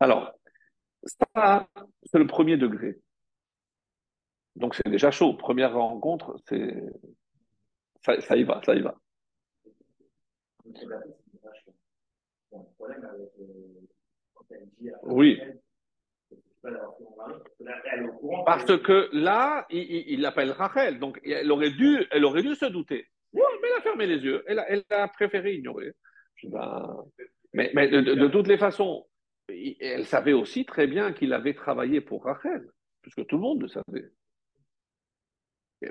Alors, 0.00 0.32
ça, 1.04 1.68
c'est 2.04 2.18
le 2.18 2.26
premier 2.26 2.56
degré. 2.56 2.98
Donc 4.56 4.74
c'est 4.74 4.88
déjà 4.88 5.10
chaud. 5.10 5.34
Première 5.34 5.72
rencontre, 5.74 6.36
c'est 6.46 6.74
ça, 8.04 8.20
ça, 8.20 8.36
y 8.36 8.44
va, 8.44 8.60
ça 8.64 8.74
y 8.74 8.80
va. 8.80 8.94
Oui. 15.02 15.40
Parce 18.44 18.78
que 18.78 19.08
là, 19.12 19.66
il, 19.70 20.20
l'appelle 20.20 20.52
Rachel, 20.52 20.98
donc 20.98 21.20
elle 21.24 21.50
aurait 21.50 21.70
dû, 21.70 22.06
elle 22.10 22.24
aurait 22.24 22.42
dû 22.42 22.54
se 22.54 22.66
douter. 22.66 23.06
mais 23.32 23.40
elle 23.62 23.78
a 23.78 23.82
fermé 23.82 24.06
les 24.06 24.18
yeux, 24.18 24.44
elle 24.46 24.84
a, 24.90 25.08
préféré 25.08 25.54
ignorer. 25.54 25.92
Ben, 26.44 27.04
mais, 27.52 27.88
de, 27.88 28.28
toutes 28.28 28.46
les 28.46 28.58
façons, 28.58 29.06
elle 29.48 30.04
savait 30.06 30.32
aussi 30.32 30.64
très 30.64 30.86
bien 30.86 31.12
qu'il 31.12 31.32
avait 31.32 31.54
travaillé 31.54 32.00
pour 32.00 32.24
Rachel, 32.24 32.68
puisque 33.02 33.26
tout 33.26 33.36
le 33.36 33.42
monde 33.42 33.62
le 33.62 33.68
savait. 33.68 34.10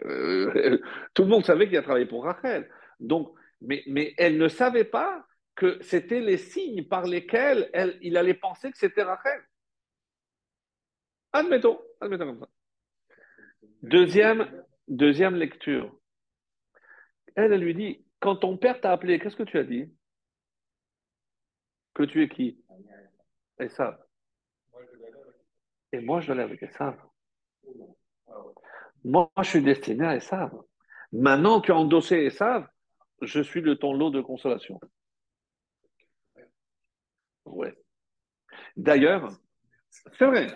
Euh, 0.05 0.79
tout 1.13 1.23
le 1.23 1.29
monde 1.29 1.45
savait 1.45 1.67
qu'il 1.67 1.77
a 1.77 1.81
travaillé 1.81 2.05
pour 2.05 2.23
Rachel. 2.23 2.69
Donc, 2.99 3.33
mais, 3.61 3.83
mais 3.87 4.13
elle 4.17 4.37
ne 4.37 4.47
savait 4.47 4.85
pas 4.85 5.25
que 5.55 5.77
c'était 5.81 6.21
les 6.21 6.37
signes 6.37 6.85
par 6.85 7.05
lesquels 7.05 7.69
il 8.01 8.15
allait 8.17 8.33
penser 8.33 8.71
que 8.71 8.77
c'était 8.77 9.03
Rachel. 9.03 9.41
Admettons, 11.33 11.79
admettons 12.01 12.25
comme 12.25 12.39
ça. 12.39 12.49
Deuxième, 13.83 15.35
lecture. 15.35 15.95
Elle, 17.35 17.53
lui 17.59 17.73
dit, 17.73 18.05
quand 18.19 18.37
ton 18.37 18.57
père 18.57 18.81
t'a 18.81 18.91
appelé, 18.91 19.19
qu'est-ce 19.19 19.35
que 19.35 19.43
tu 19.43 19.57
as 19.57 19.63
dit? 19.63 19.91
Que 21.93 22.03
tu 22.03 22.23
es 22.23 22.29
qui? 22.29 22.61
Et 23.59 23.69
ça 23.69 23.99
Et 25.91 25.99
moi, 25.99 26.19
je 26.21 26.33
l'ai 26.33 26.43
avec 26.43 26.63
Esav. 26.63 26.97
Moi, 29.03 29.31
je 29.37 29.49
suis 29.49 29.63
destiné 29.63 30.05
à 30.05 30.15
Esav. 30.15 30.51
Maintenant, 31.11 31.61
tu 31.61 31.71
as 31.71 31.75
endossé 31.75 32.17
Esav, 32.17 32.67
je 33.21 33.41
suis 33.41 33.61
de 33.61 33.73
ton 33.73 33.93
lot 33.93 34.09
de 34.09 34.21
consolation. 34.21 34.79
Ouais. 37.45 37.75
D'ailleurs, 38.75 39.31
c'est 39.89 40.25
vrai. 40.25 40.47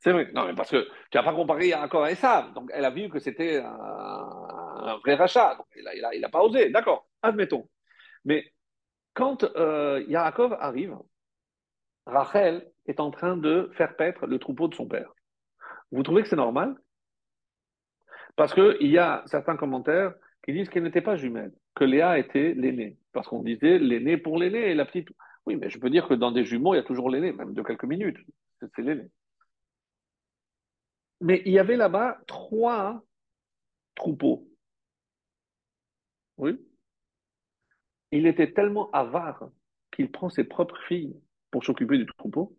C'est 0.00 0.12
vrai. 0.12 0.30
Non, 0.32 0.46
mais 0.46 0.54
parce 0.54 0.70
que 0.70 0.88
tu 1.10 1.16
n'as 1.16 1.22
pas 1.22 1.34
comparé 1.34 1.68
Yaakov 1.68 2.04
à 2.04 2.12
Esav. 2.12 2.52
Donc, 2.54 2.70
elle 2.72 2.84
a 2.84 2.90
vu 2.90 3.08
que 3.08 3.18
c'était 3.18 3.58
un, 3.58 4.96
vrai 5.04 5.14
rachat. 5.14 5.56
Donc, 5.56 5.66
il 5.76 5.84
n'a 5.84 6.14
il 6.14 6.24
a, 6.24 6.28
pas 6.28 6.42
osé. 6.42 6.70
D'accord, 6.70 7.08
admettons. 7.22 7.68
Mais 8.24 8.44
quand 9.14 9.44
euh, 9.44 10.04
Yaakov 10.08 10.56
arrive, 10.60 10.96
Rachel 12.06 12.70
est 12.86 13.00
en 13.00 13.10
train 13.10 13.36
de 13.36 13.70
faire 13.74 13.96
paître 13.96 14.26
le 14.26 14.38
troupeau 14.38 14.68
de 14.68 14.74
son 14.74 14.86
père. 14.86 15.12
Vous 15.90 16.02
trouvez 16.02 16.22
que 16.22 16.28
c'est 16.28 16.36
normal? 16.36 16.76
Parce 18.36 18.54
qu'il 18.54 18.88
y 18.88 18.98
a 18.98 19.24
certains 19.26 19.56
commentaires 19.56 20.14
qui 20.44 20.52
disent 20.52 20.68
qu'elle 20.68 20.84
n'était 20.84 21.02
pas 21.02 21.16
jumelle, 21.16 21.52
que 21.74 21.84
Léa 21.84 22.18
était 22.18 22.54
l'aînée. 22.54 22.96
Parce 23.12 23.26
qu'on 23.26 23.42
disait 23.42 23.78
l'aînée 23.78 24.16
pour 24.16 24.38
l'aînée 24.38 24.70
et 24.70 24.74
la 24.74 24.84
petite. 24.84 25.08
Oui, 25.44 25.56
mais 25.56 25.70
je 25.70 25.78
peux 25.78 25.90
dire 25.90 26.06
que 26.06 26.14
dans 26.14 26.30
des 26.30 26.44
jumeaux, 26.44 26.74
il 26.74 26.76
y 26.76 26.80
a 26.80 26.84
toujours 26.84 27.10
l'aîné, 27.10 27.32
même 27.32 27.52
de 27.52 27.62
quelques 27.62 27.84
minutes. 27.84 28.18
C'est 28.60 28.82
l'aîné. 28.82 29.08
Mais 31.20 31.42
il 31.44 31.52
y 31.52 31.58
avait 31.58 31.76
là-bas 31.76 32.20
trois 32.26 33.02
troupeaux. 33.94 34.48
Oui. 36.36 36.58
Il 38.12 38.26
était 38.26 38.52
tellement 38.52 38.90
avare 38.92 39.50
qu'il 39.90 40.10
prend 40.10 40.30
ses 40.30 40.44
propres 40.44 40.78
filles 40.86 41.20
pour 41.50 41.64
s'occuper 41.64 41.98
du 41.98 42.06
troupeau. 42.06 42.56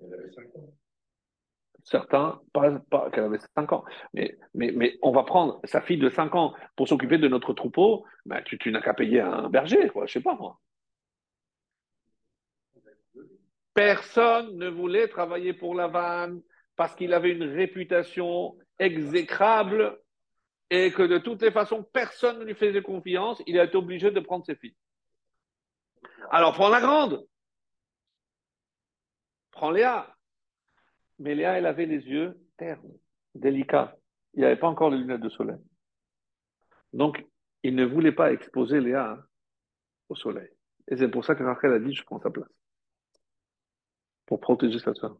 Elle 0.00 0.14
avait 0.14 0.30
5 0.30 0.56
ans. 0.56 0.74
Certains, 1.84 2.40
pas, 2.52 3.10
qu'elle 3.10 3.24
avait 3.24 3.38
5 3.54 3.72
ans, 3.72 3.84
mais, 4.12 4.36
mais, 4.52 4.72
mais 4.72 4.98
on 5.00 5.10
va 5.10 5.22
prendre 5.22 5.60
sa 5.64 5.80
fille 5.80 5.98
de 5.98 6.10
5 6.10 6.34
ans 6.34 6.54
pour 6.76 6.86
s'occuper 6.86 7.18
de 7.18 7.28
notre 7.28 7.54
troupeau, 7.54 8.04
ben, 8.26 8.42
tu, 8.44 8.58
tu 8.58 8.70
n'as 8.70 8.82
qu'à 8.82 8.94
payer 8.94 9.20
un 9.20 9.48
berger, 9.48 9.88
quoi, 9.88 10.06
je 10.06 10.14
sais 10.14 10.20
pas 10.20 10.34
moi. 10.34 10.60
Personne 13.78 14.56
ne 14.56 14.68
voulait 14.68 15.06
travailler 15.06 15.52
pour 15.52 15.72
la 15.72 15.86
vanne 15.86 16.42
parce 16.74 16.96
qu'il 16.96 17.14
avait 17.14 17.30
une 17.30 17.44
réputation 17.44 18.58
exécrable 18.76 19.96
et 20.68 20.90
que 20.90 21.04
de 21.04 21.18
toutes 21.18 21.42
les 21.42 21.52
façons, 21.52 21.84
personne 21.84 22.40
ne 22.40 22.44
lui 22.44 22.56
faisait 22.56 22.82
confiance. 22.82 23.40
Il 23.46 23.56
a 23.56 23.62
été 23.62 23.76
obligé 23.76 24.10
de 24.10 24.18
prendre 24.18 24.44
ses 24.44 24.56
filles. 24.56 24.74
Alors 26.32 26.54
prends 26.54 26.70
la 26.70 26.80
grande. 26.80 27.24
Prends 29.52 29.70
Léa. 29.70 30.12
Mais 31.20 31.36
Léa, 31.36 31.56
elle 31.56 31.66
avait 31.66 31.86
les 31.86 32.04
yeux 32.04 32.36
ternes, 32.56 32.98
délicats. 33.36 33.96
Il 34.34 34.40
n'y 34.40 34.46
avait 34.46 34.56
pas 34.56 34.66
encore 34.66 34.90
les 34.90 34.98
lunettes 34.98 35.20
de 35.20 35.28
soleil. 35.28 35.60
Donc, 36.92 37.24
il 37.62 37.76
ne 37.76 37.84
voulait 37.84 38.10
pas 38.10 38.32
exposer 38.32 38.80
Léa 38.80 39.24
au 40.08 40.16
soleil. 40.16 40.50
Et 40.88 40.96
c'est 40.96 41.08
pour 41.08 41.24
ça 41.24 41.36
que 41.36 41.44
Rachel 41.44 41.72
a 41.74 41.78
dit, 41.78 41.94
je 41.94 42.02
prends 42.02 42.18
sa 42.18 42.30
place 42.30 42.57
pour 44.28 44.40
protéger 44.40 44.78
sa 44.78 44.94
soeur. 44.94 45.18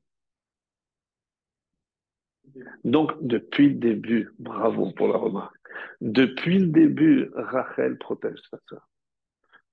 Donc, 2.85 3.13
depuis 3.23 3.71
le 3.71 3.75
début, 3.77 4.31
bravo 4.39 4.93
pour 4.93 5.09
la 5.09 5.17
remarque, 5.17 5.57
depuis 6.01 6.59
le 6.59 6.67
début, 6.67 7.31
Rachel 7.35 7.97
protège 7.99 8.39
sa 8.51 8.59
soeur. 8.69 8.87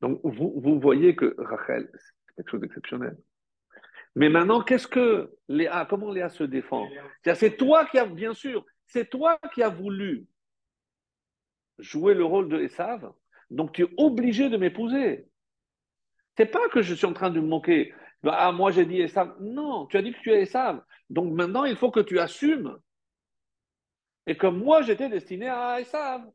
Donc, 0.02 0.22
vous, 0.24 0.80
voyez 0.80 1.16
que 1.16 1.36
Rachel, 1.38 1.90
c'est 1.94 2.36
quelque 2.36 2.50
chose 2.50 2.62
d'exceptionnel. 2.62 3.18
Mais 4.16 4.30
maintenant, 4.30 4.62
qu'est-ce 4.62 4.88
que 4.88 5.34
Léa, 5.50 5.86
comment 5.90 6.12
Léa 6.12 6.30
se 6.30 6.46
défend? 6.46 6.88
C'est 7.24 7.58
toi 7.58 7.86
qui 7.86 7.98
as, 8.00 8.06
bien 8.06 8.34
sûr, 8.34 8.66
c'est 8.86 9.10
toi 9.10 9.38
qui 9.54 9.62
as 9.64 9.70
voulu 9.70 10.26
jouer 11.80 12.14
le 12.14 12.24
rôle 12.24 12.48
de 12.48 12.60
Esav, 12.62 13.12
donc 13.50 13.74
tu 13.74 13.84
es 13.84 13.94
obligé 13.98 14.50
de 14.50 14.56
m'épouser. 14.56 15.28
C'est 16.38 16.46
pas 16.46 16.70
que 16.70 16.82
je 16.82 16.94
suis 16.94 17.06
en 17.06 17.14
train 17.14 17.30
de 17.30 17.42
me 17.42 17.48
moquer. 17.48 17.94
Bah, 18.26 18.38
ah, 18.40 18.52
moi 18.52 18.72
j'ai 18.72 18.88
dit 18.88 19.02
Esav. 19.02 19.40
Non, 19.40 19.86
tu 19.86 19.98
as 19.98 20.02
dit 20.02 20.12
que 20.12 20.20
tu 20.20 20.32
es 20.32 20.42
Esav. 20.42 20.84
Donc 21.12 21.32
maintenant, 21.32 21.64
il 21.64 21.76
faut 21.76 21.92
que 21.92 22.00
tu 22.00 22.18
assumes. 22.18 22.76
Et 24.26 24.36
comme 24.36 24.58
moi 24.58 24.82
j'étais 24.82 25.10
destiné 25.10 25.48
à 25.48 25.80
Esav. 25.80 26.28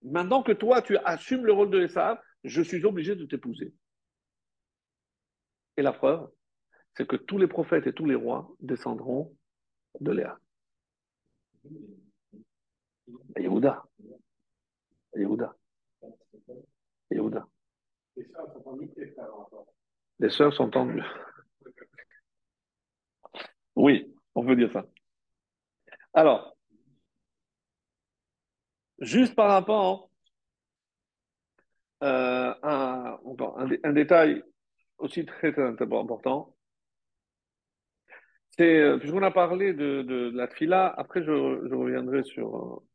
Maintenant 0.00 0.42
que 0.42 0.52
toi 0.52 0.80
tu 0.80 0.96
assumes 0.96 1.44
le 1.44 1.52
rôle 1.52 1.70
de 1.70 1.82
Esav, 1.82 2.18
je 2.42 2.62
suis 2.62 2.82
obligé 2.86 3.14
de 3.16 3.26
t'épouser. 3.26 3.74
Et 5.76 5.82
la 5.82 5.92
preuve, 5.92 6.26
c'est 6.96 7.06
que 7.06 7.16
tous 7.16 7.36
les 7.36 7.48
prophètes 7.48 7.86
et 7.86 7.92
tous 7.92 8.06
les 8.06 8.14
rois 8.14 8.50
descendront 8.60 9.36
de 10.00 10.12
Léa. 10.12 10.38
Yehuda. 13.36 13.84
Yehuda. 15.14 15.54
Yehuda. 17.10 17.46
Les 20.18 20.30
sœurs 20.30 20.52
sont 20.52 20.70
tendues. 20.70 21.02
Oui, 23.76 24.14
on 24.34 24.42
veut 24.42 24.56
dire 24.56 24.72
ça. 24.72 24.84
Alors, 26.14 26.56
juste 29.00 29.34
par 29.34 29.48
rapport 29.50 30.10
euh, 32.02 32.54
à 32.62 33.18
un, 33.84 33.92
détail 33.92 34.42
aussi 34.98 35.24
très, 35.24 35.54
important, 35.58 36.56
c'est, 38.50 38.78
euh, 38.80 38.98
puisqu'on 38.98 39.22
a 39.22 39.30
parlé 39.30 39.74
de, 39.74 40.30
la 40.34 40.48
fila, 40.48 40.94
après 40.96 41.22
je, 41.22 41.30
reviendrai 41.30 42.22
sur, 42.24 42.56
euh, 42.56 42.86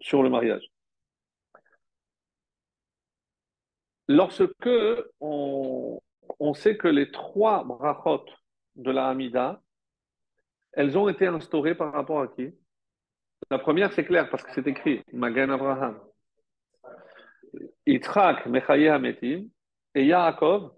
sur 0.00 0.22
le 0.22 0.30
mariage. 0.30 0.69
Lorsque 4.10 4.68
on, 5.20 6.00
sait 6.54 6.76
que 6.76 6.88
les 6.88 7.12
trois 7.12 7.62
brachot 7.62 8.24
de 8.74 8.90
la 8.90 9.08
Hamida, 9.08 9.62
elles 10.72 10.98
ont 10.98 11.08
été 11.08 11.28
instaurées 11.28 11.76
par 11.76 11.92
rapport 11.92 12.20
à 12.20 12.26
qui? 12.26 12.52
La 13.52 13.60
première, 13.60 13.92
c'est 13.92 14.04
clair, 14.04 14.28
parce 14.28 14.42
que 14.42 14.50
c'est 14.52 14.66
écrit, 14.66 15.04
Magan 15.12 15.50
Abraham. 15.50 16.00
Yitzhak, 17.86 18.46
Mechaye 18.46 18.88
Hametim, 18.88 19.44
et 19.94 20.06
Yaakov, 20.06 20.72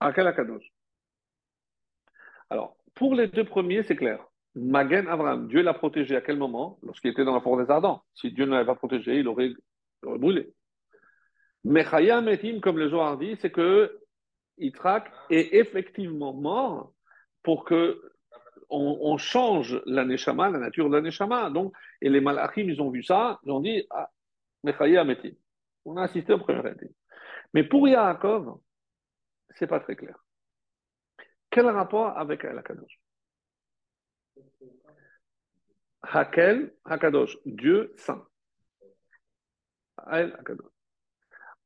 Akel 0.00 0.26
Akadosh. 0.26 0.72
Alors, 2.48 2.76
pour 2.94 3.14
les 3.14 3.28
deux 3.28 3.44
premiers, 3.44 3.84
c'est 3.84 3.94
clair. 3.94 4.26
Magen 4.56 5.06
Abraham, 5.06 5.46
Dieu 5.46 5.62
l'a 5.62 5.74
protégé 5.74 6.16
à 6.16 6.20
quel 6.20 6.36
moment? 6.36 6.80
Lorsqu'il 6.82 7.12
était 7.12 7.24
dans 7.24 7.34
la 7.34 7.40
forêt 7.40 7.64
des 7.64 7.70
Ardents. 7.70 8.02
Si 8.14 8.32
Dieu 8.32 8.44
ne 8.46 8.50
l'avait 8.50 8.66
pas 8.66 8.74
protégé, 8.74 9.20
il 9.20 9.28
aurait 9.28 9.52
brûlé. 10.02 10.52
Mais 11.64 11.84
Chaya 11.84 12.20
Metim, 12.20 12.60
comme 12.60 12.78
le 12.78 12.88
Zohar 12.88 13.18
dit, 13.18 13.36
c'est 13.40 13.50
que 13.50 14.00
Yitzhak 14.58 15.10
est 15.30 15.54
effectivement 15.54 16.32
mort 16.32 16.92
pour 17.42 17.64
que 17.64 18.00
on, 18.72 19.18
change 19.18 19.82
la 19.84 20.04
la 20.04 20.58
nature 20.58 20.88
de 20.88 20.96
la. 20.96 21.50
Donc, 21.50 21.74
et 22.00 22.08
les 22.08 22.20
Malachim, 22.20 22.68
ils 22.68 22.80
ont 22.80 22.90
vu 22.90 23.02
ça, 23.02 23.40
ils 23.44 23.50
ont 23.50 23.60
dit, 23.60 23.84
ah, 23.90 24.08
Mechaya 24.62 25.02
Metim. 25.04 25.34
On 25.84 25.96
a 25.96 26.02
assisté 26.02 26.32
au 26.34 26.38
premier. 26.38 26.62
Mais 27.52 27.64
pour 27.64 27.88
Yaakov, 27.88 28.60
c'est 29.50 29.66
pas 29.66 29.80
très 29.80 29.96
clair. 29.96 30.16
Quel 31.50 31.66
rapport 31.66 32.16
avec 32.16 32.44
El 32.44 32.58
Akadosh 32.58 33.00
Hakel 36.02 36.72
Hakadosh, 36.84 37.38
Dieu 37.44 37.92
saint. 37.96 38.24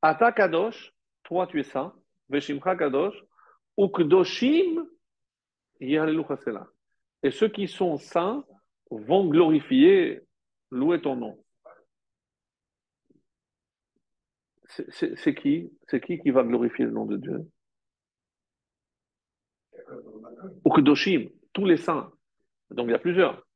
Ata 0.02 0.32
Kadosh, 0.32 0.92
toi 1.22 1.46
tu 1.46 1.60
es 1.60 1.64
saint, 1.64 1.94
Veshimcha 2.28 2.76
Kadosh, 2.76 3.14
Ukdoshim 3.76 4.86
Et 5.80 7.30
ceux 7.30 7.48
qui 7.48 7.68
sont 7.68 7.96
saints 7.96 8.44
vont 8.90 9.28
glorifier, 9.28 10.22
louer 10.70 11.00
ton 11.00 11.16
nom. 11.16 11.44
C'est 14.66 15.34
qui 15.34 15.70
C'est 15.88 16.00
qui 16.00 16.18
qui 16.18 16.30
va 16.30 16.42
glorifier 16.42 16.84
le 16.84 16.90
nom 16.90 17.06
de 17.06 17.16
Dieu? 17.16 17.48
Ukdoshim, 20.64 21.30
tous 21.52 21.64
les 21.64 21.76
saints. 21.76 22.12
Donc 22.70 22.88
il 22.88 22.92
y 22.92 22.94
a 22.94 22.98
plusieurs 22.98 23.46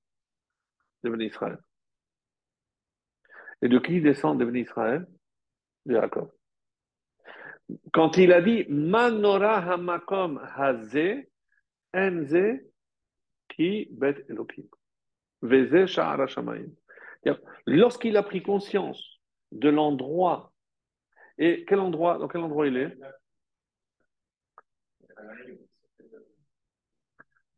de 1.03 1.22
Israël. 1.22 1.59
Et 3.63 3.69
de 3.69 3.79
qui 3.79 4.01
descend 4.01 4.39
devenu 4.39 4.61
Israël? 4.61 5.07
De 5.87 5.95
Jacob. 5.95 6.31
Quand 7.93 8.17
il 8.17 8.33
a 8.33 8.41
dit 8.41 8.67
Manora 8.69 9.59
hamakom 9.59 10.41
haze 10.57 11.29
enze 11.93 12.61
ki 13.49 13.89
bet 13.91 14.25
elokim. 14.29 14.69
Veze 15.43 15.87
sha'ara 15.87 16.27
shamayim. 16.27 16.75
Lorsqu'il 17.67 18.17
a 18.17 18.23
pris 18.23 18.43
conscience 18.43 19.21
de 19.53 19.69
l'endroit 19.69 20.53
Et 21.39 21.65
quel 21.67 21.79
endroit, 21.79 22.19
dans 22.19 22.27
quel 22.27 22.41
endroit 22.41 22.67
il 22.67 22.77
est? 22.77 22.99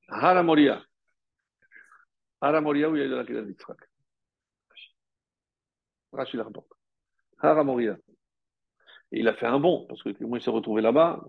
Haramoria. 0.09 0.85
Haramoria, 2.43 2.91
où 2.91 2.97
il 2.97 3.03
y 3.03 3.05
a 3.05 3.09
de 3.09 3.15
la 3.15 3.43
d'Yitzhak. 3.43 3.90
Rachid 6.13 6.41
rapporte. 6.41 6.73
Haramoria. 7.39 7.97
Et 9.13 9.21
il 9.21 9.29
a 9.29 9.35
fait 9.35 9.47
un 9.47 9.59
bon, 9.59 9.87
parce 9.87 10.03
que 10.03 10.11
moi, 10.25 10.39
il 10.39 10.43
s'est 10.43 10.51
retrouvé 10.51 10.83
là-bas? 10.83 11.25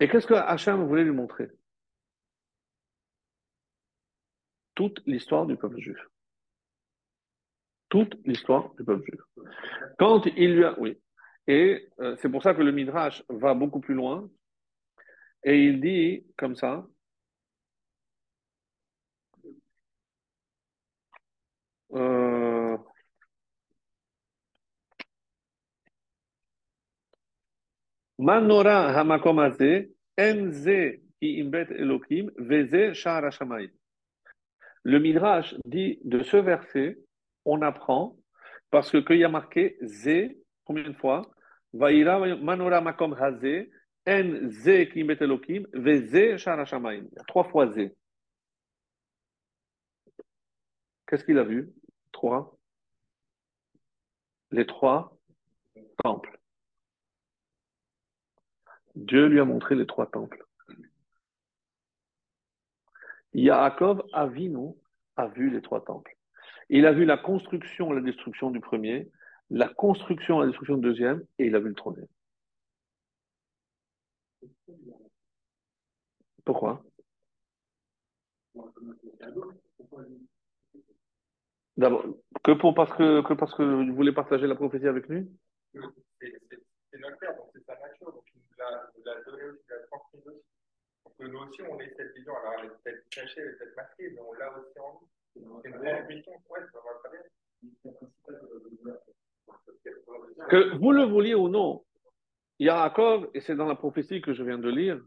Et 0.00 0.08
qu'est-ce 0.08 0.26
que 0.26 0.34
Hachem 0.34 0.86
voulait 0.86 1.04
lui 1.04 1.12
montrer? 1.12 1.50
Toute 4.74 5.02
l'histoire 5.06 5.46
du 5.46 5.56
peuple 5.56 5.78
juif. 5.78 5.98
Toute 7.88 8.14
l'histoire 8.24 8.74
du 8.74 8.84
peuple 8.84 9.04
juif. 9.04 9.20
Quand 9.98 10.24
il 10.26 10.54
lui 10.54 10.64
a. 10.64 10.78
Oui. 10.78 10.98
Et 11.46 11.88
euh, 12.00 12.16
c'est 12.20 12.30
pour 12.30 12.42
ça 12.42 12.54
que 12.54 12.62
le 12.62 12.72
Midrash 12.72 13.22
va 13.28 13.54
beaucoup 13.54 13.80
plus 13.80 13.94
loin. 13.94 14.30
Et 15.44 15.64
il 15.64 15.80
dit 15.80 16.26
comme 16.36 16.56
ça. 16.56 16.86
Euh, 21.92 22.78
Manora 28.18 28.92
hamakom 28.94 29.38
enze 30.18 31.00
ki 31.20 31.28
imbet 31.40 31.70
elokim, 31.70 32.30
veze 32.36 32.94
shar 32.94 33.24
Le 34.84 34.98
Midrash 34.98 35.54
dit 35.64 35.98
de 36.04 36.22
ce 36.22 36.36
verset, 36.36 36.98
on 37.44 37.62
apprend, 37.62 38.16
parce 38.70 38.90
que 38.90 38.98
qu'il 38.98 39.18
y 39.18 39.24
a 39.24 39.28
marqué 39.28 39.78
ze, 39.82 40.36
combien 40.64 40.90
de 40.90 40.96
fois? 40.96 41.22
Vaïra 41.72 42.18
manora 42.36 42.80
makom 42.80 43.14
haze, 43.14 43.68
en 44.06 44.50
ze 44.50 44.86
ki 44.86 45.00
imbet 45.00 45.22
elokim, 45.22 45.66
veze 45.72 46.46
a 46.46 47.24
trois 47.26 47.44
fois 47.44 47.66
ze. 47.72 47.90
Qu'est-ce 51.06 51.24
qu'il 51.24 51.38
a 51.38 51.44
vu? 51.44 51.72
Les 54.50 54.66
trois 54.66 55.16
temples. 56.02 56.38
Dieu 58.94 59.26
lui 59.26 59.40
a 59.40 59.44
montré 59.44 59.74
les 59.74 59.86
trois 59.86 60.10
temples. 60.10 60.44
Yaakov 63.32 64.02
Avinu 64.12 64.74
a 65.16 65.28
vu 65.28 65.50
les 65.50 65.62
trois 65.62 65.84
temples. 65.84 66.16
Il 66.68 66.86
a 66.86 66.92
vu 66.92 67.04
la 67.04 67.16
construction, 67.16 67.92
la 67.92 68.00
destruction 68.00 68.50
du 68.50 68.60
premier, 68.60 69.10
la 69.50 69.68
construction, 69.68 70.40
la 70.40 70.46
destruction 70.46 70.76
du 70.76 70.82
deuxième, 70.82 71.24
et 71.38 71.46
il 71.46 71.54
a 71.54 71.60
vu 71.60 71.68
le 71.68 71.74
troisième. 71.74 72.08
Pourquoi? 76.44 76.82
D'abord, 81.80 82.04
que 82.44 82.52
pour 82.52 82.74
parce 82.74 82.92
que, 82.92 83.22
que 83.22 83.32
parce 83.32 83.54
que 83.54 83.62
vous 83.62 83.94
voulez 83.94 84.12
partager 84.12 84.46
la 84.46 84.54
prophétie 84.54 84.86
avec 84.86 85.08
lui? 85.08 85.26
C'est 85.72 86.98
notre 86.98 87.18
père, 87.18 87.34
donc 87.36 87.48
c'est 87.54 87.64
sa 87.64 87.74
nature, 87.80 88.12
donc 88.12 88.24
il 88.34 88.42
nous 88.42 88.54
l'a 88.58 89.22
donné 89.22 89.44
aussi, 89.44 89.62
il 89.66 89.72
l'a 89.72 89.78
transmis 89.86 90.20
aussi. 90.26 90.44
Donc 91.04 91.14
nous 91.20 91.38
aussi, 91.38 91.62
on 91.62 91.80
est 91.80 91.90
cette 91.96 92.14
vision, 92.14 92.36
alors 92.36 92.52
elle 92.58 92.66
est 92.66 92.82
peut-être 92.84 93.08
cachée, 93.08 93.40
elle 93.40 93.48
est 93.48 93.52
peut-être 93.52 93.76
masquée, 93.76 94.10
mais 94.10 94.20
on 94.20 94.32
l'a 94.34 94.58
aussi 94.58 94.78
en 94.78 95.00
nous. 95.00 95.08
C'est 95.62 95.70
une 95.70 95.76
transmission, 95.78 96.32
ouais, 96.50 96.60
ça 96.70 96.78
va 96.84 96.92
très 97.02 97.10
bien. 97.12 97.22
Que 100.50 100.76
vous 100.76 100.92
le 100.92 101.04
vouliez 101.04 101.34
ou 101.34 101.48
non, 101.48 101.86
Yaakov, 102.58 103.30
et 103.32 103.40
c'est 103.40 103.56
dans 103.56 103.68
la 103.68 103.74
prophétie 103.74 104.20
que 104.20 104.34
je 104.34 104.42
viens 104.42 104.58
de 104.58 104.68
lire, 104.68 105.00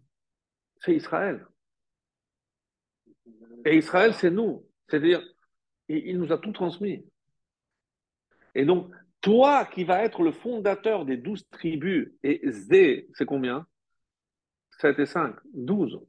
c'est 0.79 0.95
Israël. 0.95 1.45
Et 3.63 3.77
Israël, 3.77 4.15
c'est 4.15 4.31
nous. 4.31 4.67
C'est-à-dire, 4.87 5.21
il 5.89 6.17
nous 6.17 6.31
a 6.31 6.37
tout 6.37 6.51
transmis. 6.51 7.05
Et 8.55 8.65
donc, 8.65 8.91
toi 9.21 9.65
qui 9.65 9.83
vas 9.83 10.03
être 10.03 10.21
le 10.21 10.31
fondateur 10.31 11.05
des 11.05 11.17
douze 11.17 11.47
tribus, 11.49 12.11
et 12.23 12.41
Zé, 12.49 13.07
c'est 13.13 13.25
combien? 13.25 13.65
7 14.79 14.99
et 14.99 15.05
5, 15.05 15.35
12. 15.53 15.99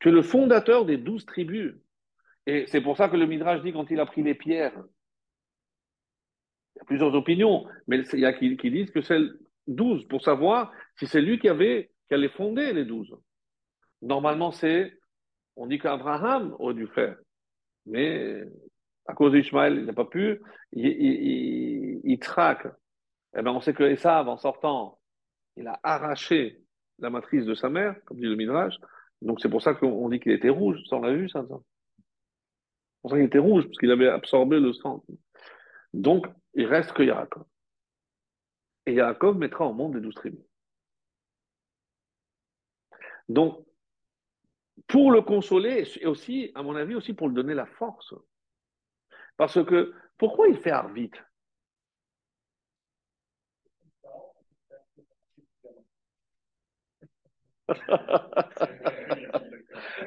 Tu 0.00 0.08
es 0.08 0.12
le 0.12 0.22
fondateur 0.22 0.84
des 0.84 0.96
douze 0.96 1.26
tribus. 1.26 1.74
Et 2.46 2.66
c'est 2.66 2.80
pour 2.80 2.96
ça 2.96 3.08
que 3.08 3.16
le 3.16 3.26
Midrash 3.26 3.62
dit 3.62 3.72
quand 3.72 3.90
il 3.90 4.00
a 4.00 4.06
pris 4.06 4.22
les 4.22 4.34
pierres, 4.34 4.74
il 6.74 6.78
y 6.78 6.80
a 6.80 6.84
plusieurs 6.84 7.14
opinions, 7.14 7.66
mais 7.86 8.00
il 8.12 8.20
y 8.20 8.24
a 8.24 8.32
qui, 8.32 8.56
disent 8.56 8.90
que 8.90 9.02
c'est 9.02 9.20
12 9.68 10.08
pour 10.08 10.22
savoir 10.22 10.72
si 10.96 11.06
c'est 11.06 11.20
lui 11.20 11.38
qui 11.38 11.48
avait 11.48 11.90
qui 12.08 12.14
allait 12.14 12.30
fonder 12.30 12.72
les 12.72 12.84
douze. 12.84 13.14
Normalement, 14.00 14.50
c'est, 14.50 14.98
on 15.54 15.66
dit 15.66 15.78
qu'Abraham 15.78 16.56
aurait 16.58 16.74
dû 16.74 16.88
faire. 16.88 17.16
Mais 17.86 18.44
à 19.06 19.14
cause 19.14 19.32
d'Ishmaël, 19.32 19.78
il 19.78 19.84
n'a 19.86 19.92
pas 19.92 20.04
pu, 20.04 20.40
il, 20.72 22.18
traque. 22.20 22.66
Eh 23.36 23.42
ben, 23.42 23.50
on 23.50 23.60
sait 23.60 23.74
que 23.74 23.82
Esav, 23.82 24.28
en 24.28 24.36
sortant, 24.36 24.98
il 25.56 25.66
a 25.66 25.78
arraché 25.82 26.60
la 26.98 27.10
matrice 27.10 27.44
de 27.44 27.54
sa 27.54 27.68
mère, 27.68 27.96
comme 28.04 28.18
dit 28.18 28.26
le 28.26 28.36
Midrash. 28.36 28.74
Donc 29.20 29.40
c'est 29.40 29.48
pour 29.48 29.62
ça 29.62 29.74
qu'on 29.74 30.08
dit 30.08 30.20
qu'il 30.20 30.32
était 30.32 30.48
rouge. 30.48 30.80
Ça, 30.88 30.96
on 30.96 31.02
l'a 31.02 31.12
vu, 31.12 31.28
ça, 31.28 31.44
C'est 31.48 31.56
pour 33.02 33.10
ça 33.10 33.16
qu'il 33.16 33.26
était 33.26 33.38
rouge, 33.38 33.64
parce 33.64 33.78
qu'il 33.78 33.90
avait 33.90 34.08
absorbé 34.08 34.60
le 34.60 34.72
sang. 34.72 35.04
Donc, 35.92 36.26
il 36.54 36.66
reste 36.66 36.92
que 36.92 37.02
Yaakov. 37.02 37.44
Et 38.86 38.94
Yaakov 38.94 39.36
mettra 39.36 39.66
au 39.66 39.72
monde 39.72 39.94
des 39.94 40.00
douze 40.00 40.14
tribus. 40.14 40.40
Donc, 43.28 43.64
pour 44.86 45.12
le 45.12 45.22
consoler, 45.22 45.84
et 46.00 46.06
aussi, 46.06 46.50
à 46.54 46.62
mon 46.62 46.76
avis, 46.76 46.94
aussi 46.94 47.14
pour 47.14 47.28
lui 47.28 47.34
donner 47.34 47.54
la 47.54 47.66
force. 47.66 48.14
Parce 49.36 49.62
que, 49.64 49.92
pourquoi 50.18 50.48
il 50.48 50.56
fait 50.56 50.70
Arvit 50.70 51.10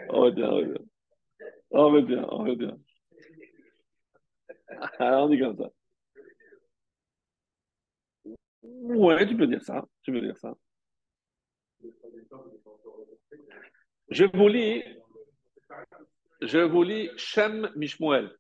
on 0.10 0.22
va 0.22 0.32
bien, 0.32 0.50
on 0.50 0.62
va 0.62 0.62
bien. 0.62 0.78
On 1.72 1.92
va 1.92 2.02
bien, 2.02 2.26
on 2.30 2.44
va 2.46 2.56
bien. 2.56 2.78
on 5.00 5.30
dit 5.30 5.40
comme 5.40 5.58
ça. 5.58 5.70
Ouais, 8.64 9.28
tu 9.28 9.36
peux 9.36 9.48
dire 9.48 9.64
ça. 9.64 9.86
Tu 10.04 10.12
peux 10.12 10.22
dire 10.22 10.38
ça. 10.38 10.56
Je 14.10 14.26
vous 14.26 14.48
lis, 14.48 14.84
je 16.42 16.60
vous 16.60 16.84
lis 16.84 17.10
Shem 17.18 17.72
Mishmuel, 17.76 18.36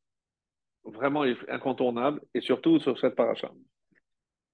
vraiment 0.84 1.24
incontournable, 1.48 2.22
et 2.34 2.42
surtout 2.42 2.80
sur 2.80 3.00
cette 3.00 3.16
paracha. 3.16 3.52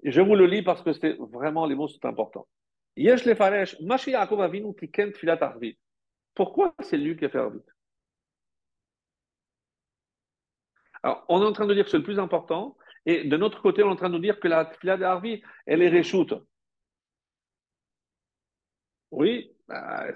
je 0.04 0.22
vous 0.22 0.36
le 0.36 0.46
lis 0.46 0.62
parce 0.62 0.82
que 0.82 0.94
c'est 0.94 1.18
vraiment 1.20 1.66
les 1.66 1.76
mots 1.76 1.88
sont 1.88 2.06
importants. 2.06 2.48
Yesh 2.96 3.26
lefaresh, 3.26 3.80
Mashiach 3.82 4.32
avinu 4.32 4.74
tiken 4.76 5.12
tfilat 5.12 5.38
arvit. 5.42 5.78
Pourquoi 6.34 6.74
c'est 6.80 6.98
lui 6.98 7.18
qui 7.18 7.26
a 7.26 7.30
fait 7.30 7.40
arvit 7.40 7.62
Alors, 11.04 11.26
on 11.30 11.42
est 11.42 11.46
en 11.46 11.54
train 11.54 11.66
de 11.66 11.74
dire 11.74 11.84
que 11.84 11.92
c'est 11.92 11.98
le 11.98 12.04
plus 12.04 12.20
important, 12.20 12.78
et 13.06 13.26
de 13.26 13.38
notre 13.38 13.62
côté, 13.62 13.84
on 13.84 13.90
est 13.90 13.94
en 13.94 13.96
train 13.96 14.10
de 14.10 14.20
dire 14.20 14.40
que 14.40 14.48
la 14.48 14.66
tfilat 14.66 14.98
d'arvit, 14.98 15.42
elle 15.66 15.82
est 15.82 15.90
réchoute. 15.90 16.34
Oui, 19.12 19.54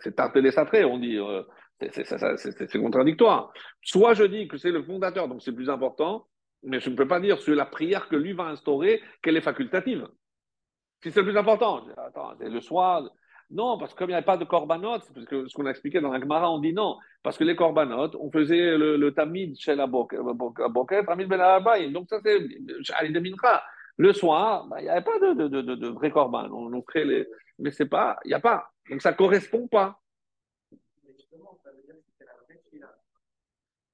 c'est 0.01 0.16
tarté 0.16 0.41
les 0.41 0.51
satrés, 0.51 0.86
on 0.86 0.97
dit. 0.97 1.18
Euh, 1.18 1.43
c'est 1.80 2.80
contradictoire. 2.80 3.51
Soit 3.82 4.14
je 4.14 4.24
dis 4.24 4.47
que 4.47 4.58
c'est 4.58 4.72
le 4.72 4.84
fondateur, 4.84 5.28
donc 5.28 5.41
c'est 5.41 5.51
plus 5.51 5.70
important, 5.70 6.26
mais 6.64 6.80
je 6.80 6.89
ne 6.89 6.95
peux 6.95 7.08
pas 7.08 7.20
dire 7.20 7.38
sur 7.39 7.53
la 7.53 7.66
prière 7.66 8.08
que 8.08 8.16
lui 8.16 8.34
va 8.34 8.45
instaurer 8.45 9.01
qu'elle 9.22 9.36
est 9.36 9.41
facultative. 9.41 10.08
Si 11.03 11.12
c'est 11.12 11.20
le 11.20 11.26
plus 11.26 11.38
important, 11.38 11.86
attends, 11.97 12.34
c'est 12.39 12.49
le 12.49 12.62
soir. 12.62 13.03
Non, 13.51 13.78
parce 13.78 13.93
que 13.93 13.99
comme 13.99 14.10
il 14.10 14.14
n'y 14.14 14.18
a 14.18 14.24
pas 14.24 14.38
de 14.38 14.45
corbanotes, 14.45 15.08
parce 15.14 15.26
que 15.28 15.47
ce 15.47 15.53
qu'on 15.53 15.68
a 15.68 15.70
expliqué 15.70 16.01
dans 16.01 16.12
la 16.12 16.20
Gemara, 16.20 16.49
on 16.49 16.60
dit 16.60 16.74
non, 16.74 16.97
parce 17.22 17.38
que 17.38 17.43
les 17.43 17.56
corbanotes, 17.56 18.16
on 18.20 18.32
faisait 18.32 18.78
le, 18.78 19.12
tamid 19.12 19.56
chez 19.60 19.76
la 19.76 19.86
boquette, 19.86 21.06
tamid 21.06 21.28
ben 21.28 21.91
donc 21.91 22.08
ça 22.10 22.20
c'est 22.24 22.39
le 23.97 24.14
soir, 24.14 24.68
bah, 24.68 24.78
il 24.80 24.84
n'y 24.84 24.89
avait 24.89 25.03
pas 25.03 25.20
de, 25.20 25.88
vrai 25.89 26.10
corban. 26.10 26.49
On, 26.51 26.74
on 26.74 26.82
crée 26.82 27.06
les, 27.06 27.28
mais 27.60 27.72
c'est 27.72 27.86
pas, 27.86 28.18
il 28.26 28.30
n'y 28.30 28.34
a 28.34 28.39
pas. 28.39 28.72
Donc 28.89 29.01
ça 29.01 29.11
ne 29.11 29.15
correspond 29.15 29.67
pas. 29.67 29.99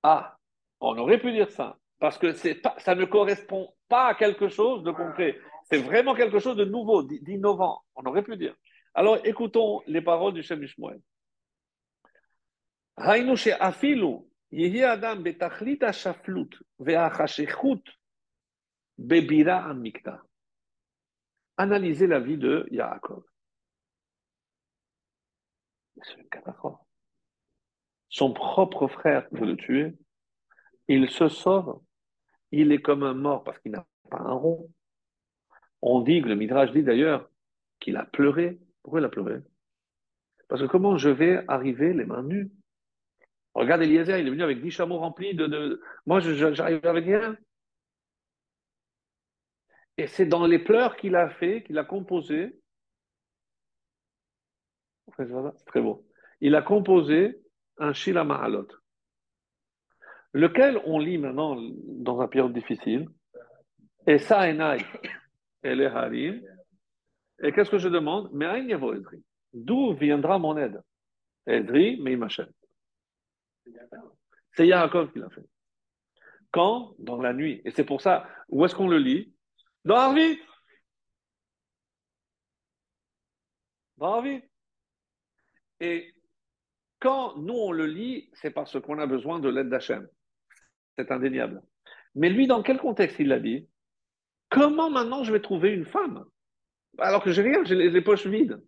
Ah, 0.04 0.38
on 0.80 0.98
aurait 0.98 1.20
pu 1.20 1.32
dire 1.32 1.50
ça. 1.52 1.78
Parce 2.00 2.18
que 2.18 2.60
pas, 2.62 2.76
ça 2.80 2.96
ne 2.96 3.06
correspond 3.06 3.74
pas 3.88 4.08
à 4.08 4.16
quelque 4.16 4.50
chose 4.50 4.84
de 4.84 4.92
concret. 4.92 5.40
C'est 5.66 5.78
vraiment 5.78 6.16
quelque 6.16 6.40
chose 6.40 6.58
de 6.58 6.66
nouveau, 6.66 7.04
d'innovant. 7.04 7.84
On 7.96 8.04
aurait 8.06 8.24
pu 8.24 8.36
dire. 8.36 8.56
Alors 8.94 9.20
écoutons 9.26 9.82
les 9.88 10.02
paroles 10.02 10.34
du 10.34 10.44
Shem 10.44 10.64
Ishmael. 10.64 11.00
Amikta. 19.48 20.22
Analysez 21.58 22.08
la 22.08 22.20
vie 22.20 22.38
de 22.38 22.68
Yaakov. 22.72 23.24
Son 28.10 28.34
propre 28.34 28.88
frère 28.88 29.28
veut 29.32 29.46
le 29.46 29.56
tuer. 29.56 29.94
Il 30.88 31.10
se 31.10 31.30
sauve. 31.30 31.82
Il 32.52 32.72
est 32.72 32.82
comme 32.82 33.04
un 33.04 33.14
mort 33.14 33.44
parce 33.44 33.60
qu'il 33.60 33.72
n'a 33.72 33.86
pas 34.10 34.20
un 34.20 34.34
rond. 34.34 34.70
On 35.82 36.02
dit 36.02 36.22
que 36.22 36.28
le 36.28 36.36
Midrash 36.36 36.72
dit 36.72 36.84
d'ailleurs 36.84 37.30
qu'il 37.80 37.98
a 37.98 38.06
pleuré. 38.06 38.60
Pourquoi 38.84 39.00
il 39.00 39.06
a 39.06 39.10
pleuré? 39.10 39.42
Parce 40.48 40.62
que 40.62 40.68
comment 40.68 40.98
je 40.98 41.10
vais 41.10 41.44
arriver 41.48 41.94
les 41.94 42.06
mains 42.06 42.24
nues? 42.24 42.52
Regarde 43.54 43.82
Eliezer, 43.82 44.18
il 44.18 44.28
est 44.28 44.32
venu 44.32 44.44
avec 44.44 44.62
dix 44.62 44.72
chameaux 44.72 45.00
remplis 45.00 45.34
de. 45.34 45.48
de... 45.48 45.82
Moi, 46.06 46.20
j'arrive 46.20 46.86
avec 46.86 47.06
rien. 47.06 47.38
Et 49.98 50.08
c'est 50.08 50.26
dans 50.26 50.46
les 50.46 50.60
pleurs 50.60 50.96
qu'il 50.96 51.16
a 51.16 51.30
fait, 51.30 51.64
qu'il 51.64 51.78
a 51.78 51.84
composé. 51.84 52.61
C'est 55.18 55.66
très 55.66 55.82
beau. 55.82 56.08
Il 56.40 56.56
a 56.56 56.62
composé 56.62 57.40
un 57.78 57.94
Shila 57.94 58.24
Mahalot, 58.24 58.68
lequel 60.34 60.82
on 60.86 61.00
lit 61.00 61.18
maintenant 61.18 61.58
dans 61.60 62.22
un 62.22 62.28
période 62.28 62.54
difficile? 62.54 63.08
Et 64.08 64.18
ça, 64.18 64.50
et 64.50 65.76
les 65.76 65.86
Harim. 65.86 66.42
Et 67.44 67.52
qu'est-ce 67.52 67.70
que 67.70 67.78
je 67.78 67.88
demande? 67.88 68.30
Mais 68.34 68.46
Edri. 68.46 69.24
D'où 69.54 69.94
viendra 69.94 70.40
mon 70.40 70.58
aide? 70.58 70.82
Edri, 71.46 72.00
mais. 72.02 72.18
C'est 74.54 74.68
Yaakov 74.68 75.12
qui 75.12 75.20
l'a 75.20 75.30
fait. 75.30 75.46
Quand? 76.52 76.96
Dans 76.98 77.22
la 77.22 77.34
nuit. 77.34 77.62
Et 77.64 77.72
c'est 77.72 77.86
pour 77.86 78.02
ça, 78.02 78.28
où 78.50 78.66
est-ce 78.66 78.76
qu'on 78.76 78.88
le 78.88 78.98
lit? 78.98 79.34
Dans 79.86 79.96
Arvit. 79.96 80.40
Dans 83.98 84.14
Arvit. 84.16 84.42
Et 85.82 86.14
quand 87.00 87.36
nous 87.38 87.56
on 87.56 87.72
le 87.72 87.88
lit, 87.88 88.30
c'est 88.34 88.52
parce 88.52 88.80
qu'on 88.80 89.00
a 89.00 89.08
besoin 89.08 89.40
de 89.40 89.50
l'aide 89.50 89.70
d'Hachem. 89.70 90.08
C'est 90.96 91.12
indéniable. 91.12 91.62
Mais 92.16 92.30
lui, 92.30 92.46
dans 92.48 92.62
quel 92.62 92.78
contexte 92.78 93.20
il 93.20 93.30
l'a 93.30 93.40
dit? 93.40 93.68
Comment 94.50 94.90
maintenant 94.90 95.24
je 95.24 95.34
vais 95.34 95.42
trouver 95.42 95.72
une 95.72 95.86
femme? 95.86 96.24
Alors 97.00 97.24
que 97.24 97.32
j'ai 97.32 97.42
rien, 97.42 97.64
j'ai 97.64 97.76
les, 97.76 98.02
poches 98.02 98.28
vides. 98.28 98.62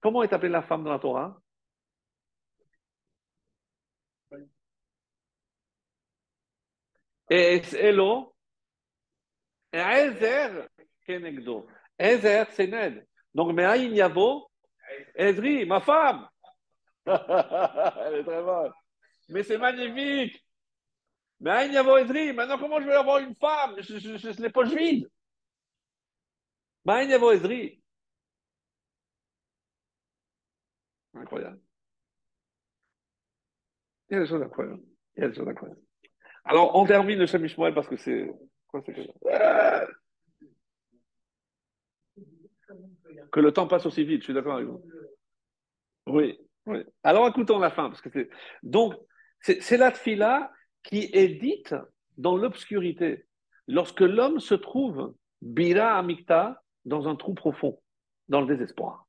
Comment 0.00 0.22
est 0.22 0.32
appelée 0.32 0.48
la 0.48 0.62
femme 0.62 0.82
dans 0.82 0.90
la 0.90 0.98
Torah? 0.98 1.40
Et 7.28 7.60
Elo, 7.78 8.34
Ezer 9.72 10.68
Kenegdo. 11.04 11.66
Ezer, 11.98 12.46
c'est 12.52 12.66
Ned. 12.66 13.06
Donc, 13.34 13.58
Yavo, 13.58 14.48
Ezri, 15.14 15.64
ma 15.66 15.80
femme. 15.80 16.28
Elle 17.06 18.14
est 18.16 18.24
très 18.24 18.42
bonne. 18.42 18.72
Mais 19.28 19.42
c'est 19.42 19.58
magnifique. 19.58 20.44
Mais 21.40 21.50
Aïn 21.50 21.72
Ezri, 21.72 22.32
maintenant 22.32 22.58
comment 22.58 22.80
je 22.80 22.86
vais 22.86 22.94
avoir 22.94 23.18
une 23.18 23.34
femme? 23.36 23.74
Je, 23.78 23.98
je, 23.98 24.16
je, 24.16 24.32
je 24.32 24.42
l'ai 24.42 24.50
pas 24.50 24.64
vide. 24.64 25.08
Mais 26.84 26.92
Aïn 26.94 27.10
Yavo 27.10 27.30
Ezri. 27.32 27.82
Incroyable. 31.14 31.60
Il 34.08 34.14
y 34.14 34.16
a 34.16 34.20
des 34.20 34.28
choses 34.28 34.42
incroyables. 34.42 34.82
Il 35.16 35.22
y 35.22 35.26
a 35.26 35.28
des 35.28 35.34
choses 35.34 35.48
incroyables. 35.48 35.80
Alors, 36.44 36.76
on 36.76 36.86
termine 36.86 37.18
le 37.18 37.26
Shem 37.26 37.46
parce 37.74 37.88
que 37.88 37.96
c'est. 37.96 38.30
Quoi 38.68 38.82
c'est 38.84 38.92
que 38.92 39.00
Que 43.36 43.40
le 43.42 43.52
temps 43.52 43.66
passe 43.66 43.84
aussi 43.84 44.02
vite, 44.02 44.20
je 44.20 44.24
suis 44.24 44.32
d'accord 44.32 44.54
avec 44.54 44.66
vous. 44.66 44.82
Oui, 46.06 46.38
oui. 46.64 46.78
Alors, 47.02 47.28
écoutons 47.28 47.58
la 47.58 47.70
fin. 47.70 47.90
Parce 47.90 48.00
c'est... 48.10 48.30
Donc, 48.62 48.94
c'est 49.42 49.76
la 49.76 49.90
fila 49.90 50.50
qui 50.82 51.10
est 51.12 51.28
dite 51.28 51.74
dans 52.16 52.34
l'obscurité. 52.34 53.26
Lorsque 53.68 54.00
l'homme 54.00 54.40
se 54.40 54.54
trouve, 54.54 55.14
bira 55.42 55.98
amikta, 55.98 56.62
dans 56.86 57.08
un 57.08 57.14
trou 57.14 57.34
profond, 57.34 57.78
dans 58.30 58.40
le 58.40 58.46
désespoir. 58.46 59.06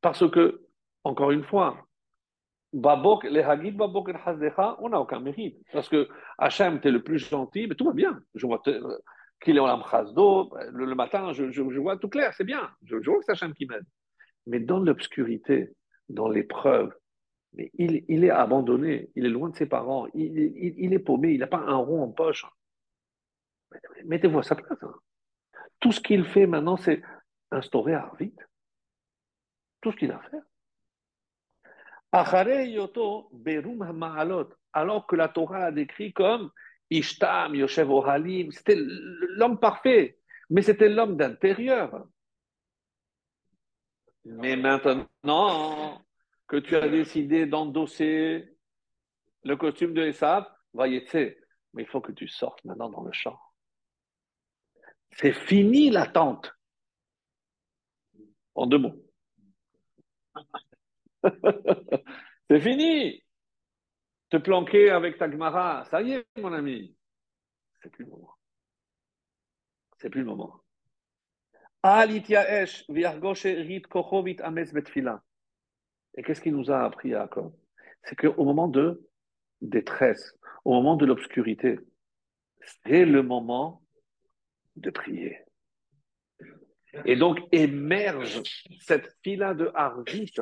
Parce 0.00 0.30
que, 0.30 0.64
encore 1.02 1.32
une 1.32 1.42
fois, 1.42 1.84
Babok, 2.74 3.24
les 3.24 3.42
Hagid 3.42 3.76
Babok 3.76 4.08
on 4.78 4.88
n'a 4.88 5.00
aucun 5.00 5.18
mérite. 5.18 5.58
Parce 5.72 5.88
que 5.88 6.08
Hachem, 6.38 6.80
tu 6.80 6.86
es 6.86 6.92
le 6.92 7.02
plus 7.02 7.18
gentil, 7.18 7.66
mais 7.66 7.74
tout 7.74 7.86
va 7.86 7.92
bien. 7.92 8.20
Je 8.36 8.46
vois 8.46 8.62
qu'il 9.40 9.56
est 9.56 9.60
en 9.60 9.82
Chazdo, 9.84 10.54
le, 10.72 10.94
matin, 10.94 11.32
je, 11.32 11.60
vois 11.78 11.96
tout 11.96 12.08
clair, 12.08 12.32
c'est 12.34 12.44
bien. 12.44 12.70
Je, 12.84 12.96
vois 12.96 13.18
que 13.18 13.24
c'est 13.24 13.32
Hachem 13.32 13.54
qui 13.54 13.66
m'aide. 13.66 13.84
Mais 14.46 14.60
dans 14.60 14.78
l'obscurité, 14.78 15.74
dans 16.08 16.28
l'épreuve, 16.28 16.94
mais 17.52 17.70
il, 17.74 18.24
est 18.24 18.30
abandonné, 18.30 19.10
il 19.14 19.24
est 19.24 19.30
loin 19.30 19.48
de 19.48 19.56
ses 19.56 19.66
parents, 19.66 20.06
il 20.14 20.92
est 20.92 20.98
paumé, 20.98 21.32
il 21.32 21.40
n'a 21.40 21.46
pas 21.46 21.58
un 21.58 21.76
rond 21.76 22.02
en 22.02 22.10
poche. 22.10 22.44
Mettez-vous 24.04 24.38
à 24.40 24.42
sa 24.42 24.54
place. 24.54 24.82
Hein. 24.82 24.94
Tout 25.80 25.92
ce 25.92 26.00
qu'il 26.00 26.24
fait 26.24 26.46
maintenant, 26.46 26.76
c'est 26.76 27.02
instaurer 27.50 27.94
Arvit. 27.94 28.34
Tout 29.80 29.92
ce 29.92 29.96
qu'il 29.96 30.10
a 30.12 30.18
à 30.18 30.22
faire. 30.30 30.42
Alors 34.72 35.06
que 35.06 35.16
la 35.16 35.28
Torah 35.28 35.64
a 35.64 35.72
décrit 35.72 36.12
comme 36.12 36.50
Ishtam, 36.90 37.54
Yoshev 37.54 37.90
Ohalim, 37.90 38.50
c'était 38.52 38.76
l'homme 38.76 39.58
parfait, 39.58 40.18
mais 40.50 40.62
c'était 40.62 40.88
l'homme 40.88 41.16
d'intérieur. 41.16 42.06
Mais 44.24 44.56
maintenant 44.56 46.04
que 46.46 46.56
tu 46.56 46.76
as 46.76 46.88
décidé 46.88 47.46
d'endosser 47.46 48.56
le 49.42 49.56
costume 49.56 49.94
de 49.94 50.02
Esav, 50.02 50.46
voyez, 50.72 51.04
mais 51.72 51.82
il 51.82 51.86
faut 51.86 52.00
que 52.00 52.12
tu 52.12 52.28
sortes 52.28 52.64
maintenant 52.64 52.90
dans 52.90 53.02
le 53.02 53.12
champ. 53.12 53.38
C'est 55.12 55.32
fini 55.32 55.90
l'attente. 55.90 56.52
En 58.54 58.66
deux 58.66 58.78
mots. 58.78 59.02
C'est 62.48 62.60
fini. 62.60 63.22
Te 64.30 64.36
planquer 64.38 64.90
avec 64.90 65.18
ta 65.18 65.30
Gemara, 65.30 65.84
ça 65.90 66.02
y 66.02 66.12
est, 66.12 66.26
mon 66.40 66.52
ami. 66.52 66.96
C'est 67.82 67.90
plus 67.90 68.04
le 68.04 68.10
moment. 68.10 68.34
C'est 69.98 70.10
plus 70.10 70.20
le 70.20 70.26
moment. 70.26 70.60
Et 76.16 76.22
qu'est-ce 76.22 76.40
qu'il 76.40 76.56
nous 76.56 76.70
a 76.70 76.84
appris, 76.84 77.10
Jacob 77.10 77.54
C'est 78.02 78.16
qu'au 78.16 78.44
moment 78.44 78.66
de 78.66 79.06
détresse, 79.60 80.36
au 80.64 80.72
moment 80.72 80.96
de 80.96 81.06
l'obscurité, 81.06 81.78
c'est 82.84 83.04
le 83.04 83.22
moment 83.22 83.84
de 84.74 84.90
prier. 84.90 85.38
Et 87.04 87.14
donc 87.14 87.38
émerge 87.52 88.42
cette 88.80 89.08
fila 89.22 89.54
de 89.54 89.70
Harvit 89.74 90.32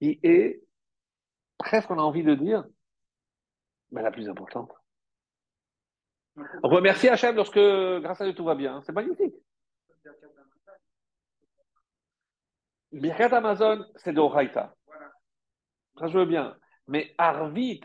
qui 0.00 0.18
est 0.22 0.62
presque, 1.60 1.90
on 1.90 1.98
a 1.98 2.02
envie 2.02 2.24
de 2.24 2.34
dire, 2.34 2.64
mais 3.92 4.02
la 4.02 4.10
plus 4.10 4.28
importante. 4.28 4.72
Remercier 6.62 7.10
Hachem 7.10 7.36
lorsque, 7.36 7.58
grâce 7.58 8.20
à 8.20 8.24
Dieu, 8.24 8.34
tout 8.34 8.44
va 8.44 8.54
bien. 8.54 8.80
C'est 8.82 8.92
magnifique. 8.92 9.34
Birkat 12.92 13.36
Amazon, 13.36 13.84
c'est 13.96 14.12
de 14.12 14.20
Oraita. 14.20 14.74
Ça, 15.98 16.08
je 16.08 16.18
veux 16.18 16.24
bien. 16.24 16.56
Mais 16.88 17.14
Arvit, 17.18 17.82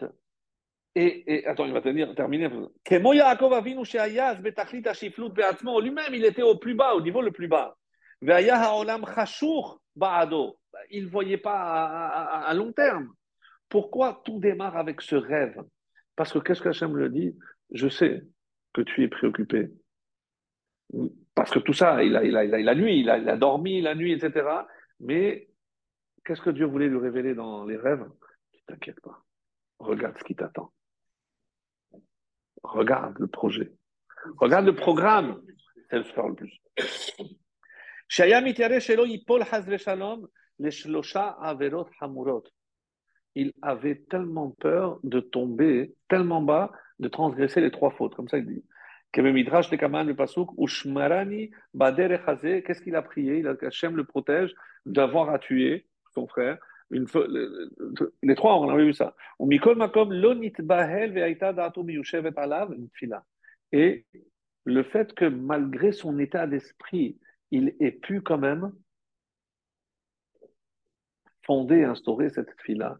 et, 0.95 1.35
et 1.35 1.45
attends, 1.45 1.65
il 1.65 1.73
va 1.73 1.81
tenir, 1.81 2.15
terminer. 2.15 2.49
Lui-même, 5.81 6.13
il 6.13 6.25
était 6.25 6.41
au 6.41 6.57
plus 6.57 6.75
bas, 6.75 6.95
au 6.95 7.01
niveau 7.01 7.21
le 7.21 7.31
plus 7.31 7.47
bas. 7.47 7.77
Il 8.21 8.27
ne 11.03 11.09
voyait 11.09 11.37
pas 11.37 11.85
à, 12.45 12.53
long 12.53 12.71
terme. 12.71 13.13
Pourquoi 13.69 14.21
tout 14.25 14.39
démarre 14.39 14.77
avec 14.77 15.01
ce 15.01 15.15
rêve? 15.15 15.61
Parce 16.15 16.31
que 16.31 16.39
qu'est-ce 16.39 16.61
qu'Hachem 16.61 16.95
le 16.95 17.09
dit? 17.09 17.35
Je 17.71 17.87
sais 17.87 18.23
que 18.73 18.81
tu 18.81 19.03
es 19.03 19.07
préoccupé. 19.07 19.71
Parce 21.33 21.51
que 21.51 21.59
tout 21.59 21.73
ça, 21.73 22.03
il 22.03 22.15
a, 22.15 22.23
il 22.23 22.35
a, 22.37 22.43
il 22.45 22.69
a, 22.69 22.75
nuit, 22.75 22.99
il 22.99 23.09
a, 23.09 23.17
il 23.17 23.27
a 23.27 23.37
dormi 23.37 23.81
la 23.81 23.95
nuit, 23.95 24.13
etc. 24.13 24.47
Mais 24.99 25.49
qu'est-ce 26.23 26.41
que 26.41 26.49
Dieu 26.49 26.65
voulait 26.65 26.87
lui 26.87 26.97
révéler 26.97 27.33
dans 27.33 27.65
les 27.65 27.77
rêves? 27.77 28.01
Ne 28.01 28.59
t'inquiète 28.67 29.01
pas. 29.01 29.23
Regarde 29.79 30.17
ce 30.17 30.23
qui 30.23 30.35
t'attend. 30.35 30.71
Regarde 32.63 33.17
le 33.19 33.27
projet. 33.27 33.73
Regarde 34.37 34.65
le 34.65 34.75
programme. 34.75 35.41
C'est 35.89 35.97
le 35.97 36.27
le 36.29 36.35
plus. 36.35 36.61
Il 43.35 43.53
avait 43.61 43.95
tellement 44.09 44.49
peur 44.49 44.99
de 45.03 45.19
tomber 45.19 45.93
tellement 46.07 46.41
bas, 46.41 46.71
de 46.99 47.07
transgresser 47.07 47.61
les 47.61 47.71
trois 47.71 47.91
fautes, 47.91 48.15
comme 48.15 48.29
ça 48.29 48.37
il 48.37 48.45
dit. 48.45 48.63
Qu'est-ce 49.11 49.69
qu'il 52.81 52.95
a 52.95 53.01
prié? 53.01 53.37
Il 53.39 53.47
a 53.47 53.55
Hachem 53.61 53.95
le 53.95 54.03
protège 54.03 54.53
d'avoir 54.85 55.29
à 55.29 55.39
tuer 55.39 55.85
son 56.13 56.27
frère. 56.27 56.57
Une, 56.91 57.07
les 58.21 58.35
trois, 58.35 58.59
on 58.59 58.69
avait 58.69 58.85
vu 58.85 58.93
ça. 58.93 59.15
Et 63.71 64.05
le 64.65 64.83
fait 64.83 65.13
que 65.13 65.25
malgré 65.25 65.91
son 65.91 66.19
état 66.19 66.45
d'esprit, 66.47 67.17
il 67.51 67.75
ait 67.79 67.91
pu 67.91 68.21
quand 68.21 68.37
même 68.37 68.71
fonder, 71.45 71.83
instaurer 71.83 72.29
cette 72.29 72.53
fila. 72.61 72.99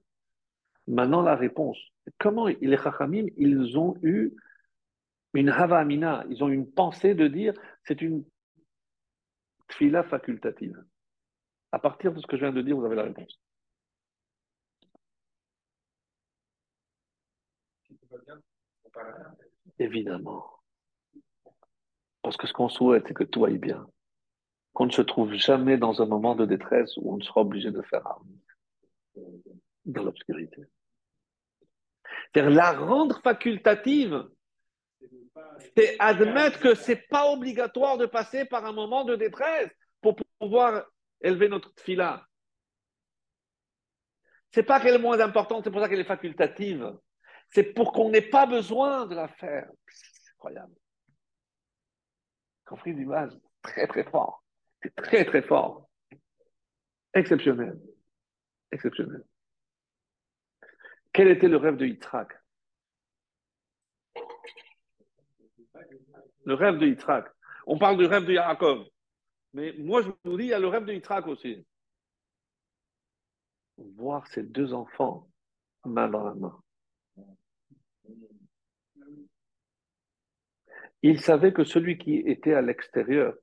Maintenant, 0.88 1.22
la 1.22 1.36
réponse. 1.36 1.78
Comment 2.20 2.48
les 2.48 2.78
Chachamim, 2.78 3.28
ils 3.38 3.78
ont 3.78 3.96
eu 4.04 4.34
une 5.34 5.50
Havamina, 5.50 6.24
ils 6.30 6.44
ont 6.44 6.50
une 6.50 6.72
pensée 6.72 7.16
de 7.16 7.28
dire 7.28 7.54
c'est 7.84 8.02
une 8.02 8.24
fila 9.70 10.04
facultative. 10.04 10.84
À 11.72 11.80
partir 11.80 12.14
de 12.14 12.20
ce 12.20 12.28
que 12.28 12.38
je 12.38 12.42
viens 12.42 12.54
de 12.54 12.62
dire, 12.62 12.78
vous 12.78 12.86
avez 12.86 12.96
la 12.96 13.04
réponse. 13.04 13.40
Évidemment. 19.80 20.46
Parce 22.22 22.38
que 22.38 22.48
ce 22.48 22.54
qu'on 22.54 22.70
souhaite, 22.70 23.06
c'est 23.08 23.14
que 23.14 23.24
tout 23.24 23.44
aille 23.46 23.58
bien. 23.58 23.86
Qu'on 24.74 24.86
ne 24.86 24.92
se 24.92 25.02
trouve 25.02 25.34
jamais 25.34 25.78
dans 25.78 26.02
un 26.02 26.06
moment 26.06 26.36
de 26.36 26.46
détresse 26.46 26.96
où 26.98 27.14
on 27.14 27.20
sera 27.20 27.42
obligé 27.42 27.72
de 27.72 27.82
faire 27.82 28.06
arme 28.08 28.30
dans 29.86 30.04
l'obscurité. 30.04 30.64
C'est-à-dire 32.36 32.52
la 32.52 32.74
rendre 32.74 33.22
facultative, 33.22 34.28
c'est 35.78 35.96
admettre 36.00 36.60
que 36.60 36.76
c'est 36.76 37.08
pas 37.08 37.32
obligatoire 37.32 37.98
de 37.98 38.06
passer 38.06 38.44
par 38.44 38.66
un 38.66 38.74
moment 38.74 39.06
de 39.06 39.16
détresse 39.16 39.70
pour 40.02 40.18
pouvoir 40.38 40.86
élever 41.22 41.48
notre 41.48 41.72
fila. 41.80 42.28
C'est 44.52 44.64
pas 44.64 44.82
qu'elle 44.82 44.96
est 44.96 45.00
moins 45.00 45.22
importante, 45.22 45.64
c'est 45.64 45.72
pour 45.72 45.80
ça 45.80 45.88
qu'elle 45.88 46.02
est 46.02 46.04
facultative. 46.04 46.98
C'est 47.52 47.74
pour 47.74 47.94
qu'on 47.94 48.10
n'ait 48.10 48.30
pas 48.30 48.46
besoin 48.46 49.06
de 49.06 49.16
la 49.16 49.30
faire. 49.30 49.70
C'est 49.88 50.32
incroyable. 50.32 50.76
Compris 52.66 52.92
l'image 52.92 53.32
Très, 53.62 53.88
très 53.88 54.04
fort. 54.04 54.44
C'est 54.84 54.94
très, 54.94 55.24
très 55.24 55.42
fort. 55.42 55.88
Exceptionnel. 57.14 57.80
Exceptionnel. 58.74 59.24
Quel 61.16 61.30
était 61.30 61.47
le 61.47 61.55
rêve 61.55 61.78
de 61.78 61.86
Yitzhak? 61.86 62.38
Le 66.43 66.53
rêve 66.53 66.78
de 66.78 66.88
Yitzhak. 66.88 67.32
On 67.66 67.78
parle 67.78 67.97
du 67.97 68.05
rêve 68.05 68.26
de 68.26 68.34
Yaakov. 68.34 68.86
Mais 69.53 69.72
moi, 69.78 70.01
je 70.01 70.09
vous 70.26 70.38
dis, 70.38 70.43
il 70.43 70.49
y 70.49 70.53
a 70.53 70.59
le 70.59 70.68
rêve 70.68 70.84
de 70.84 70.91
Yitzhak 70.91 71.26
aussi. 71.28 71.66
Voir 73.78 74.28
ses 74.28 74.43
deux 74.43 74.74
enfants 74.74 75.30
main 75.86 76.09
dans 76.09 76.26
la 76.26 76.34
main. 76.34 76.61
Il 81.01 81.22
savait 81.22 81.53
que 81.53 81.63
celui 81.63 81.97
qui 81.97 82.16
était 82.16 82.55
à 82.55 82.61
l'extérieur, 82.61 83.36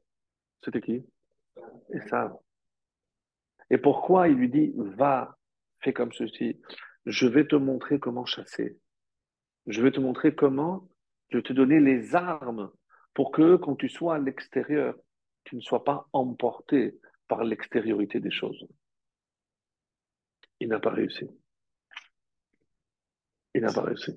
c'était 0.63 0.83
qui? 0.83 1.07
Ça. 2.11 2.39
Et 3.71 3.79
pourquoi 3.79 4.29
il 4.29 4.35
lui 4.35 4.51
dit, 4.51 4.75
va, 4.77 5.39
fais 5.81 5.95
comme 5.95 6.13
ceci, 6.13 6.61
je 7.07 7.27
vais 7.27 7.47
te 7.47 7.57
montrer 7.57 7.99
comment 7.99 8.25
chasser. 8.25 8.79
Je 9.67 9.83
vais 9.83 9.91
te 9.91 10.01
montrer 10.01 10.35
comment, 10.35 10.89
je 11.31 11.39
vais 11.39 11.43
te 11.43 11.53
donner 11.53 11.81
les 11.81 12.15
armes 12.15 12.71
pour 13.15 13.31
que 13.31 13.57
quand 13.57 13.77
tu 13.77 13.89
sois 13.89 14.17
à 14.17 14.19
l'extérieur, 14.19 14.97
tu 15.45 15.57
ne 15.57 15.61
sois 15.61 15.85
pas 15.85 16.09
emporté 16.13 16.99
par 17.29 17.45
l'extériorité 17.45 18.21
des 18.21 18.31
choses. 18.31 18.67
Il 20.61 20.69
n'a 20.69 20.81
pas 20.81 20.91
réussi. 20.91 21.29
Il 23.55 23.63
n'a 23.63 23.73
pas 23.73 23.83
réussi. 23.83 24.15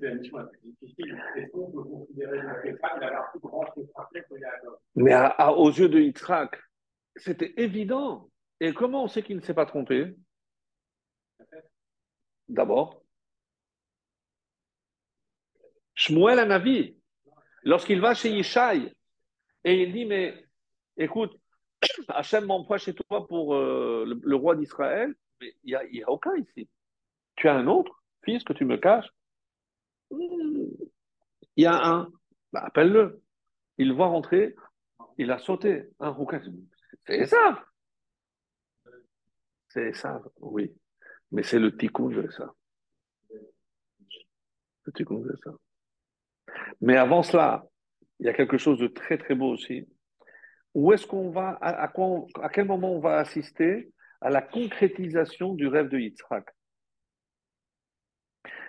Mais 4.94 5.14
aux 5.56 5.70
yeux 5.70 5.88
de 5.88 6.00
Yitzhak, 6.00 6.58
c'était 7.16 7.52
évident. 7.56 8.30
Et 8.60 8.72
comment 8.72 9.04
on 9.04 9.08
sait 9.08 9.22
qu'il 9.22 9.36
ne 9.36 9.42
s'est 9.42 9.54
pas 9.54 9.66
trompé? 9.66 10.16
D'abord, 12.48 13.02
Shmuel 15.94 16.38
Anavi, 16.38 16.96
lorsqu'il 17.64 18.00
va 18.00 18.14
chez 18.14 18.30
Yishai, 18.30 18.92
et 19.64 19.82
il 19.82 19.92
dit, 19.92 20.04
mais 20.04 20.46
écoute, 20.96 21.36
Hachem 22.08 22.44
m'emploie 22.44 22.78
chez 22.78 22.94
toi 22.94 23.26
pour 23.26 23.54
euh, 23.54 24.20
le, 24.22 24.36
roi 24.36 24.54
d'Israël, 24.54 25.14
mais 25.40 25.54
il 25.64 25.78
n'y 25.92 26.02
a, 26.02 26.06
a, 26.06 26.10
aucun 26.10 26.36
ici. 26.36 26.68
Tu 27.34 27.48
as 27.48 27.54
un 27.54 27.66
autre 27.66 28.02
fils 28.24 28.44
que 28.44 28.52
tu 28.52 28.64
me 28.64 28.76
caches? 28.76 29.10
Il 30.10 30.78
y 31.56 31.66
a 31.66 31.74
un, 31.74 32.12
bah, 32.52 32.62
appelle-le. 32.64 33.22
Il 33.78 33.92
voit 33.92 34.06
rentrer, 34.06 34.54
il 35.18 35.30
a 35.30 35.38
sauté. 35.38 35.90
Un 36.00 36.10
rouquin, 36.10 36.40
c'est 37.06 37.26
ça. 37.26 37.64
C'est 39.68 39.92
ça, 39.94 40.22
oui. 40.40 40.72
Mais 41.32 41.42
c'est 41.42 41.58
le 41.58 41.76
tikkun 41.76 42.08
de 42.08 42.30
ça. 42.30 42.52
Le 44.84 44.92
tikkun 44.92 45.20
de 45.20 45.36
ça. 45.42 45.50
Mais 46.80 46.96
avant 46.96 47.22
cela, 47.22 47.66
il 48.18 48.26
y 48.26 48.28
a 48.28 48.32
quelque 48.32 48.58
chose 48.58 48.78
de 48.78 48.86
très 48.86 49.18
très 49.18 49.34
beau 49.34 49.52
aussi. 49.52 49.88
Où 50.74 50.92
est-ce 50.92 51.06
qu'on 51.06 51.30
va, 51.30 51.58
à, 51.60 51.88
quoi 51.88 52.26
à 52.42 52.48
quel 52.48 52.66
moment 52.66 52.92
on 52.92 53.00
va 53.00 53.18
assister 53.18 53.92
à 54.20 54.30
la 54.30 54.42
concrétisation 54.42 55.54
du 55.54 55.66
rêve 55.68 55.88
de 55.88 55.98
Yitzhak? 55.98 56.46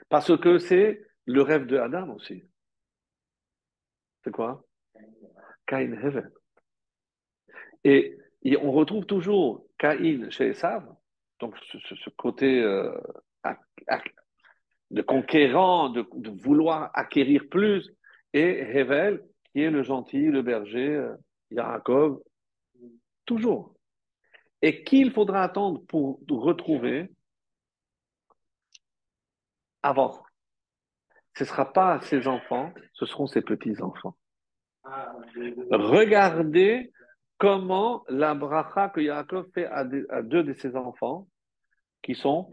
Parce 0.09 0.37
que 0.39 0.57
c'est 0.57 1.05
le 1.25 1.41
rêve 1.41 1.65
de 1.65 1.77
Adam 1.77 2.13
aussi. 2.15 2.43
C'est 4.23 4.31
quoi? 4.31 4.65
Cain 5.65 5.91
Heaven. 5.91 6.31
Et, 7.83 8.17
on 8.61 8.71
retrouve 8.71 9.05
toujours 9.05 9.67
Cain 9.77 10.29
chez 10.29 10.47
Esav, 10.47 10.96
donc 11.39 11.55
ce, 11.71 12.09
côté 12.11 12.61
euh, 12.61 12.91
de 14.91 15.01
conquérant, 15.01 15.89
de, 15.89 16.05
vouloir 16.41 16.91
acquérir 16.93 17.43
plus, 17.49 17.89
et 18.33 18.59
Hevel, 18.59 19.23
qui 19.51 19.61
est 19.61 19.69
le 19.69 19.83
gentil, 19.83 20.25
le 20.25 20.41
berger, 20.41 20.95
euh, 20.95 21.15
Yaakov, 21.51 22.21
toujours. 23.25 23.75
Et 24.61 24.83
qui 24.83 25.01
il 25.01 25.11
faudra 25.11 25.43
attendre 25.43 25.85
pour 25.87 26.19
retrouver 26.29 27.11
avant 29.83 30.23
Ce 31.35 31.43
ne 31.43 31.47
sera 31.47 31.71
pas 31.71 32.01
ses 32.01 32.27
enfants, 32.27 32.73
ce 32.93 33.05
seront 33.05 33.27
ses 33.27 33.41
petits-enfants. 33.41 34.17
Regardez 35.71 36.91
comment 37.37 38.03
la 38.09 38.33
bracha 38.33 38.89
que 38.89 39.01
Yaakov 39.01 39.49
fait 39.53 39.65
à, 39.65 39.83
deux 39.83 40.43
de 40.43 40.53
ses 40.53 40.75
enfants, 40.75 41.27
qui 42.01 42.15
sont 42.15 42.49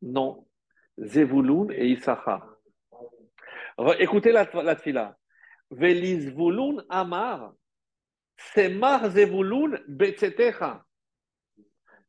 Non, 0.00 0.46
Zevulun 0.98 1.68
et 1.70 1.88
Issachar. 1.88 2.56
Écoutez 3.98 4.32
la, 4.32 4.48
la 4.62 4.76
tfila. 4.76 5.16
Velizvulun 5.70 6.84
amar, 6.90 7.54
semar 8.36 9.10
Zevulun 9.10 9.80
betzetecha. 9.88 10.84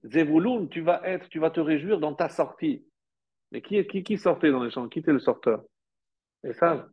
Zevulun, 0.03 0.67
tu 0.67 0.81
vas 0.81 1.01
être, 1.05 1.29
tu 1.29 1.39
vas 1.39 1.49
te 1.49 1.61
réjouir 1.61 1.99
dans 1.99 2.13
ta 2.13 2.27
sortie. 2.27 2.85
Mais 3.51 3.61
qui, 3.61 3.85
qui, 3.87 4.03
qui 4.03 4.17
sortait 4.17 4.51
dans 4.51 4.63
les 4.63 4.71
champs? 4.71 4.89
Qui 4.89 4.99
était 4.99 5.13
le 5.13 5.19
sorteur? 5.19 5.63
Et 6.43 6.53
ça 6.53 6.89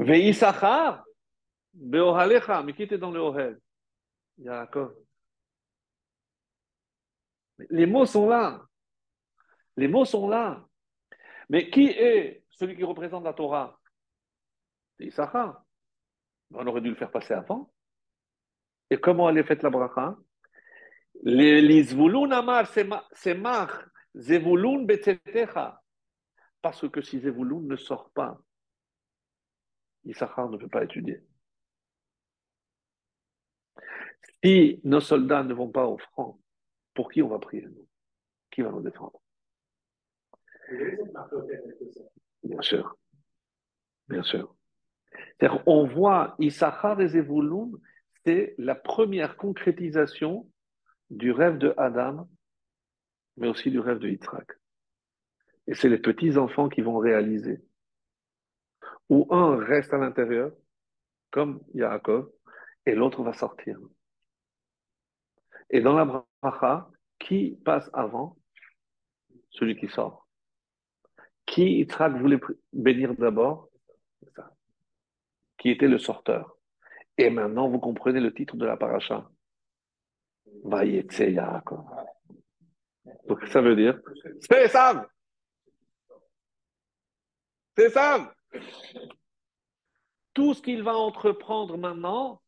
Veisachar, 0.00 1.04
Beohalecha, 1.74 2.62
mais 2.62 2.72
qui 2.72 2.84
était 2.84 2.98
dans 2.98 3.10
le 3.10 3.20
Ohel? 3.20 3.60
Yaakov. 4.38 4.94
Les 7.68 7.84
mots 7.84 8.06
sont 8.06 8.26
là. 8.26 8.66
Les 9.76 9.86
mots 9.86 10.06
sont 10.06 10.26
là. 10.28 10.66
Mais 11.50 11.68
qui 11.68 11.88
est 11.88 12.42
celui 12.48 12.76
qui 12.76 12.84
représente 12.84 13.24
la 13.24 13.34
Torah? 13.34 13.78
C'est. 14.98 15.10
On 16.52 16.66
aurait 16.66 16.80
dû 16.80 16.88
le 16.88 16.96
faire 16.96 17.10
passer 17.10 17.34
avant. 17.34 17.70
Et 18.88 18.98
comment 18.98 19.28
elle 19.28 19.38
est 19.38 19.44
faite 19.44 19.62
la 19.62 19.70
bracha? 19.70 20.16
Les 21.22 21.82
Zvulun 21.82 22.30
Amar, 22.30 22.66
c'est 22.66 23.34
Mach, 23.34 23.70
Zevulun. 24.14 24.86
Parce 26.62 26.88
que 26.88 27.02
si 27.02 27.20
Zevulun 27.20 27.60
ne 27.60 27.76
sort 27.76 28.10
pas, 28.12 28.40
Issachar 30.04 30.48
ne 30.48 30.56
peut 30.56 30.68
pas 30.68 30.84
étudier. 30.84 31.22
Si 34.42 34.80
nos 34.84 35.00
soldats 35.00 35.42
ne 35.42 35.54
vont 35.54 35.70
pas 35.70 35.86
au 35.86 35.98
front, 35.98 36.40
pour 36.94 37.10
qui 37.10 37.22
on 37.22 37.28
va 37.28 37.38
prier 37.38 37.66
nous? 37.66 37.86
Qui 38.50 38.62
va 38.62 38.70
nous 38.70 38.82
défendre? 38.82 39.20
Bien 42.42 42.62
sûr. 42.62 42.96
Bien 44.08 44.22
sûr. 44.22 44.54
On 45.66 45.86
voit 45.86 46.36
Issachar 46.38 47.00
et 47.00 47.08
Zevulun, 47.08 47.70
c'est 48.24 48.54
la 48.58 48.74
première 48.74 49.36
concrétisation 49.36 50.50
du 51.10 51.32
rêve 51.32 51.58
de 51.58 51.74
Adam, 51.76 52.28
mais 53.36 53.48
aussi 53.48 53.70
du 53.70 53.80
rêve 53.80 53.98
de 53.98 54.08
Yitzhak. 54.08 54.52
Et 55.66 55.74
c'est 55.74 55.88
les 55.88 55.98
petits-enfants 55.98 56.68
qui 56.68 56.82
vont 56.82 56.98
réaliser. 56.98 57.62
Ou 59.10 59.26
un 59.30 59.56
reste 59.56 59.92
à 59.92 59.98
l'intérieur, 59.98 60.52
comme 61.30 61.60
Yaakov, 61.74 62.30
et 62.86 62.94
l'autre 62.94 63.22
va 63.22 63.32
sortir. 63.32 63.78
Et 65.68 65.80
dans 65.80 65.94
la 65.94 66.24
bracha, 66.42 66.88
qui 67.18 67.60
passe 67.64 67.90
avant? 67.92 68.38
Celui 69.50 69.76
qui 69.76 69.88
sort. 69.88 70.28
Qui 71.44 71.78
Yitzhak 71.78 72.12
voulait 72.18 72.40
bénir 72.72 73.14
d'abord? 73.14 73.68
Qui 75.58 75.70
était 75.70 75.88
le 75.88 75.98
sorteur. 75.98 76.56
Et 77.18 77.30
maintenant, 77.30 77.68
vous 77.68 77.80
comprenez 77.80 78.20
le 78.20 78.32
titre 78.32 78.56
de 78.56 78.64
la 78.64 78.76
paracha. 78.76 79.28
Yaakov. 80.64 81.84
Donc 83.26 83.44
ça 83.48 83.60
veut 83.60 83.76
dire, 83.76 84.00
c'est 84.40 84.68
Sam 84.68 85.06
C'est 87.76 87.90
Sam 87.90 88.30
Tout 90.34 90.54
ce 90.54 90.62
qu'il 90.62 90.82
va 90.82 90.96
entreprendre 90.96 91.76
maintenant, 91.76 92.40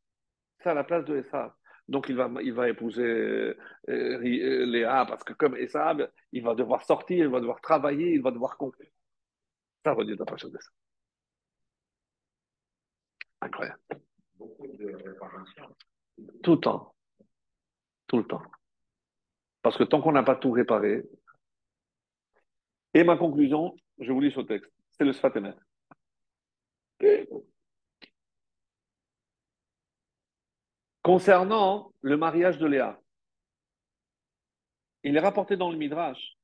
c'est 0.60 0.70
à 0.70 0.74
la 0.74 0.84
place 0.84 1.04
de 1.04 1.18
Esav. 1.18 1.52
Donc 1.88 2.08
il 2.08 2.16
va, 2.16 2.30
il 2.42 2.52
va 2.52 2.68
épouser 2.68 3.02
euh, 3.02 3.56
euh, 3.88 4.66
Léa, 4.66 5.04
parce 5.06 5.24
que 5.24 5.32
comme 5.32 5.56
Esav, 5.56 6.08
il 6.32 6.42
va 6.42 6.54
devoir 6.54 6.84
sortir, 6.84 7.26
il 7.26 7.30
va 7.30 7.40
devoir 7.40 7.60
travailler, 7.60 8.12
il 8.12 8.22
va 8.22 8.30
devoir 8.30 8.56
conclure. 8.56 8.88
Ça 9.84 9.94
dire 9.96 10.16
la 10.16 10.36
de 10.36 10.58
ça. 10.58 10.70
Incroyable. 13.40 13.80
Beaucoup 14.36 14.68
de 14.68 14.94
réparation. 14.94 15.76
Tout 16.42 16.52
le 16.52 16.60
temps. 16.60 16.94
Tout 18.06 18.18
le 18.18 18.26
temps. 18.26 18.42
Parce 19.62 19.76
que 19.76 19.84
tant 19.84 20.00
qu'on 20.00 20.12
n'a 20.12 20.22
pas 20.22 20.36
tout 20.36 20.52
réparé, 20.52 21.04
et 22.94 23.04
ma 23.04 23.16
conclusion, 23.16 23.74
je 23.98 24.12
vous 24.12 24.20
lis 24.20 24.32
ce 24.32 24.40
texte, 24.40 24.70
c'est 24.92 25.04
le 25.04 25.12
Sfatemet. 25.12 25.54
Concernant 31.02 31.92
le 32.00 32.16
mariage 32.16 32.58
de 32.58 32.66
Léa, 32.66 33.00
il 35.02 35.16
est 35.16 35.20
rapporté 35.20 35.56
dans 35.56 35.70
le 35.70 35.76
Midrash, 35.76 36.36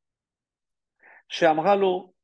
chez 1.29 1.47
Amralo, 1.47 2.15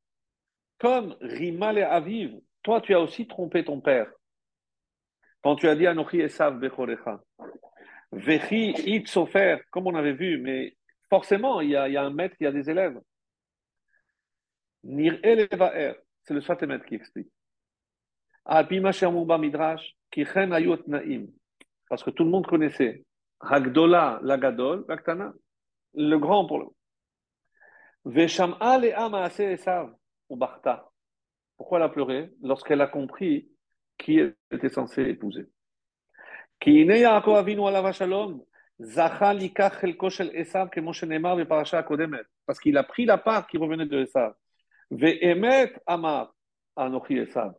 comme 0.79 1.15
Rimal 1.21 1.77
et 1.77 1.83
Aviv, 1.83 2.39
toi 2.61 2.81
tu 2.81 2.93
as 2.93 2.99
aussi 2.99 3.27
trompé 3.27 3.63
ton 3.63 3.79
père. 3.79 4.11
Quand 5.41 5.55
tu 5.55 5.67
as 5.69 5.75
dit 5.75 5.87
Anochi 5.87 6.19
Esav 6.19 6.59
Bechorecha, 6.59 7.21
Vechi 8.11 8.71
It 8.85 9.07
Sofer, 9.07 9.59
comme 9.71 9.87
on 9.87 9.95
avait 9.95 10.13
vu, 10.13 10.39
mais 10.39 10.75
forcément 11.09 11.61
il 11.61 11.69
y, 11.69 11.75
a, 11.75 12.03
un 12.03 12.09
maître, 12.09 12.35
il 12.39 12.47
a 12.47 12.51
des 12.51 12.69
élèves. 12.69 12.99
Nir 14.83 15.19
c'est 15.23 16.33
le 16.33 16.41
Sfatemet 16.41 16.79
qui 16.87 16.95
explique. 16.95 17.31
Parce 18.47 18.67
que 22.03 22.11
tout 22.11 22.23
le 22.23 22.29
monde 22.29 22.45
connaissait 22.45 23.03
Hagdola, 23.39 24.19
la 24.21 24.37
Gadol, 24.37 24.85
le 25.95 26.17
grand 26.17 26.45
pour 26.45 26.59
le. 26.59 26.67
Pourquoi 31.57 31.79
elle 31.79 31.83
a 31.83 31.89
pleuré? 31.89 32.31
Lorsqu'elle 32.41 32.81
a 32.81 32.87
compris 32.87 33.49
qui 33.97 34.19
était 34.51 34.69
censé 34.69 35.03
épouser. 35.03 35.47
Parce 42.45 42.59
qu'il 42.59 42.77
a 42.77 42.83
pris 42.83 43.05
la 43.05 43.17
part 43.17 43.47
qui 43.47 43.57
revenait 43.57 43.85
de 43.85 44.03
Esav. 44.03 44.33
Ve'emet 44.91 45.73
amar, 45.87 46.35
anochi 46.75 47.17
Esav. 47.17 47.55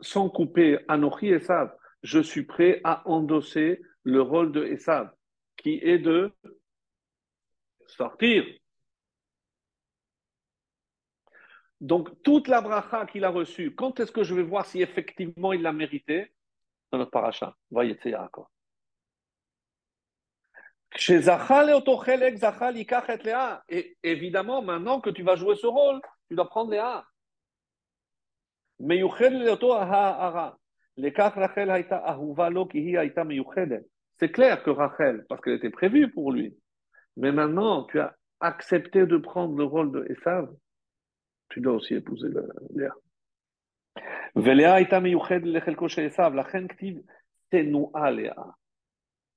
Sans 0.00 0.28
couper, 0.28 0.78
anochi 0.88 1.28
Esav 1.28 1.72
je 2.02 2.20
suis 2.20 2.44
prêt 2.44 2.80
à 2.84 3.06
endosser 3.08 3.80
le 4.02 4.22
rôle 4.22 4.52
de 4.52 4.64
Esav, 4.64 5.10
qui 5.56 5.80
est 5.82 5.98
de 5.98 6.32
sortir. 7.86 8.44
Donc, 11.80 12.22
toute 12.22 12.48
la 12.48 12.60
bracha 12.60 13.06
qu'il 13.06 13.24
a 13.24 13.30
reçue, 13.30 13.74
quand 13.74 14.00
est-ce 14.00 14.12
que 14.12 14.24
je 14.24 14.34
vais 14.34 14.42
voir 14.42 14.66
si 14.66 14.82
effectivement 14.82 15.52
il 15.52 15.62
l'a 15.62 15.72
mérité? 15.72 16.32
Dans 16.90 16.98
notre 16.98 17.10
paracha. 17.10 17.54
Voyez, 17.70 17.98
c'est 18.02 18.10
Yaakov. 18.10 18.46
Et 23.68 23.98
évidemment, 24.02 24.62
maintenant 24.62 25.00
que 25.00 25.10
tu 25.10 25.22
vas 25.22 25.36
jouer 25.36 25.54
ce 25.56 25.66
rôle, 25.66 26.00
tu 26.28 26.34
dois 26.34 26.48
prendre 26.48 26.70
C'est 34.18 34.30
clair 34.30 34.62
que 34.62 34.70
Rachel, 34.70 35.24
parce 35.28 35.40
qu'elle 35.40 35.54
était 35.54 35.70
prévue 35.70 36.10
pour 36.10 36.32
lui. 36.32 36.56
Mais 37.16 37.32
maintenant, 37.32 37.84
tu 37.84 38.00
as 38.00 38.16
accepté 38.40 39.06
de 39.06 39.16
prendre 39.16 39.56
le 39.56 39.64
rôle 39.64 39.92
de 39.92 40.06
Esav, 40.10 40.48
tu 41.48 41.60
dois 41.60 41.74
aussi 41.74 41.94
épouser 41.94 42.28
Léa. 42.70 42.94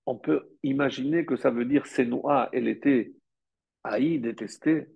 On 0.06 0.18
peut 0.18 0.50
imaginer 0.64 1.26
que 1.26 1.36
ça 1.36 1.52
veut 1.52 1.66
dire 1.66 1.86
Senoua, 1.86 2.50
elle 2.54 2.68
était 2.68 3.14
haïe, 3.84 4.20
détestée. 4.20 4.88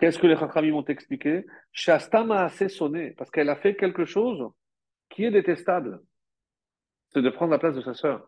Qu'est-ce 0.00 0.18
que 0.18 0.26
les 0.26 0.36
Chachamim 0.36 0.72
ont 0.72 0.84
expliqué? 0.84 1.44
Shastama 1.72 2.40
a 2.40 2.44
assez 2.46 2.70
sonné 2.70 3.10
parce 3.10 3.30
qu'elle 3.30 3.50
a 3.50 3.56
fait 3.56 3.76
quelque 3.76 4.06
chose 4.06 4.50
qui 5.10 5.24
est 5.24 5.30
détestable. 5.30 6.00
C'est 7.10 7.20
de 7.20 7.28
prendre 7.28 7.50
la 7.50 7.58
place 7.58 7.74
de 7.74 7.82
sa 7.82 7.92
sœur. 7.92 8.26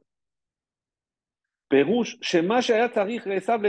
Esav 1.70 3.62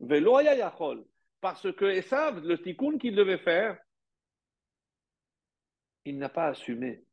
Velo 0.00 0.40
Yachol. 0.40 1.04
Parce 1.42 1.70
que 1.72 1.84
Esav, 1.84 2.40
le 2.42 2.56
tikkun 2.56 2.96
qu'il 2.96 3.14
devait 3.14 3.38
faire, 3.38 3.78
il 6.06 6.16
n'a 6.16 6.30
pas 6.30 6.46
assumé. 6.46 7.04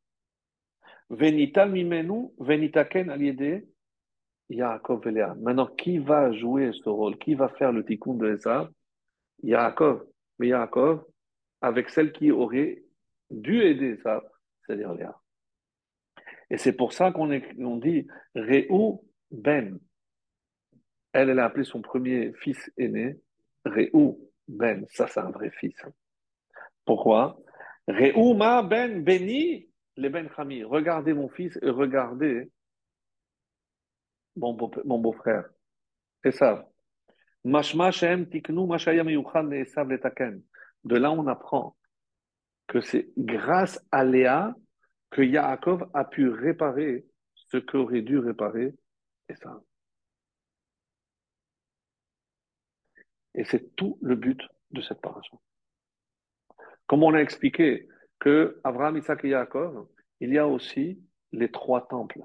Venital 1.10 1.70
mimenu, 1.70 2.30
venitaken 2.38 3.10
aliede, 3.10 3.68
Yaakov 4.48 5.04
Velea. 5.04 5.34
Maintenant, 5.34 5.66
qui 5.66 5.98
va 5.98 6.32
jouer 6.32 6.72
ce 6.72 6.88
rôle? 6.88 7.18
Qui 7.18 7.34
va 7.34 7.48
faire 7.50 7.72
le 7.72 7.84
tikkun 7.84 8.14
de 8.14 8.32
Esav? 8.32 8.70
Yaakov, 9.42 10.06
mais 10.38 10.48
Yaakov, 10.48 11.04
avec 11.60 11.90
celle 11.90 12.12
qui 12.12 12.30
aurait 12.30 12.82
dû 13.30 13.62
aider 13.62 13.96
ça, 14.02 14.22
c'est-à-dire 14.66 14.92
Léa. 14.94 15.20
Et 16.50 16.58
c'est 16.58 16.72
pour 16.72 16.92
ça 16.92 17.12
qu'on 17.12 17.76
dit 17.76 18.06
Réou 18.34 19.04
Ben. 19.30 19.78
Elle, 21.12 21.30
elle 21.30 21.38
a 21.38 21.46
appelé 21.46 21.64
son 21.64 21.80
premier 21.80 22.32
fils 22.34 22.70
aîné 22.76 23.16
Réou 23.64 24.30
Ben. 24.48 24.84
Ça, 24.90 25.06
c'est 25.06 25.20
un 25.20 25.30
vrai 25.30 25.50
fils. 25.50 25.80
Pourquoi? 26.84 27.40
Réou 27.86 28.34
Ma 28.34 28.62
Ben 28.62 29.02
Beni 29.02 29.68
les 29.96 30.08
Ben 30.08 30.28
Khami. 30.28 30.64
Regardez 30.64 31.12
mon 31.12 31.28
fils 31.28 31.58
et 31.62 31.70
regardez 31.70 32.50
mon 34.36 34.54
beau-frère. 34.54 35.44
c'est 36.22 36.32
ça. 36.32 36.69
De 40.84 40.96
là, 40.96 41.10
on 41.10 41.26
apprend 41.26 41.76
que 42.66 42.80
c'est 42.80 43.08
grâce 43.16 43.80
à 43.90 44.04
Léa 44.04 44.54
que 45.10 45.22
Yaakov 45.22 45.90
a 45.94 46.04
pu 46.04 46.28
réparer 46.28 47.06
ce 47.34 47.56
qu'aurait 47.56 48.02
dû 48.02 48.18
réparer 48.18 48.74
ça. 49.36 49.62
Et 53.34 53.44
c'est 53.44 53.74
tout 53.76 53.98
le 54.02 54.16
but 54.16 54.40
de 54.70 54.82
cette 54.82 55.00
paration. 55.00 55.40
Comme 56.86 57.02
on 57.02 57.14
a 57.14 57.20
expliqué 57.20 57.88
que 58.18 58.60
Abraham, 58.64 58.96
Isaac 58.96 59.24
et 59.24 59.30
Yaakov, 59.30 59.88
il 60.20 60.32
y 60.32 60.38
a 60.38 60.46
aussi 60.46 61.00
les 61.32 61.50
trois 61.50 61.86
temples. 61.86 62.22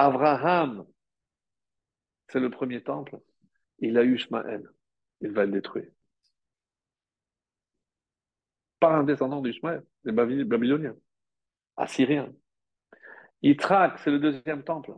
Abraham, 0.00 0.86
c'est 2.28 2.38
le 2.38 2.50
premier 2.50 2.84
temple. 2.84 3.18
Il 3.80 3.98
a 3.98 4.04
eu 4.04 4.14
Ishmaël. 4.14 4.70
Il 5.20 5.32
va 5.32 5.44
le 5.44 5.50
détruire. 5.50 5.90
Par 8.78 8.94
un 8.94 9.02
descendant 9.02 9.42
d'Ishmaël, 9.42 9.84
des 10.04 10.12
Babyloniens, 10.12 10.94
Assyriens. 11.76 12.32
Yitzhak, 13.42 13.98
c'est 13.98 14.12
le 14.12 14.20
deuxième 14.20 14.62
temple. 14.62 14.94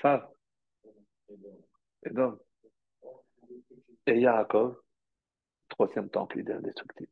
Ça. 0.00 0.30
Edom. 2.04 2.38
Et 4.06 4.20
Yaakov, 4.20 4.80
troisième 5.68 6.08
temple, 6.08 6.38
il 6.38 6.48
est 6.48 6.54
indestructible. 6.54 7.10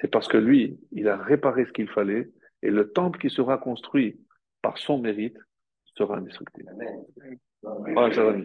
C'est 0.00 0.08
parce 0.08 0.26
que 0.26 0.38
lui, 0.38 0.80
il 0.90 1.06
a 1.06 1.16
réparé 1.16 1.66
ce 1.66 1.72
qu'il 1.72 1.88
fallait, 1.88 2.32
et 2.62 2.70
le 2.70 2.90
temple 2.90 3.20
qui 3.20 3.30
sera 3.30 3.58
construit 3.58 4.23
par 4.64 4.78
son 4.78 4.96
mérite 4.96 5.36
sera 5.84 6.16
indestructible. 6.16 6.72
Voilà, 7.62 8.40